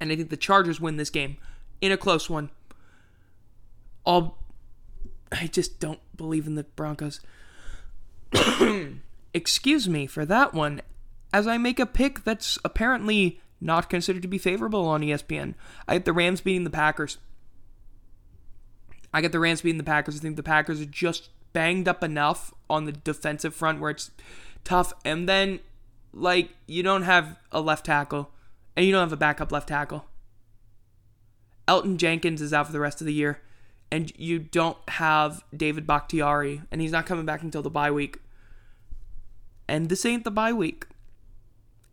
And 0.00 0.10
I 0.10 0.16
think 0.16 0.30
the 0.30 0.38
Chargers 0.38 0.80
win 0.80 0.96
this 0.96 1.10
game 1.10 1.36
in 1.82 1.92
a 1.92 1.98
close 1.98 2.30
one. 2.30 2.48
All 4.06 4.38
I 5.30 5.46
just 5.46 5.78
don't 5.78 6.00
believe 6.16 6.46
in 6.46 6.54
the 6.54 6.64
Broncos. 6.64 7.20
Excuse 9.34 9.86
me 9.86 10.06
for 10.06 10.24
that 10.24 10.54
one, 10.54 10.80
as 11.34 11.46
I 11.46 11.58
make 11.58 11.78
a 11.78 11.84
pick 11.84 12.24
that's 12.24 12.58
apparently 12.64 13.42
not 13.60 13.90
considered 13.90 14.22
to 14.22 14.28
be 14.28 14.38
favorable 14.38 14.88
on 14.88 15.02
ESPN. 15.02 15.52
I 15.86 15.96
get 15.96 16.06
the 16.06 16.14
Rams 16.14 16.40
beating 16.40 16.64
the 16.64 16.70
Packers. 16.70 17.18
I 19.12 19.20
get 19.20 19.32
the 19.32 19.38
Rams 19.40 19.60
beating 19.60 19.76
the 19.76 19.84
Packers. 19.84 20.16
I 20.16 20.20
think 20.20 20.36
the 20.36 20.42
Packers 20.42 20.80
are 20.80 20.86
just 20.86 21.28
banged 21.56 21.88
up 21.88 22.04
enough 22.04 22.52
on 22.68 22.84
the 22.84 22.92
defensive 22.92 23.54
front 23.54 23.80
where 23.80 23.90
it's 23.90 24.10
tough. 24.62 24.92
And 25.06 25.26
then, 25.26 25.60
like, 26.12 26.50
you 26.66 26.82
don't 26.82 27.04
have 27.04 27.38
a 27.50 27.62
left 27.62 27.86
tackle, 27.86 28.30
and 28.76 28.84
you 28.84 28.92
don't 28.92 29.00
have 29.00 29.12
a 29.14 29.16
backup 29.16 29.50
left 29.50 29.68
tackle. 29.68 30.04
Elgton 31.66 31.96
Jenkins 31.96 32.42
is 32.42 32.52
out 32.52 32.66
for 32.66 32.72
the 32.72 32.78
rest 32.78 33.00
of 33.00 33.06
the 33.06 33.14
year, 33.14 33.40
and 33.90 34.12
you 34.18 34.38
don't 34.38 34.76
have 34.90 35.44
David 35.56 35.86
Bakhtiari, 35.86 36.60
and 36.70 36.82
he's 36.82 36.92
not 36.92 37.06
coming 37.06 37.24
back 37.24 37.40
until 37.40 37.62
the 37.62 37.70
bye 37.70 37.90
week. 37.90 38.18
And 39.66 39.88
this 39.88 40.04
ain't 40.04 40.24
the 40.24 40.30
bye 40.30 40.52
week. 40.52 40.84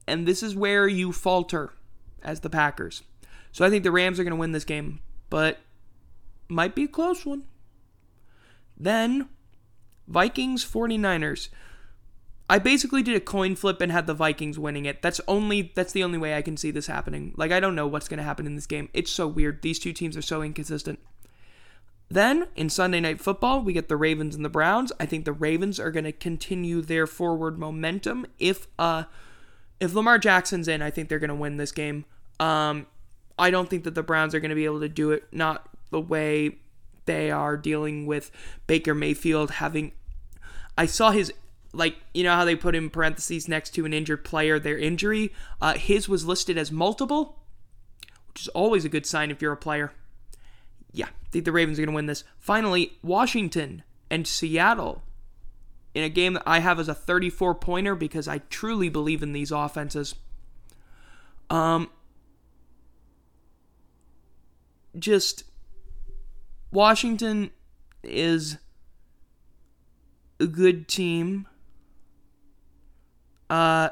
And 0.06 0.28
this 0.28 0.43
is 0.43 0.58
where 0.58 0.89
you 0.89 1.13
falter 1.13 1.71
as 2.21 2.41
the 2.41 2.49
Packers. 2.49 3.04
So 3.54 3.63
I 3.63 3.69
think 3.69 3.86
the 3.86 3.93
Rams 3.93 4.19
are 4.19 4.26
going 4.26 4.32
to 4.32 4.38
win 4.38 4.52
this 4.52 4.65
game, 4.65 4.99
but 5.30 5.60
might 6.49 6.76
be 6.76 6.84
a 6.84 6.89
close 6.89 7.26
one. 7.26 7.45
Then, 8.78 9.30
Vikings 10.08 10.66
49ers. 10.66 11.50
I 12.50 12.60
basically 12.60 13.02
did 13.02 13.16
a 13.16 13.22
coin 13.22 13.56
flip 13.56 13.82
and 13.82 13.92
had 13.92 14.06
the 14.06 14.13
Vikings 14.13 14.60
winning 14.60 14.86
it. 14.86 15.02
That's 15.02 15.22
only 15.28 15.72
that's 15.76 15.94
the 15.94 16.04
only 16.04 16.18
way 16.18 16.36
I 16.36 16.42
can 16.42 16.58
see 16.58 16.72
this 16.72 16.88
happening. 16.88 17.34
Like 17.38 17.52
I 17.52 17.60
don't 17.60 17.76
know 17.76 17.88
what's 17.88 18.10
going 18.10 18.18
to 18.18 18.24
happen 18.24 18.46
in 18.46 18.56
this 18.56 18.68
game. 18.68 18.89
It's 18.94 19.12
so 19.12 19.28
weird. 19.28 19.62
These 19.62 19.80
two 19.80 19.94
teams 19.94 20.18
are 20.18 20.22
so 20.22 20.42
inconsistent. 20.42 21.00
Then 22.10 22.48
in 22.56 22.70
Sunday 22.70 23.00
night 23.00 23.22
football, 23.22 23.62
we 23.62 23.74
get 23.74 23.88
the 23.88 23.98
Ravens 23.98 24.36
and 24.36 24.44
the 24.44 24.50
Browns. 24.50 24.92
I 25.00 25.06
think 25.06 25.26
the 25.26 25.34
Ravens 25.34 25.80
are 25.80 25.89
going 25.89 26.04
to 26.04 26.12
continue 26.12 26.82
their 26.82 27.08
forward 27.08 27.58
momentum. 27.58 28.26
If 28.39 28.68
uh 28.78 29.06
if 29.80 29.94
Lamar 29.94 30.20
Jackson's 30.20 30.68
in, 30.68 30.82
I 30.82 30.92
think 30.92 31.10
they're 31.10 31.20
going 31.20 31.30
to 31.30 31.36
win 31.36 31.58
this 31.58 31.72
game. 31.72 32.06
Um 32.39 32.88
I 33.39 33.52
don't 33.52 33.70
think 33.70 33.84
that 33.86 33.96
the 33.96 34.04
Browns 34.04 34.36
are 34.36 34.39
going 34.39 34.50
to 34.50 34.56
be 34.56 34.66
able 34.66 34.82
to 34.82 34.89
do 34.89 35.12
it 35.12 35.24
not 35.32 35.68
the 35.89 36.02
way 36.02 36.60
they 37.06 37.32
are 37.32 37.58
dealing 37.58 38.06
with 38.06 38.32
Baker 38.68 38.93
Mayfield 38.93 39.51
having 39.51 39.91
I 40.78 40.86
saw 40.86 41.12
his 41.12 41.34
like 41.74 41.97
you 42.14 42.24
know 42.24 42.36
how 42.36 42.45
they 42.45 42.56
put 42.56 42.76
in 42.76 42.89
parentheses 42.89 43.47
next 43.47 43.72
to 43.72 43.86
an 43.86 43.93
injured 43.93 44.24
player 44.24 44.60
their 44.60 44.78
injury? 44.78 45.34
Uh, 45.62 45.74
his 45.74 46.08
was 46.08 46.26
listed 46.26 46.58
as 46.58 46.72
multiple 46.72 47.39
which 48.30 48.41
is 48.41 48.47
always 48.49 48.84
a 48.84 48.89
good 48.89 49.06
sign 49.06 49.30
if 49.30 49.41
you're 49.41 49.54
a 49.54 49.58
player. 49.58 49.91
Yeah 50.91 51.08
i 51.08 51.30
think 51.32 51.45
the 51.45 51.51
ravens 51.51 51.78
are 51.80 51.82
going 51.82 51.93
to 51.93 51.95
win 51.95 52.06
this. 52.06 52.24
Finally 52.39 52.93
washington 53.01 53.84
and 54.10 54.28
seattle 54.28 55.04
in 55.93 56.04
a 56.04 56.10
game 56.10 56.34
that 56.34 56.43
i 56.45 56.60
have 56.60 56.80
as 56.80 56.88
a 56.88 56.93
34 56.95 57.56
pointer 57.56 57.95
because 57.95 58.28
i 58.28 58.39
truly 58.49 58.89
believe 58.89 59.24
in 59.24 59.34
these 59.34 59.51
offenses. 59.51 60.16
Um 61.49 61.89
just 64.97 65.43
washington 66.74 67.49
is 68.03 68.57
a 70.39 70.47
good 70.47 70.88
team 70.88 71.47
uh, 73.49 73.89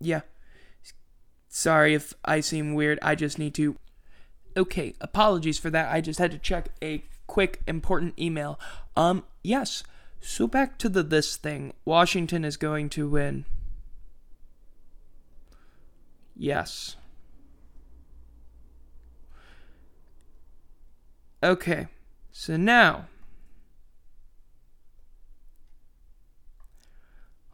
yeah. 0.00 0.22
Sorry 1.48 1.94
if 1.94 2.14
I 2.24 2.40
seem 2.40 2.74
weird. 2.74 2.98
I 3.02 3.14
just 3.14 3.38
need 3.38 3.54
to 3.54 3.76
Okay, 4.56 4.94
apologies 5.00 5.58
for 5.58 5.70
that. 5.70 5.92
I 5.92 6.00
just 6.00 6.18
had 6.18 6.32
to 6.32 6.38
check 6.38 6.70
a 6.82 7.04
quick 7.28 7.62
important 7.68 8.18
email. 8.18 8.58
Um, 8.96 9.24
yes. 9.44 9.84
So 10.20 10.48
back 10.48 10.78
to 10.78 10.88
the 10.88 11.04
this 11.04 11.36
thing. 11.36 11.72
Washington 11.84 12.44
is 12.44 12.56
going 12.56 12.88
to 12.90 13.08
win. 13.08 13.44
Yes. 16.34 16.96
Okay. 21.42 21.86
So 22.32 22.56
now 22.56 23.06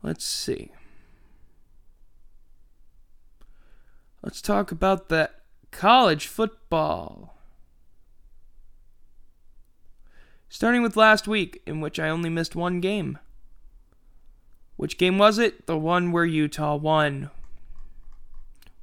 let's 0.02 0.24
see. 0.24 0.70
Let's 4.22 4.40
talk 4.40 4.72
about 4.72 5.08
that 5.10 5.42
college 5.70 6.26
football. 6.26 7.34
Starting 10.48 10.82
with 10.82 10.96
last 10.96 11.26
week, 11.26 11.62
in 11.66 11.80
which 11.80 11.98
I 11.98 12.08
only 12.08 12.30
missed 12.30 12.54
one 12.54 12.80
game. 12.80 13.18
Which 14.76 14.98
game 14.98 15.18
was 15.18 15.38
it? 15.38 15.66
The 15.66 15.76
one 15.76 16.12
where 16.12 16.24
Utah 16.24 16.76
won. 16.76 17.30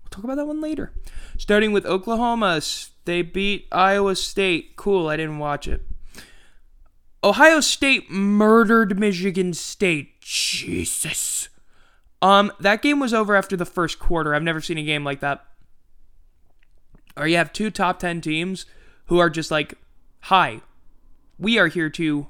We'll 0.03 0.09
talk 0.09 0.23
about 0.23 0.35
that 0.35 0.47
one 0.47 0.61
later. 0.61 0.91
Starting 1.37 1.71
with 1.71 1.85
Oklahoma, 1.85 2.61
they 3.05 3.21
beat 3.21 3.67
Iowa 3.71 4.15
State. 4.15 4.75
Cool, 4.75 5.07
I 5.07 5.17
didn't 5.17 5.39
watch 5.39 5.67
it. 5.67 5.81
Ohio 7.23 7.59
State 7.59 8.09
murdered 8.09 8.99
Michigan 8.99 9.53
State. 9.53 10.21
Jesus. 10.21 11.49
Um, 12.21 12.51
that 12.59 12.81
game 12.81 12.99
was 12.99 13.13
over 13.13 13.35
after 13.35 13.57
the 13.57 13.65
first 13.65 13.99
quarter. 13.99 14.33
I've 14.33 14.43
never 14.43 14.61
seen 14.61 14.77
a 14.77 14.83
game 14.83 15.03
like 15.03 15.19
that. 15.21 15.43
Or 17.17 17.27
you 17.27 17.37
have 17.37 17.51
two 17.51 17.71
top 17.71 17.99
10 17.99 18.21
teams 18.21 18.65
who 19.05 19.19
are 19.19 19.29
just 19.29 19.51
like, 19.51 19.73
hi, 20.21 20.61
we 21.37 21.57
are 21.57 21.67
here 21.67 21.89
to 21.89 22.27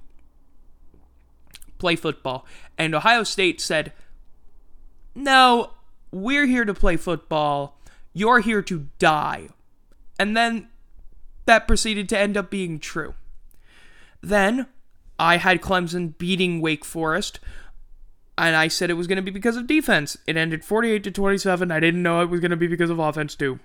play 1.77 1.95
football. 1.95 2.45
And 2.77 2.95
Ohio 2.95 3.23
State 3.23 3.61
said, 3.61 3.91
no, 5.13 5.71
we're 6.11 6.45
here 6.45 6.65
to 6.65 6.73
play 6.73 6.97
football. 6.97 7.79
You're 8.13 8.39
here 8.39 8.61
to 8.63 8.87
die. 8.97 9.49
And 10.21 10.37
then 10.37 10.67
that 11.47 11.67
proceeded 11.67 12.07
to 12.09 12.17
end 12.19 12.37
up 12.37 12.51
being 12.51 12.77
true. 12.77 13.15
Then 14.21 14.67
I 15.17 15.37
had 15.37 15.63
Clemson 15.63 16.15
beating 16.15 16.61
Wake 16.61 16.85
Forest, 16.85 17.39
and 18.37 18.55
I 18.55 18.67
said 18.67 18.91
it 18.91 18.93
was 18.93 19.07
going 19.07 19.15
to 19.15 19.23
be 19.23 19.31
because 19.31 19.57
of 19.57 19.65
defense. 19.65 20.17
It 20.27 20.37
ended 20.37 20.63
48 20.63 21.03
to 21.05 21.09
27. 21.09 21.71
I 21.71 21.79
didn't 21.79 22.03
know 22.03 22.21
it 22.21 22.29
was 22.29 22.39
going 22.39 22.51
to 22.51 22.55
be 22.55 22.67
because 22.67 22.91
of 22.91 22.99
offense 22.99 23.33
too. 23.33 23.57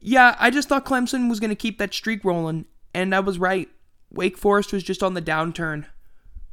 Yeah, 0.00 0.34
I 0.40 0.50
just 0.50 0.68
thought 0.68 0.84
Clemson 0.84 1.30
was 1.30 1.38
going 1.38 1.50
to 1.50 1.54
keep 1.54 1.78
that 1.78 1.94
streak 1.94 2.24
rolling, 2.24 2.64
and 2.92 3.14
I 3.14 3.20
was 3.20 3.38
right. 3.38 3.68
Wake 4.10 4.36
Forest 4.36 4.72
was 4.72 4.82
just 4.82 5.00
on 5.00 5.14
the 5.14 5.22
downturn. 5.22 5.86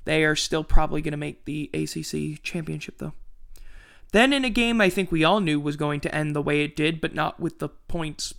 They 0.06 0.24
are 0.24 0.36
still 0.36 0.64
probably 0.64 1.02
going 1.02 1.14
to 1.14 1.18
make 1.18 1.46
the 1.46 1.72
ACC 1.74 2.44
championship 2.44 3.00
though. 3.00 3.14
Then 4.12 4.34
in 4.34 4.46
a 4.46 4.50
game 4.50 4.82
I 4.82 4.90
think 4.90 5.12
we 5.12 5.24
all 5.24 5.40
knew 5.40 5.60
was 5.60 5.76
going 5.76 6.00
to 6.02 6.14
end 6.14 6.36
the 6.36 6.42
way 6.42 6.64
it 6.64 6.76
did, 6.76 7.00
but 7.00 7.14
not 7.14 7.40
with 7.40 7.60
the 7.60 7.70
points. 7.70 8.34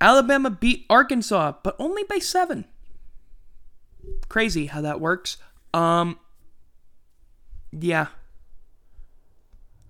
Alabama 0.00 0.50
beat 0.50 0.86
Arkansas, 0.88 1.54
but 1.62 1.76
only 1.78 2.04
by 2.04 2.18
7. 2.18 2.64
Crazy 4.28 4.66
how 4.66 4.80
that 4.80 5.00
works. 5.00 5.36
Um 5.74 6.18
yeah. 7.72 8.08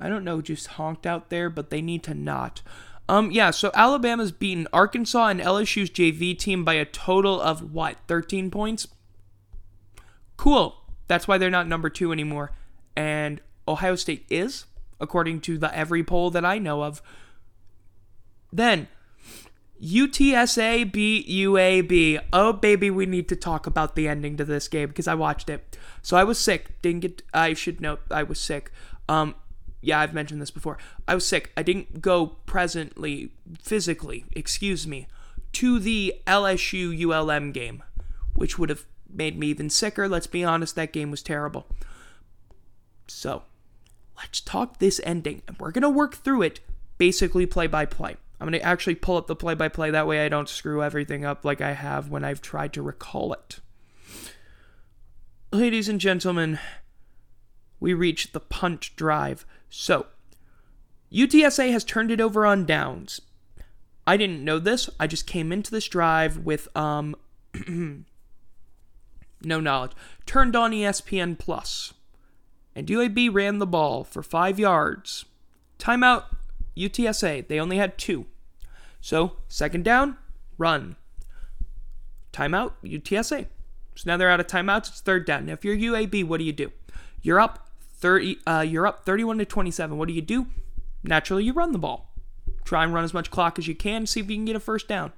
I 0.01 0.09
don't 0.09 0.25
know, 0.25 0.41
just 0.41 0.67
honked 0.69 1.07
out 1.07 1.31
there, 1.31 1.51
but 1.51 1.71
they 1.71 1.83
need 1.83 2.03
to 2.05 2.15
not. 2.15 2.63
Um, 3.11 3.33
yeah, 3.33 3.51
so 3.51 3.73
Alabama's 3.75 4.31
beaten 4.31 4.69
Arkansas 4.73 5.27
and 5.27 5.41
LSU's 5.41 5.91
JV 5.91 6.39
team 6.39 6.65
by 6.65 6.75
a 6.75 6.85
total 6.85 7.41
of 7.41 7.75
what, 7.75 7.97
13 8.07 8.53
points? 8.53 8.87
Cool. 10.37 10.77
That's 11.09 11.27
why 11.27 11.37
they're 11.37 11.51
not 11.51 11.67
number 11.67 11.91
two 11.91 12.13
anymore. 12.13 12.53
And 12.97 13.41
Ohio 13.67 13.97
State 13.97 14.27
is, 14.31 14.65
according 15.01 15.41
to 15.43 15.59
the 15.59 15.77
every 15.77 16.05
poll 16.05 16.31
that 16.31 16.45
I 16.45 16.59
know 16.59 16.83
of. 16.83 17.03
Then, 18.53 18.89
UTSA 19.83 20.91
beat 20.93 21.29
UAB. 21.29 22.21
Oh, 22.33 22.53
baby, 22.53 22.91
we 22.91 23.07
need 23.07 23.29
to 23.29 23.37
talk 23.37 23.67
about 23.67 23.97
the 23.97 24.09
ending 24.09 24.37
to 24.37 24.45
this 24.45 24.69
game 24.69 24.89
because 24.89 25.09
I 25.09 25.15
watched 25.15 25.49
it. 25.49 25.79
So 26.03 26.17
I 26.17 26.25
was 26.25 26.39
sick. 26.39 26.81
Didn't 26.83 27.01
get. 27.01 27.23
I 27.33 27.55
should 27.55 27.81
note 27.81 28.01
I 28.11 28.23
was 28.23 28.39
sick. 28.39 28.73
Um, 29.09 29.35
yeah, 29.81 30.01
I've 30.01 30.15
mentioned 30.15 30.43
this 30.43 30.51
before. 30.51 30.77
I 31.09 31.15
was 31.15 31.27
sick. 31.27 31.53
I 31.57 31.63
didn't 31.63 32.03
go 32.03 32.27
presently, 32.47 33.33
physically, 33.61 34.27
excuse 34.33 34.87
me, 34.87 35.07
to 35.53 35.79
the 35.79 36.15
LSU 36.27 36.95
ULM 36.95 37.53
game, 37.53 37.83
which 38.35 38.59
would 38.59 38.69
have 38.69 38.85
made 39.09 39.39
me 39.39 39.49
even 39.49 39.71
sicker. 39.71 40.09
Let's 40.09 40.27
be 40.27 40.45
honest, 40.45 40.77
that 40.77 40.93
game 40.93 41.11
was 41.11 41.23
terrible. 41.23 41.67
So, 43.07 43.43
let's 44.21 44.41
talk 44.41 44.79
this 44.79 45.01
ending, 45.05 45.43
and 45.49 45.59
we're 45.59 45.73
gonna 45.73 45.91
work 45.91 46.15
through 46.15 46.43
it 46.43 46.61
basically 46.99 47.47
play 47.47 47.67
by 47.67 47.87
play. 47.87 48.17
I'm 48.41 48.49
going 48.49 48.59
to 48.59 48.67
actually 48.67 48.95
pull 48.95 49.17
up 49.19 49.27
the 49.27 49.37
play 49.37 49.55
by 49.55 49.69
play. 49.69 49.91
That 49.91 50.07
way 50.07 50.25
I 50.25 50.31
don't 50.31 50.49
screw 50.49 50.83
everything 50.83 51.27
up 51.27 51.45
like 51.45 51.61
I 51.61 51.73
have 51.73 52.09
when 52.09 52.25
I've 52.25 52.41
tried 52.41 52.73
to 52.73 52.83
recall 52.83 53.35
it. 53.35 53.61
Ladies 55.53 55.89
and 55.89 56.01
gentlemen, 56.01 56.59
we 57.81 57.93
reach 57.93 58.33
the 58.33 58.41
punt 58.41 58.91
drive. 58.97 59.45
So, 59.69 60.07
UTSA 61.13 61.71
has 61.71 61.85
turned 61.85 62.11
it 62.11 62.21
over 62.21 62.47
on 62.47 62.65
downs. 62.65 63.21
I 64.07 64.17
didn't 64.17 64.45
know 64.45 64.59
this. 64.59 64.89
I 64.99 65.07
just 65.07 65.27
came 65.27 65.53
into 65.53 65.71
this 65.71 65.87
drive 65.87 66.39
with 66.39 66.75
um 66.75 67.15
no 69.43 69.61
knowledge. 69.61 69.93
Turned 70.25 70.57
on 70.57 70.73
ESPN 70.73 71.39
Plus. 71.39 71.93
And 72.75 72.87
UAB 72.87 73.33
ran 73.33 73.59
the 73.59 73.67
ball 73.67 74.05
for 74.05 74.23
5 74.23 74.59
yards. 74.59 75.25
Timeout 75.79 76.25
UTSA, 76.77 77.49
they 77.49 77.59
only 77.59 77.79
had 77.79 77.99
two. 77.99 78.27
So, 79.01 79.37
second 79.49 79.85
down, 79.85 80.17
run. 80.59 80.97
Timeout, 82.33 82.73
UTSA. 82.85 83.47
So 83.95 84.09
now 84.09 84.17
they're 84.17 84.31
out 84.31 84.41
of 84.41 84.47
timeouts, 84.47 84.89
it's 84.89 85.01
third 85.01 85.27
down. 85.27 85.47
Now 85.47 85.53
if 85.53 85.65
you're 85.65 85.77
UAB, 85.77 86.25
what 86.25 86.39
do 86.39 86.45
you 86.45 86.53
do? 86.53 86.73
You're 87.23 87.41
up 87.41 87.69
30 87.95 88.39
uh, 88.47 88.65
you're 88.67 88.87
up 88.87 89.05
31 89.05 89.39
to 89.39 89.45
27. 89.45 89.99
What 89.99 90.09
do 90.09 90.15
you 90.15 90.23
do? 90.23 90.47
Naturally, 91.03 91.45
you 91.45 91.53
run 91.53 91.73
the 91.73 91.79
ball. 91.79 92.15
Try 92.65 92.85
and 92.85 92.95
run 92.95 93.05
as 93.05 93.13
much 93.13 93.31
clock 93.31 93.59
as 93.59 93.67
you 93.69 93.75
can, 93.75 94.07
see 94.07 94.21
if 94.21 94.31
you 94.31 94.37
can 94.37 94.45
get 94.45 94.57
a 94.57 94.61
first 94.61 94.89
down. 94.89 95.13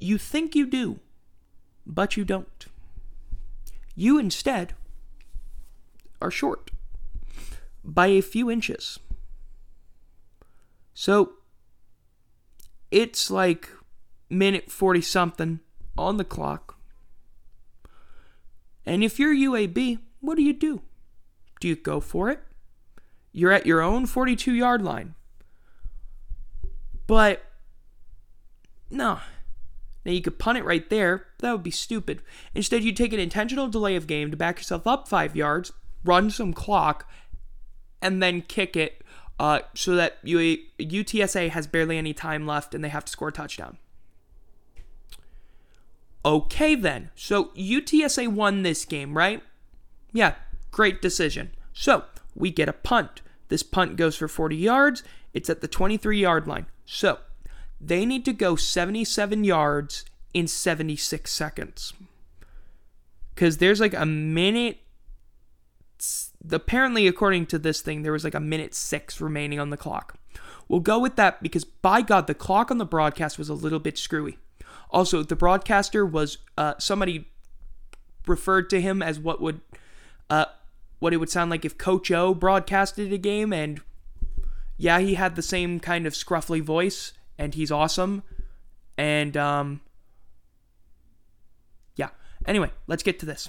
You 0.00 0.18
think 0.18 0.54
you 0.54 0.66
do, 0.66 0.98
but 1.86 2.16
you 2.16 2.24
don't. 2.24 2.66
You 3.94 4.18
instead 4.18 4.74
are 6.20 6.30
short 6.30 6.70
by 7.82 8.06
a 8.06 8.22
few 8.22 8.50
inches. 8.50 8.98
So 10.94 11.34
it's 12.90 13.30
like 13.30 13.70
minute 14.30 14.70
40 14.70 15.00
something 15.00 15.60
on 15.98 16.16
the 16.16 16.24
clock. 16.24 16.78
And 18.86 19.02
if 19.02 19.18
you're 19.18 19.34
UAB, 19.34 19.98
what 20.20 20.36
do 20.36 20.42
you 20.42 20.52
do? 20.52 20.82
Do 21.60 21.68
you 21.68 21.76
go 21.76 22.00
for 22.00 22.30
it? 22.30 22.40
You're 23.32 23.52
at 23.52 23.66
your 23.66 23.80
own 23.80 24.06
42 24.06 24.52
yard 24.52 24.82
line. 24.82 25.14
But 27.06 27.42
no. 28.90 29.18
Now 30.04 30.12
you 30.12 30.22
could 30.22 30.38
punt 30.38 30.58
it 30.58 30.64
right 30.64 30.88
there. 30.90 31.26
That 31.38 31.52
would 31.52 31.62
be 31.62 31.70
stupid. 31.70 32.22
Instead, 32.54 32.84
you 32.84 32.92
take 32.92 33.12
an 33.12 33.20
intentional 33.20 33.68
delay 33.68 33.96
of 33.96 34.06
game 34.06 34.30
to 34.30 34.36
back 34.36 34.58
yourself 34.58 34.86
up 34.86 35.08
five 35.08 35.34
yards, 35.34 35.72
run 36.04 36.30
some 36.30 36.52
clock, 36.52 37.08
and 38.00 38.22
then 38.22 38.42
kick 38.42 38.76
it 38.76 39.02
uh, 39.38 39.60
so 39.74 39.96
that 39.96 40.24
UTSA 40.24 41.50
has 41.50 41.66
barely 41.66 41.98
any 41.98 42.12
time 42.12 42.46
left 42.46 42.74
and 42.74 42.84
they 42.84 42.88
have 42.88 43.04
to 43.04 43.12
score 43.12 43.28
a 43.28 43.32
touchdown. 43.32 43.78
Okay, 46.24 46.74
then. 46.74 47.10
So 47.14 47.46
UTSA 47.56 48.28
won 48.28 48.62
this 48.62 48.84
game, 48.84 49.16
right? 49.16 49.42
Yeah, 50.12 50.34
great 50.70 51.02
decision. 51.02 51.50
So 51.72 52.04
we 52.34 52.50
get 52.50 52.68
a 52.68 52.72
punt. 52.72 53.20
This 53.48 53.62
punt 53.62 53.96
goes 53.96 54.16
for 54.16 54.28
40 54.28 54.56
yards. 54.56 55.02
It's 55.32 55.50
at 55.50 55.60
the 55.60 55.68
23 55.68 56.18
yard 56.18 56.46
line. 56.46 56.66
So 56.86 57.18
they 57.80 58.06
need 58.06 58.24
to 58.24 58.32
go 58.32 58.56
77 58.56 59.44
yards 59.44 60.04
in 60.32 60.46
76 60.46 61.30
seconds. 61.30 61.92
Because 63.34 63.58
there's 63.58 63.80
like 63.80 63.94
a 63.94 64.06
minute 64.06 64.78
apparently, 66.50 67.06
according 67.06 67.46
to 67.46 67.58
this 67.58 67.80
thing, 67.80 68.02
there 68.02 68.12
was 68.12 68.24
like 68.24 68.34
a 68.34 68.40
minute 68.40 68.74
six 68.74 69.20
remaining 69.20 69.58
on 69.58 69.70
the 69.70 69.76
clock. 69.76 70.16
We'll 70.68 70.80
go 70.80 70.98
with 70.98 71.16
that 71.16 71.42
because, 71.42 71.64
by 71.64 72.02
God, 72.02 72.26
the 72.26 72.34
clock 72.34 72.70
on 72.70 72.78
the 72.78 72.84
broadcast 72.84 73.38
was 73.38 73.48
a 73.48 73.54
little 73.54 73.78
bit 73.78 73.98
screwy. 73.98 74.38
Also, 74.90 75.22
the 75.22 75.36
broadcaster 75.36 76.06
was 76.06 76.38
uh, 76.56 76.74
somebody 76.78 77.28
referred 78.26 78.70
to 78.70 78.80
him 78.80 79.02
as 79.02 79.18
what 79.18 79.40
would 79.40 79.60
uh, 80.30 80.46
what 81.00 81.12
it 81.12 81.18
would 81.18 81.30
sound 81.30 81.50
like 81.50 81.64
if 81.64 81.76
Coach 81.76 82.10
O 82.10 82.34
broadcasted 82.34 83.12
a 83.12 83.18
game, 83.18 83.52
and 83.52 83.80
yeah, 84.76 85.00
he 85.00 85.14
had 85.14 85.36
the 85.36 85.42
same 85.42 85.80
kind 85.80 86.06
of 86.06 86.14
scruffly 86.14 86.62
voice 86.62 87.12
and 87.38 87.54
he's 87.54 87.70
awesome. 87.70 88.22
And 88.96 89.36
um, 89.36 89.80
yeah. 91.96 92.08
Anyway, 92.46 92.70
let's 92.86 93.02
get 93.02 93.18
to 93.20 93.26
this. 93.26 93.48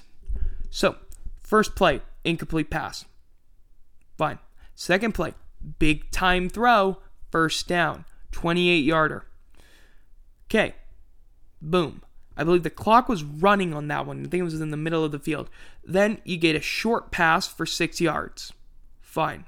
So, 0.70 0.96
first 1.42 1.76
play, 1.76 2.02
incomplete 2.26 2.70
pass. 2.70 3.06
Fine. 4.18 4.40
Second 4.74 5.14
play, 5.14 5.34
big 5.80 6.12
time 6.12 6.50
throw, 6.50 6.98
first 7.32 7.68
down, 7.68 8.06
28 8.32 8.84
yarder. 8.84 9.26
Okay. 10.48 10.76
Boom. 11.62 12.02
I 12.38 12.44
believe 12.44 12.64
the 12.64 12.70
clock 12.70 13.08
was 13.08 13.24
running 13.24 13.74
on 13.74 13.88
that 13.88 14.06
one. 14.06 14.20
I 14.20 14.30
think 14.30 14.42
it 14.42 14.44
was 14.44 14.60
in 14.60 14.72
the 14.72 14.78
middle 14.78 15.04
of 15.04 15.12
the 15.12 15.20
field. 15.20 15.50
Then 15.84 16.20
you 16.26 16.38
get 16.38 16.56
a 16.56 16.62
short 16.62 17.12
pass 17.12 17.48
for 17.48 17.66
six 17.66 18.02
yards. 18.02 18.52
Fine. 19.00 19.46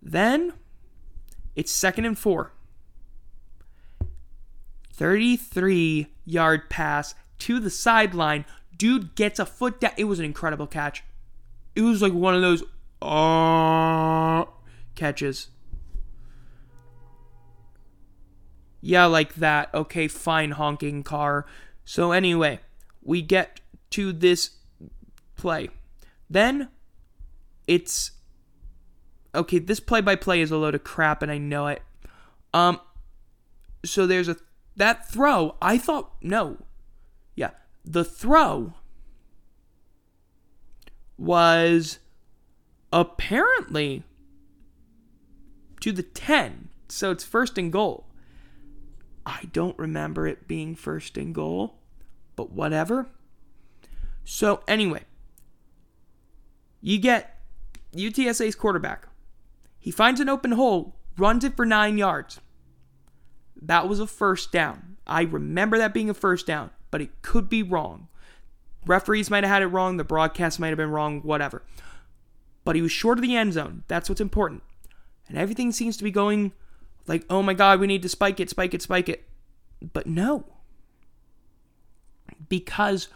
Then 0.00 0.52
it's 1.56 1.72
second 1.72 2.04
and 2.04 2.18
four. 2.18 2.52
33 4.92 6.06
yard 6.24 6.70
pass 6.70 7.14
to 7.40 7.58
the 7.58 7.70
sideline. 7.70 8.44
Dude 8.76 9.14
gets 9.14 9.38
a 9.38 9.46
foot 9.46 9.80
down. 9.80 9.92
It 9.96 10.04
was 10.04 10.18
an 10.18 10.24
incredible 10.24 10.66
catch. 10.66 11.04
It 11.74 11.82
was 11.82 12.02
like 12.02 12.12
one 12.12 12.34
of 12.34 12.40
those 12.40 12.62
uh, 13.02 14.44
catches. 14.94 15.48
Yeah, 18.80 19.06
like 19.06 19.34
that. 19.36 19.72
Okay, 19.74 20.08
fine, 20.08 20.52
honking 20.52 21.02
car. 21.02 21.46
So, 21.84 22.12
anyway, 22.12 22.60
we 23.02 23.22
get 23.22 23.60
to 23.90 24.12
this 24.12 24.50
play. 25.36 25.68
Then 26.28 26.68
it's 27.66 28.12
okay, 29.34 29.58
this 29.58 29.80
play 29.80 30.00
by 30.00 30.16
play 30.16 30.40
is 30.40 30.50
a 30.50 30.56
load 30.56 30.74
of 30.74 30.84
crap 30.84 31.22
and 31.22 31.30
I 31.30 31.38
know 31.38 31.66
it. 31.68 31.82
Um 32.52 32.80
so 33.84 34.06
there's 34.06 34.28
a 34.28 34.36
that 34.76 35.08
throw, 35.08 35.56
I 35.62 35.78
thought 35.78 36.12
no. 36.20 36.58
The 37.84 38.04
throw 38.04 38.74
was 41.18 41.98
apparently 42.92 44.04
to 45.80 45.92
the 45.92 46.02
10. 46.02 46.68
So 46.88 47.10
it's 47.10 47.24
first 47.24 47.58
and 47.58 47.72
goal. 47.72 48.06
I 49.26 49.48
don't 49.52 49.78
remember 49.78 50.26
it 50.26 50.46
being 50.46 50.74
first 50.74 51.16
and 51.16 51.34
goal, 51.34 51.78
but 52.36 52.52
whatever. 52.52 53.08
So 54.24 54.62
anyway, 54.66 55.02
you 56.80 56.98
get 56.98 57.38
UTSA's 57.94 58.54
quarterback. 58.54 59.08
He 59.78 59.90
finds 59.90 60.20
an 60.20 60.28
open 60.28 60.52
hole, 60.52 60.96
runs 61.16 61.44
it 61.44 61.56
for 61.56 61.66
nine 61.66 61.98
yards. 61.98 62.40
That 63.60 63.88
was 63.88 64.00
a 64.00 64.06
first 64.06 64.52
down. 64.52 64.96
I 65.06 65.22
remember 65.22 65.78
that 65.78 65.94
being 65.94 66.10
a 66.10 66.14
first 66.14 66.46
down, 66.46 66.70
but 66.94 67.00
it 67.00 67.22
could 67.22 67.48
be 67.48 67.60
wrong. 67.60 68.06
Referees 68.86 69.28
might 69.28 69.42
have 69.42 69.52
had 69.52 69.62
it 69.62 69.66
wrong, 69.66 69.96
the 69.96 70.04
broadcast 70.04 70.60
might 70.60 70.68
have 70.68 70.76
been 70.76 70.92
wrong, 70.92 71.22
whatever. 71.22 71.64
But 72.64 72.76
he 72.76 72.82
was 72.82 72.92
short 72.92 73.18
of 73.18 73.22
the 73.22 73.34
end 73.34 73.54
zone. 73.54 73.82
That's 73.88 74.08
what's 74.08 74.20
important. 74.20 74.62
And 75.26 75.36
everything 75.36 75.72
seems 75.72 75.96
to 75.96 76.04
be 76.04 76.12
going 76.12 76.52
like, 77.08 77.24
oh 77.28 77.42
my 77.42 77.52
God, 77.52 77.80
we 77.80 77.88
need 77.88 78.02
to 78.02 78.08
spike 78.08 78.38
it, 78.38 78.48
spike 78.48 78.74
it, 78.74 78.80
spike 78.80 79.08
it. 79.08 79.26
But 79.92 80.06
no. 80.06 80.44
Because 82.48 83.08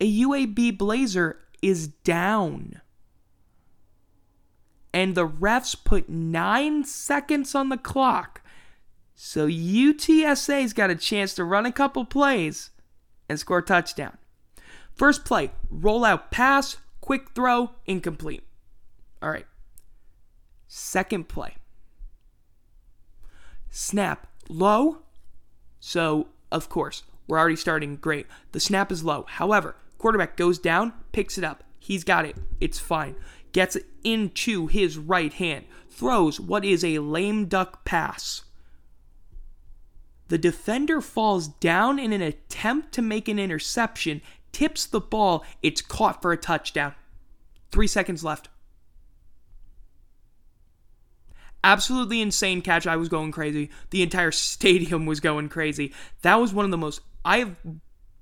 a 0.00 0.20
UAB 0.22 0.78
Blazer 0.78 1.40
is 1.60 1.88
down. 1.88 2.80
And 4.94 5.14
the 5.14 5.28
refs 5.28 5.76
put 5.84 6.08
nine 6.08 6.82
seconds 6.84 7.54
on 7.54 7.68
the 7.68 7.76
clock. 7.76 8.40
So 9.14 9.46
UTSA's 9.46 10.72
got 10.72 10.90
a 10.90 10.96
chance 10.96 11.34
to 11.34 11.44
run 11.44 11.66
a 11.66 11.72
couple 11.72 12.04
plays 12.04 12.70
and 13.28 13.38
score 13.38 13.58
a 13.58 13.62
touchdown. 13.62 14.18
First 14.94 15.24
play, 15.24 15.50
rollout 15.72 16.30
pass, 16.30 16.78
quick 17.00 17.30
throw, 17.34 17.70
incomplete. 17.86 18.42
All 19.22 19.30
right. 19.30 19.46
Second 20.66 21.28
play, 21.28 21.54
snap 23.70 24.26
low. 24.48 24.98
So, 25.78 26.28
of 26.50 26.68
course, 26.68 27.04
we're 27.28 27.38
already 27.38 27.56
starting 27.56 27.96
great. 27.96 28.26
The 28.52 28.60
snap 28.60 28.90
is 28.90 29.04
low. 29.04 29.24
However, 29.28 29.76
quarterback 29.98 30.36
goes 30.36 30.58
down, 30.58 30.92
picks 31.12 31.38
it 31.38 31.44
up. 31.44 31.62
He's 31.78 32.02
got 32.02 32.24
it. 32.24 32.36
It's 32.60 32.78
fine. 32.78 33.14
Gets 33.52 33.76
it 33.76 33.86
into 34.02 34.66
his 34.66 34.98
right 34.98 35.32
hand. 35.32 35.66
Throws 35.90 36.40
what 36.40 36.64
is 36.64 36.82
a 36.82 36.98
lame 36.98 37.46
duck 37.46 37.84
pass. 37.84 38.42
The 40.28 40.38
defender 40.38 41.00
falls 41.00 41.48
down 41.48 41.98
in 41.98 42.12
an 42.12 42.22
attempt 42.22 42.92
to 42.92 43.02
make 43.02 43.28
an 43.28 43.38
interception, 43.38 44.22
tips 44.52 44.86
the 44.86 45.00
ball, 45.00 45.44
it's 45.62 45.82
caught 45.82 46.22
for 46.22 46.32
a 46.32 46.36
touchdown. 46.36 46.94
Three 47.70 47.86
seconds 47.86 48.24
left. 48.24 48.48
absolutely 51.64 52.20
insane 52.20 52.60
catch. 52.60 52.86
I 52.86 52.96
was 52.96 53.08
going 53.08 53.32
crazy. 53.32 53.70
The 53.90 54.02
entire 54.02 54.30
stadium 54.30 55.06
was 55.06 55.18
going 55.18 55.48
crazy. 55.48 55.92
That 56.22 56.36
was 56.36 56.52
one 56.52 56.64
of 56.64 56.70
the 56.70 56.76
most 56.76 57.00
I've 57.24 57.56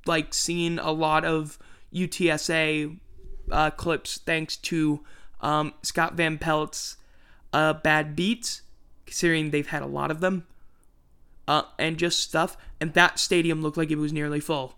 like 0.07 0.33
seen 0.33 0.79
a 0.79 0.93
lot 0.93 1.25
of 1.25 1.59
UTSA 1.93 2.99
uh, 3.51 3.71
clips 3.71 4.19
thanks 4.25 4.57
to 4.57 5.05
um, 5.41 5.75
Scott 5.83 6.15
Van 6.15 6.39
Pelt's 6.39 6.97
uh, 7.53 7.75
bad 7.75 8.17
beats, 8.17 8.63
considering 9.05 9.51
they've 9.51 9.67
had 9.67 9.83
a 9.83 9.87
lot 9.87 10.11
of 10.11 10.21
them, 10.21 10.47
uh, 11.49 11.63
and 11.79 11.99
just 11.99 12.21
stuff. 12.21 12.57
And 12.81 12.95
that 12.95 13.19
stadium 13.19 13.63
looked 13.63 13.77
like 13.77 13.91
it 13.91 13.99
was 13.99 14.13
nearly 14.13 14.41
full. 14.41 14.75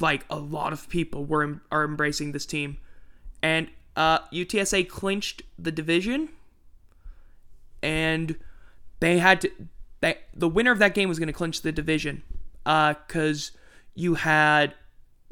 Like 0.00 0.24
a 0.30 0.38
lot 0.38 0.72
of 0.72 0.88
people 0.88 1.24
were 1.24 1.60
are 1.70 1.84
embracing 1.84 2.32
this 2.32 2.46
team, 2.46 2.78
and 3.42 3.68
uh, 3.96 4.20
UTSA 4.32 4.88
clinched 4.88 5.42
the 5.58 5.70
division 5.70 6.30
and 7.82 8.36
they 9.00 9.18
had 9.18 9.40
to. 9.42 9.50
They, 10.00 10.18
the 10.34 10.48
winner 10.48 10.72
of 10.72 10.78
that 10.78 10.94
game 10.94 11.08
was 11.08 11.18
going 11.18 11.26
to 11.26 11.32
clinch 11.32 11.62
the 11.62 11.72
division 11.72 12.22
because 12.64 13.50
uh, 13.54 13.58
you 13.94 14.14
had 14.14 14.74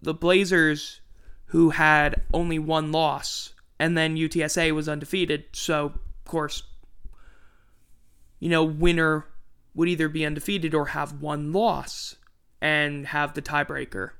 the 0.00 0.14
Blazers 0.14 1.00
who 1.46 1.70
had 1.70 2.20
only 2.34 2.58
one 2.58 2.92
loss, 2.92 3.54
and 3.78 3.96
then 3.96 4.16
UTSA 4.16 4.72
was 4.72 4.88
undefeated. 4.88 5.44
So, 5.52 5.86
of 5.86 6.24
course, 6.24 6.64
you 8.40 8.50
know, 8.50 8.64
winner 8.64 9.24
would 9.78 9.88
either 9.88 10.08
be 10.08 10.26
undefeated 10.26 10.74
or 10.74 10.86
have 10.86 11.22
one 11.22 11.52
loss 11.52 12.16
and 12.60 13.06
have 13.06 13.34
the 13.34 13.40
tiebreaker. 13.40 14.10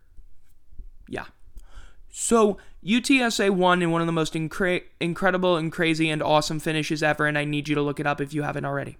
Yeah. 1.08 1.24
So 2.08 2.58
UTSA 2.86 3.50
won 3.50 3.82
in 3.82 3.90
one 3.90 4.00
of 4.00 4.06
the 4.06 4.12
most 4.12 4.34
incre- 4.34 4.84
incredible 5.00 5.56
and 5.56 5.72
crazy 5.72 6.10
and 6.10 6.22
awesome 6.22 6.60
finishes 6.60 7.02
ever, 7.02 7.26
and 7.26 7.36
I 7.36 7.44
need 7.44 7.68
you 7.68 7.74
to 7.74 7.82
look 7.82 7.98
it 7.98 8.06
up 8.06 8.20
if 8.20 8.32
you 8.32 8.42
haven't 8.42 8.66
already. 8.66 8.98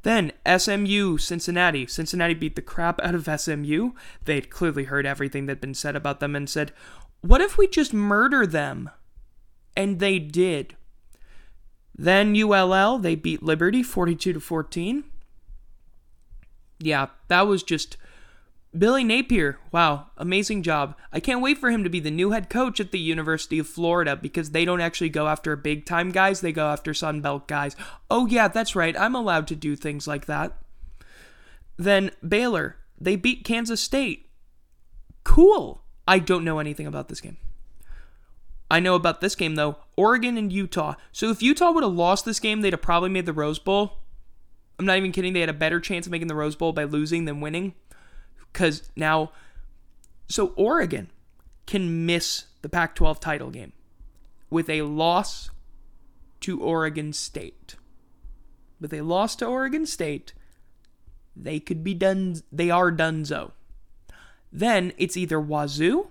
Then 0.00 0.32
SMU, 0.46 1.18
Cincinnati. 1.18 1.86
Cincinnati 1.86 2.32
beat 2.32 2.56
the 2.56 2.62
crap 2.62 2.98
out 3.02 3.14
of 3.14 3.28
SMU. 3.38 3.90
They'd 4.24 4.48
clearly 4.48 4.84
heard 4.84 5.04
everything 5.04 5.44
that'd 5.44 5.60
been 5.60 5.74
said 5.74 5.94
about 5.94 6.20
them 6.20 6.34
and 6.34 6.48
said, 6.48 6.72
What 7.20 7.42
if 7.42 7.58
we 7.58 7.68
just 7.68 7.92
murder 7.92 8.46
them? 8.46 8.88
And 9.76 9.98
they 9.98 10.18
did. 10.18 10.74
Then 11.94 12.34
ULL, 12.34 12.98
they 12.98 13.14
beat 13.14 13.42
Liberty 13.42 13.82
42 13.82 14.32
to 14.32 14.40
14. 14.40 15.04
Yeah, 16.80 17.08
that 17.28 17.46
was 17.46 17.62
just 17.62 17.96
Billy 18.76 19.02
Napier, 19.02 19.58
wow, 19.72 20.08
amazing 20.16 20.62
job. 20.62 20.94
I 21.12 21.20
can't 21.20 21.40
wait 21.40 21.58
for 21.58 21.70
him 21.70 21.82
to 21.84 21.90
be 21.90 22.00
the 22.00 22.10
new 22.10 22.30
head 22.30 22.50
coach 22.50 22.80
at 22.80 22.92
the 22.92 22.98
University 22.98 23.58
of 23.58 23.66
Florida 23.66 24.14
because 24.14 24.50
they 24.50 24.64
don't 24.64 24.80
actually 24.80 25.08
go 25.08 25.26
after 25.26 25.56
big 25.56 25.86
time 25.86 26.10
guys, 26.10 26.40
they 26.40 26.52
go 26.52 26.68
after 26.68 26.92
Sun 26.92 27.22
Belt 27.22 27.48
guys. 27.48 27.74
Oh, 28.10 28.26
yeah, 28.26 28.48
that's 28.48 28.76
right, 28.76 28.98
I'm 28.98 29.14
allowed 29.14 29.48
to 29.48 29.56
do 29.56 29.74
things 29.74 30.06
like 30.06 30.26
that. 30.26 30.52
Then 31.78 32.10
Baylor, 32.26 32.76
they 33.00 33.16
beat 33.16 33.44
Kansas 33.44 33.80
State. 33.80 34.28
Cool. 35.24 35.82
I 36.06 36.18
don't 36.18 36.44
know 36.44 36.58
anything 36.58 36.86
about 36.86 37.08
this 37.08 37.20
game. 37.20 37.36
I 38.70 38.80
know 38.80 38.94
about 38.94 39.20
this 39.20 39.34
game, 39.34 39.54
though 39.54 39.76
Oregon 39.96 40.36
and 40.36 40.52
Utah. 40.52 40.94
So 41.12 41.30
if 41.30 41.42
Utah 41.42 41.70
would 41.70 41.84
have 41.84 41.92
lost 41.92 42.24
this 42.24 42.40
game, 42.40 42.60
they'd 42.60 42.72
have 42.72 42.82
probably 42.82 43.08
made 43.08 43.26
the 43.26 43.32
Rose 43.32 43.58
Bowl. 43.58 43.97
I'm 44.78 44.86
not 44.86 44.96
even 44.96 45.12
kidding, 45.12 45.32
they 45.32 45.40
had 45.40 45.48
a 45.48 45.54
better 45.54 45.80
chance 45.80 46.06
of 46.06 46.12
making 46.12 46.28
the 46.28 46.34
Rose 46.34 46.56
Bowl 46.56 46.72
by 46.72 46.84
losing 46.84 47.24
than 47.24 47.40
winning. 47.40 47.74
Because 48.52 48.90
now, 48.96 49.32
so 50.28 50.52
Oregon 50.56 51.10
can 51.66 52.06
miss 52.06 52.44
the 52.62 52.68
Pac 52.68 52.94
12 52.94 53.20
title 53.20 53.50
game 53.50 53.72
with 54.50 54.70
a 54.70 54.82
loss 54.82 55.50
to 56.40 56.60
Oregon 56.62 57.12
State. 57.12 57.74
With 58.80 58.94
a 58.94 59.02
loss 59.02 59.34
to 59.36 59.46
Oregon 59.46 59.86
State, 59.86 60.32
they 61.36 61.60
could 61.60 61.82
be 61.82 61.94
done, 61.94 62.42
they 62.52 62.70
are 62.70 62.92
donezo. 62.92 63.52
Then 64.52 64.92
it's 64.96 65.16
either 65.16 65.40
Wazoo 65.40 66.08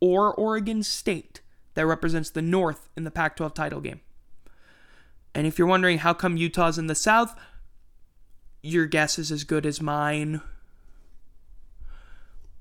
or 0.00 0.34
Oregon 0.34 0.82
State 0.82 1.40
that 1.74 1.86
represents 1.86 2.30
the 2.30 2.42
North 2.42 2.88
in 2.96 3.04
the 3.04 3.10
Pac 3.10 3.36
12 3.36 3.54
title 3.54 3.80
game. 3.80 4.00
And 5.34 5.46
if 5.46 5.58
you're 5.58 5.68
wondering 5.68 5.98
how 5.98 6.14
come 6.14 6.36
Utah's 6.36 6.78
in 6.78 6.86
the 6.86 6.94
South, 6.94 7.34
your 8.62 8.86
guess 8.86 9.18
is 9.18 9.32
as 9.32 9.44
good 9.44 9.66
as 9.66 9.80
mine. 9.80 10.40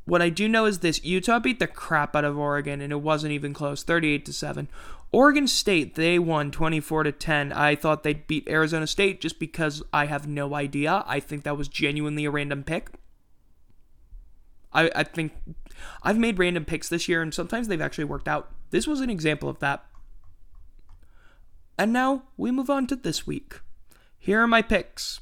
What 0.06 0.22
I 0.22 0.30
do 0.30 0.48
know 0.48 0.66
is 0.66 0.80
this 0.80 1.04
Utah 1.04 1.40
beat 1.40 1.60
the 1.60 1.68
crap 1.68 2.16
out 2.16 2.26
of 2.26 2.38
Oregon 2.38 2.82
and 2.82 2.92
it 2.92 3.02
wasn't 3.02 3.34
even 3.34 3.54
close, 3.54 3.84
38 3.84 4.26
to 4.26 4.34
7. 4.34 4.68
Oregon 5.12 5.48
State, 5.48 5.96
they 5.96 6.18
won 6.18 6.52
24 6.52 7.04
to 7.04 7.12
10. 7.12 7.52
I 7.52 7.76
thought 7.76 8.04
they'd 8.04 8.28
beat 8.28 8.48
Arizona 8.48 8.88
State 8.88 9.22
just 9.22 9.40
because 9.40 9.84
I 9.92 10.06
have 10.06 10.28
no 10.28 10.56
idea. 10.56 11.04
I 11.06 11.20
think 11.20 11.44
that 11.44 11.58
was 11.58 11.68
genuinely 11.68 12.26
a 12.26 12.32
random 12.32 12.64
pick. 12.64 12.90
I, 14.74 14.90
I 14.96 15.04
think 15.04 15.34
I've 16.02 16.18
made 16.18 16.40
random 16.40 16.66
picks 16.66 16.88
this 16.88 17.10
year 17.10 17.22
and 17.22 17.34
sometimes 17.34 17.68
they've 17.68 17.82
actually 17.82 18.06
worked 18.06 18.28
out. 18.28 18.50
This 18.70 18.88
was 18.88 19.02
an 19.02 19.10
example 19.10 19.50
of 19.50 19.60
that. 19.60 19.86
And 21.78 21.94
now 21.94 22.24
we 22.38 22.52
move 22.52 22.70
on 22.70 22.88
to 22.88 22.96
this 22.96 23.26
week. 23.26 23.60
Here 24.20 24.42
are 24.42 24.48
my 24.48 24.62
picks. 24.62 25.20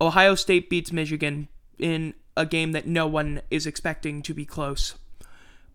Ohio 0.00 0.34
State 0.34 0.68
beats 0.68 0.92
Michigan 0.92 1.48
in 1.78 2.14
a 2.36 2.44
game 2.44 2.72
that 2.72 2.86
no 2.86 3.06
one 3.06 3.42
is 3.50 3.66
expecting 3.66 4.22
to 4.22 4.34
be 4.34 4.44
close. 4.44 4.94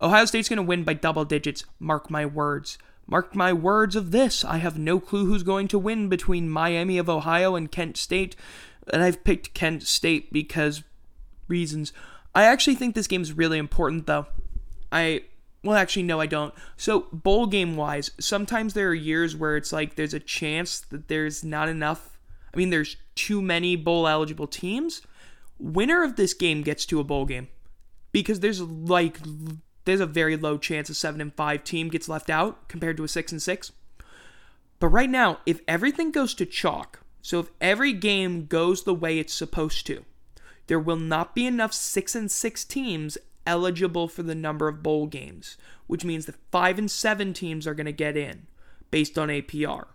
Ohio 0.02 0.24
State's 0.24 0.48
going 0.48 0.58
to 0.58 0.62
win 0.62 0.84
by 0.84 0.94
double 0.94 1.24
digits, 1.24 1.64
mark 1.78 2.10
my 2.10 2.24
words. 2.26 2.78
Mark 3.06 3.34
my 3.34 3.52
words 3.52 3.96
of 3.96 4.12
this. 4.12 4.44
I 4.44 4.58
have 4.58 4.78
no 4.78 5.00
clue 5.00 5.26
who's 5.26 5.42
going 5.42 5.68
to 5.68 5.78
win 5.78 6.08
between 6.08 6.48
Miami 6.48 6.96
of 6.96 7.08
Ohio 7.08 7.56
and 7.56 7.70
Kent 7.70 7.96
State, 7.96 8.36
and 8.92 9.02
I've 9.02 9.24
picked 9.24 9.52
Kent 9.52 9.82
State 9.82 10.32
because 10.32 10.84
reasons. 11.48 11.92
I 12.34 12.44
actually 12.44 12.76
think 12.76 12.94
this 12.94 13.08
game 13.08 13.22
is 13.22 13.32
really 13.32 13.58
important, 13.58 14.06
though. 14.06 14.26
I 14.92 15.22
well, 15.62 15.76
actually, 15.76 16.04
no, 16.04 16.20
I 16.20 16.26
don't. 16.26 16.54
So, 16.76 17.06
bowl 17.12 17.46
game 17.46 17.76
wise, 17.76 18.10
sometimes 18.18 18.72
there 18.72 18.88
are 18.88 18.94
years 18.94 19.36
where 19.36 19.56
it's 19.56 19.72
like 19.72 19.94
there's 19.94 20.14
a 20.14 20.20
chance 20.20 20.80
that 20.80 21.08
there's 21.08 21.44
not 21.44 21.68
enough. 21.68 22.18
I 22.52 22.56
mean, 22.56 22.70
there's 22.70 22.96
too 23.14 23.42
many 23.42 23.76
bowl 23.76 24.08
eligible 24.08 24.46
teams. 24.46 25.02
Winner 25.58 26.02
of 26.02 26.16
this 26.16 26.32
game 26.32 26.62
gets 26.62 26.86
to 26.86 27.00
a 27.00 27.04
bowl 27.04 27.26
game 27.26 27.48
because 28.12 28.40
there's 28.40 28.62
like 28.62 29.18
there's 29.84 30.00
a 30.00 30.06
very 30.06 30.36
low 30.36 30.56
chance 30.56 30.88
a 30.88 30.94
7 30.94 31.20
and 31.20 31.34
5 31.34 31.64
team 31.64 31.88
gets 31.88 32.08
left 32.08 32.30
out 32.30 32.68
compared 32.68 32.96
to 32.96 33.04
a 33.04 33.08
6 33.08 33.32
and 33.32 33.42
6. 33.42 33.72
But 34.78 34.88
right 34.88 35.10
now, 35.10 35.40
if 35.44 35.60
everything 35.68 36.10
goes 36.10 36.32
to 36.34 36.46
chalk, 36.46 37.00
so 37.20 37.40
if 37.40 37.50
every 37.60 37.92
game 37.92 38.46
goes 38.46 38.84
the 38.84 38.94
way 38.94 39.18
it's 39.18 39.34
supposed 39.34 39.86
to, 39.88 40.04
there 40.68 40.80
will 40.80 40.96
not 40.96 41.34
be 41.34 41.46
enough 41.46 41.74
6 41.74 42.14
and 42.14 42.30
6 42.30 42.64
teams 42.64 43.18
eligible 43.46 44.08
for 44.08 44.22
the 44.22 44.34
number 44.34 44.68
of 44.68 44.82
bowl 44.82 45.06
games, 45.06 45.56
which 45.86 46.04
means 46.04 46.26
that 46.26 46.36
5 46.50 46.78
and 46.78 46.90
7 46.90 47.32
teams 47.32 47.66
are 47.66 47.74
going 47.74 47.86
to 47.86 47.92
get 47.92 48.16
in 48.16 48.46
based 48.90 49.18
on 49.18 49.28
APR. 49.28 49.86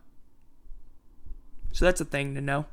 So 1.71 1.85
that's 1.85 2.01
a 2.01 2.05
thing 2.05 2.35
to 2.35 2.41
know. 2.41 2.65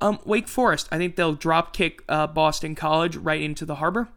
Um, 0.00 0.18
Wake 0.24 0.48
Forest, 0.48 0.88
I 0.92 0.98
think 0.98 1.16
they'll 1.16 1.32
drop 1.32 1.72
kick 1.72 2.02
uh, 2.08 2.26
Boston 2.26 2.74
College 2.74 3.16
right 3.16 3.40
into 3.40 3.64
the 3.64 3.76
harbor. 3.76 4.08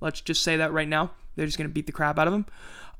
Let's 0.00 0.20
just 0.20 0.42
say 0.42 0.56
that 0.56 0.72
right 0.72 0.88
now. 0.88 1.12
They're 1.36 1.46
just 1.46 1.58
going 1.58 1.68
to 1.68 1.74
beat 1.74 1.86
the 1.86 1.92
crap 1.92 2.18
out 2.18 2.26
of 2.26 2.32
them. 2.32 2.46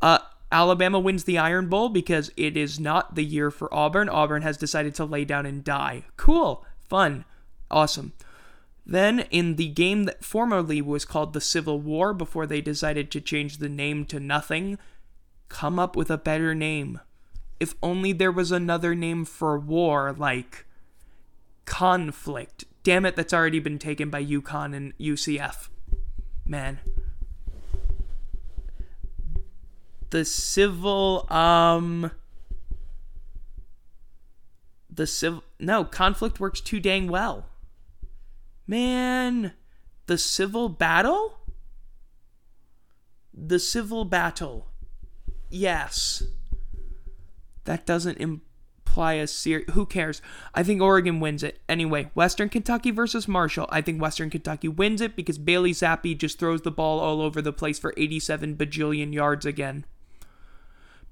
Uh, 0.03 0.18
Alabama 0.53 1.01
wins 1.01 1.24
the 1.24 1.38
Iron 1.38 1.68
Bowl 1.68 1.88
because 1.88 2.30
it 2.36 2.57
is 2.57 2.78
not 2.78 3.14
the 3.14 3.24
year 3.24 3.51
for 3.51 3.72
Auburn. 3.74 4.09
Auburn 4.09 4.42
has 4.42 4.57
decided 4.57 4.95
to 4.97 5.05
lay 5.05 5.24
down 5.24 5.47
and 5.47 5.64
die. 5.64 6.05
Cool, 6.16 6.64
fun, 6.88 7.24
awesome. 7.70 8.12
Then, 8.87 9.20
in 9.30 9.57
the 9.57 9.68
game 9.68 10.05
that 10.05 10.24
formerly 10.24 10.82
was 10.82 11.05
called 11.05 11.32
the 11.32 11.41
Civil 11.41 11.80
War 11.80 12.12
before 12.12 12.47
they 12.47 12.61
decided 12.61 13.11
to 13.11 13.20
change 13.20 13.59
the 13.59 13.68
name 13.68 14.05
to 14.07 14.20
nothing, 14.20 14.78
come 15.49 15.78
up 15.78 15.97
with 15.97 16.11
a 16.11 16.18
better 16.18 16.55
name. 16.55 17.01
If 17.59 17.74
only 17.82 18.12
there 18.12 18.32
was 18.32 18.53
another 18.53 18.95
name 18.95 19.24
for 19.24 19.59
war, 19.59 20.12
like 20.12 20.66
conflict. 21.64 22.64
Damn 22.82 23.07
it, 23.07 23.16
that's 23.16 23.32
already 23.32 23.61
been 23.61 23.78
taken 23.78 24.11
by 24.11 24.22
UConn 24.22 24.76
and 24.76 24.97
UCF 24.99 25.68
man. 26.47 26.78
The 30.11 30.24
civil 30.24 31.30
um 31.32 32.11
the 34.91 35.07
civil 35.07 35.43
no, 35.59 35.85
conflict 35.85 36.39
works 36.39 36.61
too 36.61 36.80
dang 36.80 37.09
well. 37.09 37.47
Man, 38.66 39.52
the 40.06 40.18
civil 40.18 40.68
battle? 40.68 41.38
The 43.32 43.58
civil 43.58 44.04
battle. 44.04 44.68
Yes. 45.50 46.22
That 47.64 47.86
doesn't 47.86 48.18
imply 48.18 49.14
a 49.14 49.26
series. 49.26 49.70
Who 49.72 49.86
cares? 49.86 50.22
I 50.54 50.62
think 50.62 50.80
Oregon 50.80 51.20
wins 51.20 51.42
it. 51.42 51.60
Anyway, 51.68 52.10
Western 52.14 52.48
Kentucky 52.48 52.90
versus 52.90 53.26
Marshall. 53.26 53.66
I 53.70 53.80
think 53.80 54.00
Western 54.00 54.30
Kentucky 54.30 54.68
wins 54.68 55.00
it 55.00 55.16
because 55.16 55.38
Bailey 55.38 55.72
Zappe 55.72 56.16
just 56.16 56.38
throws 56.38 56.62
the 56.62 56.70
ball 56.70 57.00
all 57.00 57.20
over 57.20 57.42
the 57.42 57.52
place 57.52 57.78
for 57.78 57.94
87 57.96 58.56
bajillion 58.56 59.12
yards 59.12 59.44
again. 59.44 59.84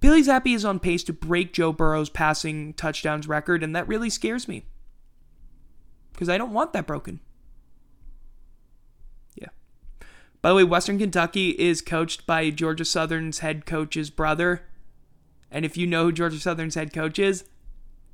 Bailey 0.01 0.23
Zappe 0.23 0.53
is 0.53 0.65
on 0.65 0.81
pace 0.81 1.05
to 1.05 1.13
break 1.13 1.53
Joe 1.53 1.73
Burrow's 1.73 2.11
passing 2.11 2.75
touchdowns 2.75 3.29
record, 3.29 3.63
and 3.63 3.75
that 3.77 3.87
really 3.87 4.11
scares 4.11 4.49
me. 4.49 4.65
Because 6.13 6.29
I 6.29 6.39
don't 6.39 6.53
want 6.53 6.73
that 6.73 6.89
broken. 6.89 7.21
Yeah. 9.37 9.49
By 10.43 10.49
the 10.51 10.57
way, 10.57 10.65
Western 10.65 10.99
Kentucky 10.99 11.51
is 11.51 11.81
coached 11.81 12.27
by 12.27 12.51
Georgia 12.51 12.85
Southern's 12.85 13.39
head 13.39 13.65
coach's 13.65 14.11
brother. 14.11 14.63
And 15.53 15.65
if 15.65 15.77
you 15.77 15.87
know 15.87 16.05
who 16.05 16.13
Georgia 16.13 16.41
Southern's 16.41 16.75
head 16.75 16.93
coach 16.93 17.19
is, 17.19 17.45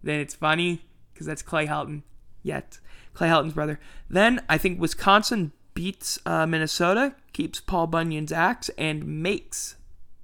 then 0.03 0.21
it's 0.21 0.35
funny 0.35 0.83
because 1.13 1.27
that's 1.27 1.43
Clay 1.43 1.67
Helton. 1.67 2.03
Yet 2.43 2.79
Clay 3.15 3.29
Helton's 3.29 3.55
brother. 3.55 3.81
Then 4.11 4.43
I 4.49 4.59
think 4.59 4.79
Wisconsin 4.79 5.53
beats 5.73 6.19
uh, 6.27 6.47
Minnesota, 6.47 7.15
keeps 7.33 7.61
Paul 7.61 7.87
Bunyan's 7.87 8.33
axe, 8.33 8.69
and 8.77 9.23
makes 9.23 9.77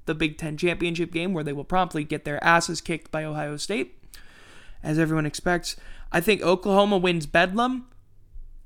the 0.05 0.15
Big 0.15 0.37
Ten 0.37 0.57
championship 0.57 1.11
game 1.11 1.33
where 1.33 1.45
they 1.45 1.53
will 1.53 1.65
promptly 1.65 2.05
get 2.05 2.25
their 2.25 2.43
asses 2.45 2.81
kicked 2.81 3.11
by 3.11 3.25
Ohio 3.25 3.57
State, 3.57 3.99
as 4.83 4.99
everyone 4.99 5.25
expects. 5.25 5.77
I 6.13 6.21
think 6.21 6.43
Oklahoma 6.43 6.99
wins 6.99 7.27
Bedlam. 7.27 7.87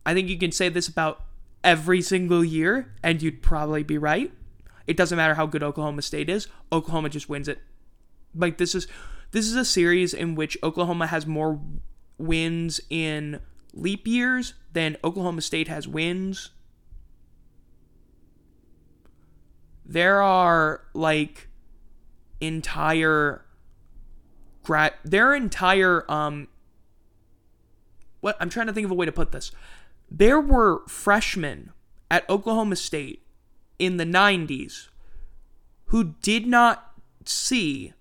I 0.05 0.15
think 0.15 0.29
you 0.29 0.39
can 0.39 0.51
say 0.51 0.69
this 0.69 0.89
about 0.89 1.23
every 1.65 2.03
single 2.03 2.45
year, 2.45 2.95
and 3.03 3.23
you'd 3.23 3.43
probably 3.43 3.83
be 3.83 3.99
right. 3.99 4.33
It 4.87 4.97
doesn't 4.97 5.17
matter 5.17 5.35
how 5.35 5.47
good 5.47 5.63
Oklahoma 5.63 6.03
State 6.03 6.29
is, 6.29 6.49
Oklahoma 6.73 7.09
just 7.09 7.29
wins 7.29 7.49
it. 7.49 7.61
Like, 8.35 8.59
this 8.59 8.75
is 8.75 8.87
this 9.31 9.47
is 9.47 9.55
a 9.55 9.65
series 9.65 10.15
in 10.15 10.35
which 10.35 10.57
Oklahoma 10.63 11.07
has 11.09 11.27
more 11.27 11.61
wins 12.17 12.81
in 12.89 13.41
leap 13.75 14.07
years 14.07 14.55
than 14.73 14.97
Oklahoma 15.05 15.43
State 15.43 15.69
has 15.69 15.87
wins. 15.87 16.51
There 19.85 20.23
are 20.23 20.83
like 20.95 21.49
entire 22.41 23.45
grad 24.63 24.95
their 25.05 25.35
entire 25.35 26.09
um 26.11 26.47
what 28.21 28.37
I'm 28.39 28.49
trying 28.49 28.67
to 28.67 28.73
think 28.73 28.85
of 28.85 28.91
a 28.91 28.95
way 28.95 29.07
to 29.07 29.13
put 29.13 29.33
this. 29.33 29.51
There 30.11 30.41
were 30.41 30.83
freshmen 30.89 31.73
at 32.11 32.29
Oklahoma 32.29 32.77
State 32.77 33.23
in 33.79 33.97
the 33.97 34.05
90s 34.05 34.89
who 35.87 36.15
did 36.23 36.47
not 36.47 36.93
see 37.25 37.93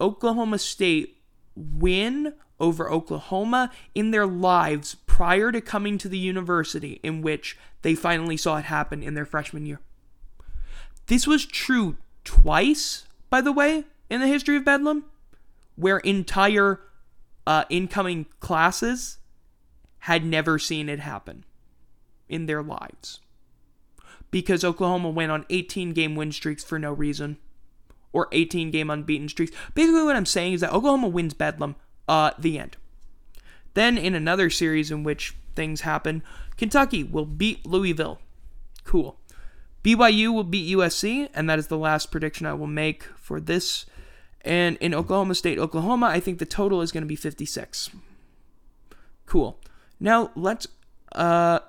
Oklahoma 0.00 0.58
State 0.58 1.18
win 1.54 2.34
over 2.58 2.90
Oklahoma 2.90 3.70
in 3.94 4.10
their 4.10 4.26
lives 4.26 4.96
prior 5.06 5.50
to 5.50 5.60
coming 5.60 5.98
to 5.98 6.08
the 6.08 6.18
university 6.18 7.00
in 7.02 7.22
which 7.22 7.56
they 7.82 7.94
finally 7.94 8.36
saw 8.36 8.58
it 8.58 8.66
happen 8.66 9.02
in 9.02 9.14
their 9.14 9.24
freshman 9.24 9.66
year. 9.66 9.80
This 11.06 11.26
was 11.26 11.46
true 11.46 11.96
twice, 12.24 13.06
by 13.30 13.40
the 13.40 13.52
way, 13.52 13.84
in 14.08 14.20
the 14.20 14.26
history 14.26 14.56
of 14.56 14.64
Bedlam, 14.64 15.06
where 15.74 15.98
entire 15.98 16.80
uh, 17.46 17.64
incoming 17.70 18.26
classes 18.40 19.18
had 20.00 20.24
never 20.24 20.58
seen 20.58 20.88
it 20.88 21.00
happen 21.00 21.44
in 22.28 22.46
their 22.46 22.62
lives. 22.62 23.20
Because 24.30 24.64
Oklahoma 24.64 25.10
went 25.10 25.32
on 25.32 25.46
18 25.50 25.92
game 25.92 26.14
win 26.14 26.32
streaks 26.32 26.62
for 26.62 26.78
no 26.78 26.92
reason 26.92 27.36
or 28.12 28.28
18 28.32 28.70
game 28.70 28.90
unbeaten 28.90 29.28
streaks. 29.28 29.56
Basically, 29.74 30.02
what 30.02 30.16
I'm 30.16 30.26
saying 30.26 30.54
is 30.54 30.60
that 30.60 30.72
Oklahoma 30.72 31.08
wins 31.08 31.34
Bedlam. 31.34 31.76
Uh, 32.08 32.32
the 32.38 32.58
end. 32.58 32.76
Then, 33.74 33.96
in 33.96 34.16
another 34.16 34.50
series 34.50 34.90
in 34.90 35.04
which 35.04 35.36
things 35.54 35.82
happen, 35.82 36.24
Kentucky 36.56 37.04
will 37.04 37.24
beat 37.24 37.64
Louisville. 37.64 38.20
Cool. 38.84 39.16
BYU 39.84 40.34
will 40.34 40.44
beat 40.44 40.76
USC, 40.76 41.28
and 41.32 41.48
that 41.48 41.58
is 41.58 41.68
the 41.68 41.78
last 41.78 42.10
prediction 42.10 42.46
I 42.46 42.54
will 42.54 42.66
make 42.66 43.04
for 43.16 43.40
this. 43.40 43.86
And 44.42 44.76
in 44.78 44.92
Oklahoma 44.92 45.34
State, 45.36 45.58
Oklahoma, 45.58 46.06
I 46.06 46.18
think 46.18 46.38
the 46.38 46.46
total 46.46 46.82
is 46.82 46.90
going 46.90 47.02
to 47.02 47.08
be 47.08 47.16
56. 47.16 47.90
Cool. 49.26 49.58
Now 50.00 50.30
let's 50.34 50.66
uh, 51.12 51.60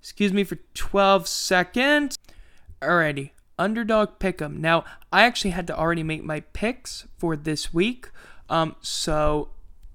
Excuse 0.00 0.32
me 0.32 0.44
for 0.44 0.56
12 0.74 1.28
seconds. 1.28 2.18
Alrighty. 2.82 3.30
underdog 3.58 4.18
pick'em. 4.18 4.58
Now, 4.58 4.84
I 5.12 5.22
actually 5.24 5.52
had 5.52 5.66
to 5.68 5.78
already 5.78 6.02
make 6.02 6.24
my 6.24 6.40
picks 6.40 7.06
for 7.18 7.36
this 7.36 7.72
week. 7.74 8.10
Um, 8.48 8.74
so 8.80 9.50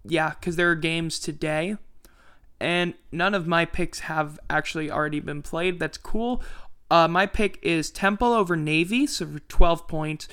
yeah, 0.08 0.30
because 0.30 0.56
there 0.56 0.70
are 0.72 0.76
games 0.76 1.20
today, 1.20 1.78
and 2.60 2.94
none 3.12 3.34
of 3.34 3.48
my 3.48 3.66
picks 3.66 4.00
have 4.02 4.40
actually 4.50 4.90
already 4.90 5.20
been 5.20 5.42
played. 5.42 5.80
That's 5.80 5.98
cool. 5.98 6.42
Uh, 6.90 7.08
my 7.08 7.26
pick 7.26 7.60
is 7.62 7.90
Temple 7.90 8.32
over 8.32 8.56
Navy, 8.56 9.08
so 9.08 9.26
for 9.26 9.40
12 9.40 9.88
points. 9.88 10.28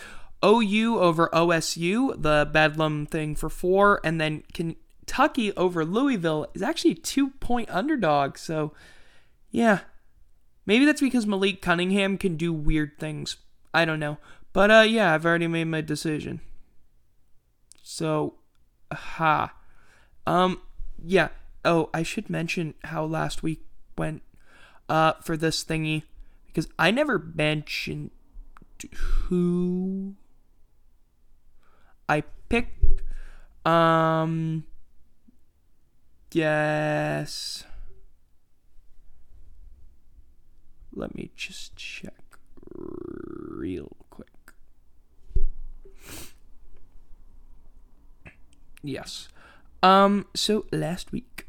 OU 0.45 0.99
over 0.99 1.29
OSU, 1.33 2.21
the 2.21 2.49
Bedlam 2.51 3.07
thing 3.07 3.35
for 3.35 3.49
four, 3.49 4.01
and 4.05 4.21
then 4.21 4.43
Kentucky 4.53 5.53
over 5.57 5.85
Louisville 5.85 6.47
is 6.55 6.63
actually 6.63 6.95
two 6.95 7.31
point 7.31 7.71
underdog. 7.71 8.39
So, 8.39 8.73
yeah, 9.51 9.81
maybe 10.67 10.85
that's 10.85 11.01
because 11.01 11.27
Malik 11.27 11.63
Cunningham 11.63 12.19
can 12.19 12.37
do 12.37 12.53
weird 12.53 12.99
things. 12.99 13.37
I 13.73 13.85
don't 13.85 14.01
know, 14.01 14.19
but 14.53 14.71
uh, 14.71 14.85
yeah, 14.87 15.15
I've 15.15 15.25
already 15.25 15.47
made 15.47 15.65
my 15.65 15.81
decision. 15.81 16.41
So, 17.83 18.35
ha, 18.93 19.55
um, 20.27 20.61
yeah. 21.05 21.29
Oh, 21.65 21.91
I 21.95 22.03
should 22.03 22.29
mention 22.29 22.75
how 22.85 23.05
last 23.05 23.43
week 23.43 23.65
went 23.97 24.23
uh 24.89 25.13
for 25.23 25.37
this 25.37 25.63
thingy 25.63 26.03
because 26.49 26.67
I 26.77 26.91
never 26.91 27.19
mentioned 27.19 28.11
who 28.95 30.17
I 32.09 32.23
picked. 32.49 33.03
Um, 33.65 34.65
yes. 36.33 37.65
Let 40.95 41.15
me 41.15 41.31
just 41.37 41.75
check 41.77 42.15
real 42.75 43.97
quick. 44.11 44.29
Yes. 48.83 49.29
Um, 49.83 50.27
so 50.35 50.67
last 50.71 51.13
week. 51.13 51.47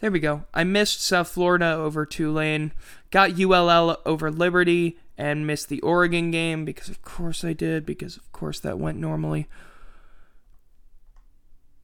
There 0.00 0.10
we 0.10 0.18
go. 0.18 0.44
I 0.54 0.64
missed 0.64 1.02
South 1.02 1.28
Florida 1.28 1.72
over 1.72 2.06
Tulane, 2.06 2.72
got 3.10 3.38
ULL 3.38 3.98
over 4.06 4.30
Liberty, 4.30 4.98
and 5.20 5.46
missed 5.46 5.68
the 5.68 5.82
Oregon 5.82 6.30
game 6.30 6.64
because, 6.64 6.88
of 6.88 7.02
course, 7.02 7.44
I 7.44 7.52
did, 7.52 7.84
because, 7.84 8.16
of 8.16 8.32
course, 8.32 8.58
that 8.60 8.78
went 8.78 8.96
normally. 8.96 9.46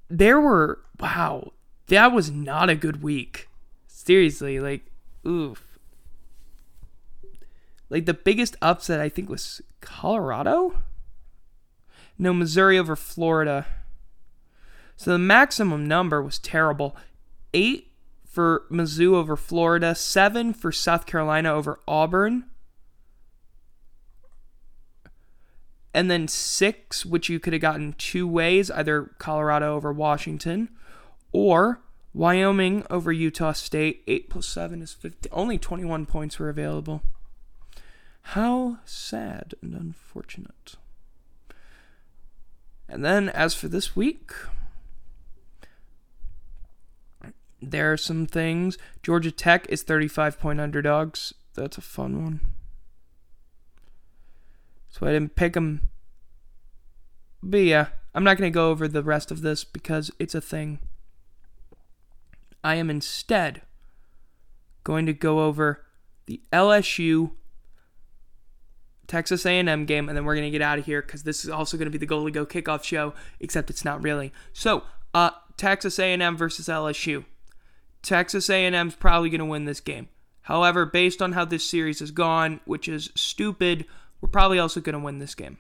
There 0.09 0.41
were, 0.41 0.80
wow, 0.99 1.53
that 1.89 2.12
was 2.12 2.30
not 2.30 2.70
a 2.70 2.74
good 2.74 3.03
week. 3.03 3.51
Seriously, 3.87 4.59
like, 4.59 4.91
oof. 5.26 5.78
Like, 7.91 8.07
the 8.07 8.14
biggest 8.14 8.57
upset, 8.62 9.01
I 9.01 9.11
think, 9.11 9.28
was 9.28 9.61
Colorado? 9.82 10.82
No, 12.18 12.32
Missouri 12.32 12.78
over 12.78 12.97
Florida. 12.97 13.66
So 14.97 15.12
the 15.12 15.18
maximum 15.18 15.87
number 15.87 16.22
was 16.22 16.39
terrible. 16.39 16.97
Eight 17.53 17.93
for 18.24 18.64
Mizzou 18.70 19.12
over 19.12 19.37
Florida, 19.37 19.95
seven 19.95 20.55
for 20.55 20.72
South 20.72 21.05
Carolina 21.05 21.53
over 21.53 21.80
Auburn, 21.87 22.47
and 25.97 26.11
then 26.11 26.28
six, 26.28 27.07
which 27.07 27.30
you 27.30 27.40
could 27.40 27.55
have 27.55 27.62
gotten 27.62 27.94
two 27.94 28.28
ways 28.28 28.70
either 28.70 29.12
Colorado 29.16 29.74
over 29.74 29.90
Washington 29.90 30.68
or 31.32 31.80
Wyoming 32.12 32.84
over 32.90 33.11
Utah 33.11 33.53
State. 33.53 34.03
8 34.07 34.28
plus 34.28 34.47
7 34.47 34.82
is 34.82 34.92
50. 34.92 35.30
Only 35.32 35.57
21 35.57 36.05
points 36.05 36.38
were 36.38 36.51
available. 36.51 37.01
How 38.20 38.76
sad 38.84 39.55
and 39.62 39.72
unfortunate. 39.72 40.74
And 42.90 43.03
then 43.03 43.30
as 43.30 43.55
for 43.55 43.68
this 43.68 43.97
week, 43.97 44.32
there 47.62 47.90
are 47.90 47.97
some 47.97 48.26
things. 48.26 48.76
Georgia 49.03 49.30
Tech 49.30 49.64
is 49.70 49.82
35 49.82 50.38
point 50.38 50.61
underdogs. 50.61 51.32
That's 51.55 51.78
a 51.78 51.80
fun 51.80 52.22
one. 52.22 52.40
So 54.97 55.07
I 55.07 55.12
didn't 55.12 55.36
pick 55.36 55.53
them. 55.53 55.88
But 57.42 57.59
yeah, 57.59 57.88
I'm 58.14 58.24
not 58.24 58.38
going 58.38 58.51
to 58.51 58.55
go 58.55 58.70
over 58.70 58.88
the 58.88 59.03
rest 59.03 59.30
of 59.30 59.42
this 59.42 59.62
because 59.62 60.11
it's 60.18 60.34
a 60.34 60.40
thing. 60.40 60.78
I 62.64 62.76
am 62.76 62.88
instead 62.88 63.62
going 64.84 65.05
to 65.07 65.12
go 65.12 65.40
over 65.40 65.84
the 66.24 66.40
LSU 66.53 67.32
Texas 69.07 69.47
A&M 69.47 69.84
game, 69.84 70.09
and 70.09 70.16
then 70.16 70.24
we're 70.24 70.34
gonna 70.34 70.51
get 70.51 70.62
out 70.62 70.80
of 70.80 70.86
here 70.86 71.01
because 71.01 71.22
this 71.22 71.44
is 71.44 71.51
also 71.51 71.76
gonna 71.76 71.90
be 71.90 71.99
the 71.99 72.07
Goal 72.07 72.24
to 72.24 72.30
Go 72.32 72.44
kickoff 72.44 72.82
show, 72.82 73.14
except 73.38 73.70
it's 73.70 73.84
not 73.84 74.03
really. 74.03 74.32
So, 74.53 74.82
uh, 75.14 75.30
Texas 75.57 76.01
A&M 76.01 76.36
versus 76.36 76.66
LSU. 76.66 77.24
Texas 78.03 78.51
A&M's 78.51 78.97
probably 78.97 79.30
gonna 79.30 79.47
win 79.47 79.64
this 79.64 79.78
game. 79.78 80.09
However, 80.42 80.84
based 80.86 81.22
on 81.22 81.32
how 81.32 81.44
this 81.44 81.64
series 81.64 82.01
has 82.01 82.11
gone, 82.11 82.59
which 82.64 82.88
is 82.88 83.11
stupid, 83.14 83.86
we're 84.20 84.28
probably 84.28 84.58
also 84.58 84.80
going 84.80 84.94
to 84.94 84.98
win 84.98 85.18
this 85.18 85.34
game. 85.34 85.58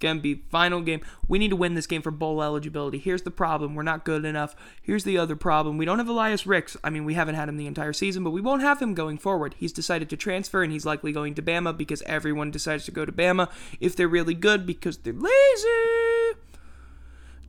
Gonna 0.00 0.20
be 0.20 0.44
final 0.48 0.80
game. 0.80 1.00
We 1.26 1.40
need 1.40 1.48
to 1.48 1.56
win 1.56 1.74
this 1.74 1.88
game 1.88 2.02
for 2.02 2.12
bowl 2.12 2.40
eligibility. 2.40 2.98
Here's 2.98 3.22
the 3.22 3.32
problem: 3.32 3.74
we're 3.74 3.82
not 3.82 4.04
good 4.04 4.24
enough. 4.24 4.54
Here's 4.80 5.02
the 5.02 5.18
other 5.18 5.34
problem: 5.34 5.76
we 5.76 5.84
don't 5.84 5.98
have 5.98 6.08
Elias 6.08 6.46
Ricks. 6.46 6.76
I 6.84 6.90
mean, 6.90 7.04
we 7.04 7.14
haven't 7.14 7.34
had 7.34 7.48
him 7.48 7.56
the 7.56 7.66
entire 7.66 7.92
season, 7.92 8.22
but 8.22 8.30
we 8.30 8.40
won't 8.40 8.62
have 8.62 8.80
him 8.80 8.94
going 8.94 9.18
forward. 9.18 9.56
He's 9.58 9.72
decided 9.72 10.08
to 10.10 10.16
transfer, 10.16 10.62
and 10.62 10.70
he's 10.70 10.86
likely 10.86 11.10
going 11.10 11.34
to 11.34 11.42
Bama 11.42 11.76
because 11.76 12.02
everyone 12.02 12.52
decides 12.52 12.84
to 12.84 12.92
go 12.92 13.04
to 13.04 13.10
Bama 13.10 13.50
if 13.80 13.96
they're 13.96 14.06
really 14.06 14.34
good 14.34 14.66
because 14.66 14.98
they're 14.98 15.12
lazy. 15.12 16.38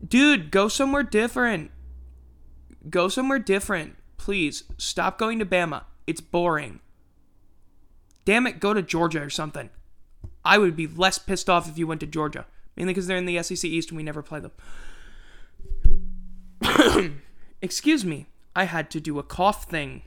Dude, 0.05 0.49
go 0.49 0.67
somewhere 0.69 1.03
different. 1.03 1.69
Go 2.89 3.09
somewhere 3.09 3.37
different, 3.37 3.95
please. 4.17 4.63
Stop 4.79 5.19
going 5.19 5.37
to 5.37 5.45
Bama. 5.45 5.83
It's 6.07 6.21
boring. 6.21 6.79
Damn 8.29 8.45
it, 8.45 8.59
go 8.59 8.75
to 8.75 8.83
Georgia 8.83 9.23
or 9.23 9.31
something. 9.31 9.71
I 10.45 10.59
would 10.59 10.75
be 10.75 10.85
less 10.85 11.17
pissed 11.17 11.49
off 11.49 11.67
if 11.67 11.79
you 11.79 11.87
went 11.87 11.99
to 12.01 12.05
Georgia, 12.05 12.45
mainly 12.77 12.93
because 12.93 13.07
they're 13.07 13.17
in 13.17 13.25
the 13.25 13.41
SEC 13.41 13.63
East 13.65 13.89
and 13.89 13.97
we 13.97 14.03
never 14.03 14.21
play 14.21 14.39
them. 16.61 17.23
Excuse 17.63 18.05
me, 18.05 18.27
I 18.55 18.65
had 18.65 18.91
to 18.91 18.99
do 18.99 19.17
a 19.17 19.23
cough 19.23 19.63
thing. 19.63 20.03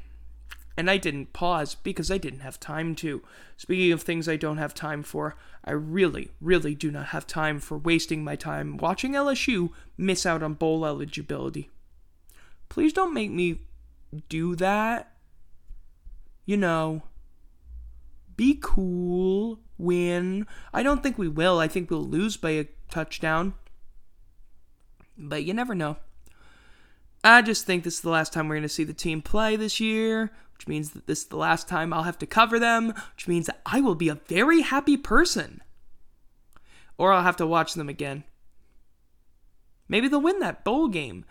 And 0.76 0.88
I 0.88 0.98
didn't 0.98 1.32
pause 1.32 1.74
because 1.74 2.12
I 2.12 2.18
didn't 2.18 2.42
have 2.42 2.60
time 2.60 2.94
to. 2.94 3.22
Speaking 3.56 3.90
of 3.90 4.02
things 4.02 4.28
I 4.28 4.36
don't 4.36 4.58
have 4.58 4.72
time 4.72 5.02
for, 5.02 5.34
I 5.64 5.72
really, 5.72 6.30
really 6.40 6.76
do 6.76 6.92
not 6.92 7.06
have 7.06 7.26
time 7.26 7.58
for 7.58 7.76
wasting 7.76 8.22
my 8.22 8.36
time 8.36 8.76
watching 8.76 9.14
LSU 9.14 9.70
miss 9.98 10.24
out 10.24 10.44
on 10.44 10.54
bowl 10.54 10.86
eligibility. 10.86 11.70
Please 12.68 12.92
don't 12.92 13.12
make 13.12 13.32
me 13.32 13.62
do 14.28 14.54
that. 14.54 15.16
You 16.46 16.56
know, 16.56 17.02
be 18.36 18.58
cool, 18.60 19.60
win. 19.78 20.46
I 20.72 20.82
don't 20.82 21.02
think 21.02 21.18
we 21.18 21.28
will. 21.28 21.58
I 21.58 21.68
think 21.68 21.90
we'll 21.90 22.04
lose 22.04 22.36
by 22.36 22.50
a 22.50 22.68
touchdown. 22.90 23.54
But 25.16 25.44
you 25.44 25.54
never 25.54 25.74
know. 25.74 25.96
I 27.24 27.42
just 27.42 27.66
think 27.66 27.84
this 27.84 27.94
is 27.94 28.00
the 28.00 28.10
last 28.10 28.32
time 28.32 28.48
we're 28.48 28.56
going 28.56 28.62
to 28.62 28.68
see 28.68 28.84
the 28.84 28.92
team 28.92 29.22
play 29.22 29.54
this 29.54 29.78
year, 29.78 30.32
which 30.54 30.66
means 30.66 30.90
that 30.90 31.06
this 31.06 31.20
is 31.20 31.26
the 31.26 31.36
last 31.36 31.68
time 31.68 31.92
I'll 31.92 32.02
have 32.02 32.18
to 32.18 32.26
cover 32.26 32.58
them, 32.58 32.94
which 33.14 33.28
means 33.28 33.46
that 33.46 33.60
I 33.64 33.80
will 33.80 33.94
be 33.94 34.08
a 34.08 34.20
very 34.26 34.62
happy 34.62 34.96
person. 34.96 35.62
Or 36.98 37.12
I'll 37.12 37.22
have 37.22 37.36
to 37.36 37.46
watch 37.46 37.74
them 37.74 37.88
again. 37.88 38.24
Maybe 39.88 40.08
they'll 40.08 40.20
win 40.20 40.40
that 40.40 40.64
bowl 40.64 40.88
game. 40.88 41.24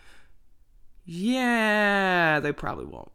Yeah, 1.04 2.40
they 2.40 2.52
probably 2.52 2.86
won't. 2.86 3.12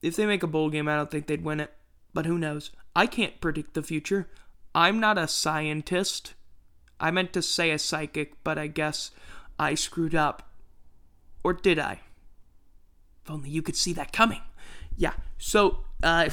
If 0.00 0.16
they 0.16 0.26
make 0.26 0.42
a 0.42 0.46
bowl 0.46 0.70
game, 0.70 0.88
I 0.88 0.96
don't 0.96 1.10
think 1.10 1.26
they'd 1.26 1.44
win 1.44 1.60
it. 1.60 1.72
But 2.18 2.26
who 2.26 2.36
knows? 2.36 2.72
I 2.96 3.06
can't 3.06 3.40
predict 3.40 3.74
the 3.74 3.82
future. 3.84 4.28
I'm 4.74 4.98
not 4.98 5.18
a 5.18 5.28
scientist. 5.28 6.34
I 6.98 7.12
meant 7.12 7.32
to 7.34 7.42
say 7.42 7.70
a 7.70 7.78
psychic, 7.78 8.42
but 8.42 8.58
I 8.58 8.66
guess 8.66 9.12
I 9.56 9.76
screwed 9.76 10.16
up. 10.16 10.50
Or 11.44 11.52
did 11.52 11.78
I? 11.78 12.00
If 13.22 13.30
only 13.30 13.50
you 13.50 13.62
could 13.62 13.76
see 13.76 13.92
that 13.92 14.12
coming. 14.12 14.40
Yeah, 14.96 15.12
so, 15.38 15.84
uh, 16.02 16.30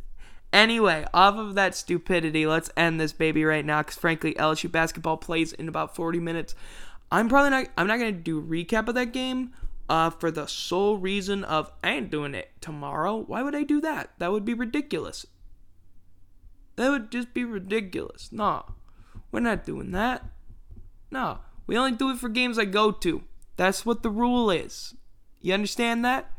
anyway, 0.52 1.06
off 1.14 1.36
of 1.36 1.54
that 1.54 1.76
stupidity, 1.76 2.44
let's 2.44 2.72
end 2.76 3.00
this 3.00 3.12
baby 3.12 3.44
right 3.44 3.64
now, 3.64 3.82
because 3.82 3.94
frankly, 3.94 4.34
LSU 4.34 4.68
basketball 4.72 5.18
plays 5.18 5.52
in 5.52 5.68
about 5.68 5.94
40 5.94 6.18
minutes. 6.18 6.56
I'm 7.12 7.28
probably 7.28 7.50
not, 7.50 7.68
I'm 7.76 7.86
not 7.86 8.00
going 8.00 8.12
to 8.12 8.20
do 8.20 8.42
recap 8.42 8.88
of 8.88 8.96
that 8.96 9.12
game, 9.12 9.52
uh, 9.88 10.10
for 10.10 10.30
the 10.30 10.46
sole 10.46 10.98
reason 10.98 11.44
of 11.44 11.70
I 11.82 11.90
ain't 11.90 12.10
doing 12.10 12.34
it 12.34 12.50
tomorrow. 12.60 13.16
Why 13.16 13.42
would 13.42 13.54
I 13.54 13.62
do 13.62 13.80
that? 13.80 14.10
That 14.18 14.32
would 14.32 14.44
be 14.44 14.54
ridiculous. 14.54 15.26
That 16.76 16.90
would 16.90 17.10
just 17.10 17.34
be 17.34 17.44
ridiculous. 17.44 18.30
Nah, 18.30 18.62
we're 19.32 19.40
not 19.40 19.64
doing 19.64 19.92
that. 19.92 20.24
No, 21.10 21.38
we 21.66 21.76
only 21.76 21.96
do 21.96 22.10
it 22.10 22.18
for 22.18 22.28
games 22.28 22.58
I 22.58 22.66
go 22.66 22.92
to. 22.92 23.22
That's 23.56 23.84
what 23.84 24.02
the 24.02 24.10
rule 24.10 24.50
is. 24.50 24.94
You 25.40 25.54
understand 25.54 26.04
that? 26.04 26.30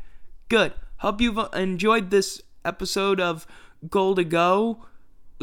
Good. 0.48 0.72
Hope 0.98 1.20
you've 1.20 1.38
enjoyed 1.54 2.10
this 2.10 2.42
episode 2.64 3.20
of 3.20 3.46
Goal 3.88 4.14
to 4.14 4.24
Go 4.24 4.84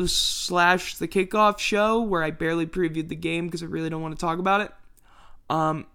slash 0.06 0.96
the 0.96 1.08
kickoff 1.08 1.58
show 1.58 2.00
where 2.02 2.24
I 2.24 2.32
barely 2.32 2.68
previewed 2.68 3.10
the 3.10 3.16
game 3.16 3.48
because 3.48 3.64
I 3.64 3.66
really 3.66 3.90
don't 3.90 4.02
want 4.02 4.16
to 4.16 4.20
talk 4.20 4.40
about 4.40 4.62
it. 4.62 4.72
Um, 5.50 5.88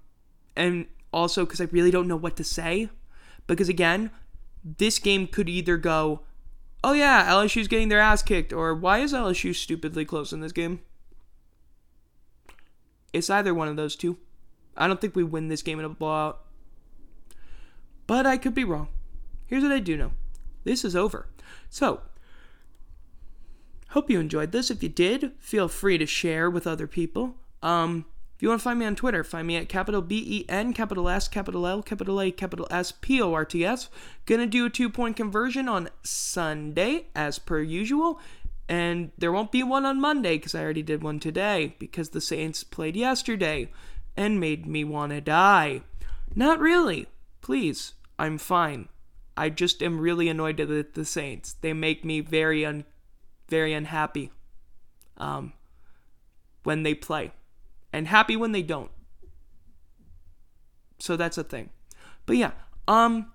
and 0.56 0.86
also 1.12 1.44
because 1.44 1.60
I 1.60 1.68
really 1.70 1.90
don't 1.90 2.08
know 2.08 2.16
what 2.16 2.36
to 2.36 2.44
say. 2.44 2.88
Because 3.46 3.68
again, 3.68 4.10
this 4.64 4.98
game 4.98 5.26
could 5.26 5.48
either 5.48 5.76
go, 5.76 6.20
oh 6.84 6.92
yeah, 6.92 7.28
LSU's 7.28 7.68
getting 7.68 7.88
their 7.88 8.00
ass 8.00 8.22
kicked, 8.22 8.52
or 8.52 8.74
why 8.74 8.98
is 8.98 9.12
LSU 9.12 9.54
stupidly 9.54 10.04
close 10.04 10.32
in 10.32 10.40
this 10.40 10.52
game? 10.52 10.80
It's 13.12 13.30
either 13.30 13.52
one 13.52 13.68
of 13.68 13.76
those 13.76 13.96
two. 13.96 14.18
I 14.76 14.86
don't 14.86 15.00
think 15.00 15.14
we 15.14 15.24
win 15.24 15.48
this 15.48 15.62
game 15.62 15.78
in 15.78 15.84
a 15.84 15.90
blowout. 15.90 16.40
But 18.06 18.26
I 18.26 18.36
could 18.36 18.54
be 18.54 18.64
wrong. 18.64 18.88
Here's 19.46 19.62
what 19.62 19.72
I 19.72 19.80
do 19.80 19.96
know 19.96 20.12
this 20.64 20.84
is 20.84 20.96
over. 20.96 21.28
So, 21.68 22.00
hope 23.90 24.10
you 24.10 24.20
enjoyed 24.20 24.52
this. 24.52 24.70
If 24.70 24.82
you 24.82 24.88
did, 24.88 25.32
feel 25.38 25.68
free 25.68 25.98
to 25.98 26.06
share 26.06 26.48
with 26.48 26.66
other 26.66 26.86
people. 26.86 27.36
Um, 27.62 28.06
if 28.42 28.44
you 28.44 28.48
want 28.48 28.60
to 28.60 28.64
find 28.64 28.80
me 28.80 28.86
on 28.86 28.96
Twitter, 28.96 29.22
find 29.22 29.46
me 29.46 29.54
at 29.54 29.68
capital 29.68 30.02
B 30.02 30.16
E 30.26 30.44
N, 30.48 30.72
capital 30.72 31.08
S, 31.08 31.28
capital 31.28 31.64
L, 31.64 31.80
capital 31.80 32.20
A, 32.20 32.32
capital 32.32 32.66
S, 32.72 32.90
P 32.90 33.22
O 33.22 33.32
R 33.32 33.44
T 33.44 33.64
S. 33.64 33.88
Gonna 34.26 34.48
do 34.48 34.66
a 34.66 34.68
two 34.68 34.90
point 34.90 35.14
conversion 35.14 35.68
on 35.68 35.90
Sunday, 36.02 37.06
as 37.14 37.38
per 37.38 37.60
usual. 37.60 38.18
And 38.68 39.12
there 39.16 39.30
won't 39.30 39.52
be 39.52 39.62
one 39.62 39.86
on 39.86 40.00
Monday 40.00 40.38
because 40.38 40.56
I 40.56 40.62
already 40.64 40.82
did 40.82 41.04
one 41.04 41.20
today 41.20 41.76
because 41.78 42.08
the 42.08 42.20
Saints 42.20 42.64
played 42.64 42.96
yesterday 42.96 43.70
and 44.16 44.40
made 44.40 44.66
me 44.66 44.82
want 44.82 45.12
to 45.12 45.20
die. 45.20 45.82
Not 46.34 46.58
really. 46.58 47.06
Please, 47.42 47.92
I'm 48.18 48.38
fine. 48.38 48.88
I 49.36 49.50
just 49.50 49.84
am 49.84 50.00
really 50.00 50.28
annoyed 50.28 50.58
at 50.58 50.94
the 50.94 51.04
Saints. 51.04 51.52
They 51.60 51.74
make 51.74 52.04
me 52.04 52.18
very 52.18 52.66
un, 52.66 52.86
very 53.48 53.72
unhappy. 53.72 54.32
Um, 55.16 55.52
when 56.64 56.82
they 56.82 56.94
play, 56.94 57.30
and 57.92 58.08
happy 58.08 58.36
when 58.36 58.52
they 58.52 58.62
don't. 58.62 58.90
So 60.98 61.16
that's 61.16 61.38
a 61.38 61.44
thing. 61.44 61.70
But 62.26 62.36
yeah, 62.36 62.52
um. 62.86 63.32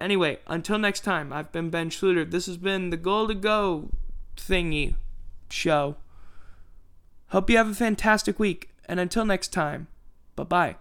Anyway, 0.00 0.38
until 0.46 0.78
next 0.78 1.00
time, 1.00 1.32
I've 1.32 1.50
been 1.50 1.70
Ben 1.70 1.90
Schluter. 1.90 2.30
This 2.30 2.46
has 2.46 2.56
been 2.56 2.90
the 2.90 2.96
Goal 2.96 3.26
to 3.26 3.34
Go 3.34 3.90
thingy 4.36 4.94
show. 5.50 5.96
Hope 7.28 7.50
you 7.50 7.56
have 7.56 7.68
a 7.68 7.74
fantastic 7.74 8.38
week, 8.38 8.70
and 8.86 9.00
until 9.00 9.24
next 9.24 9.48
time, 9.48 9.88
bye 10.36 10.44
bye. 10.44 10.76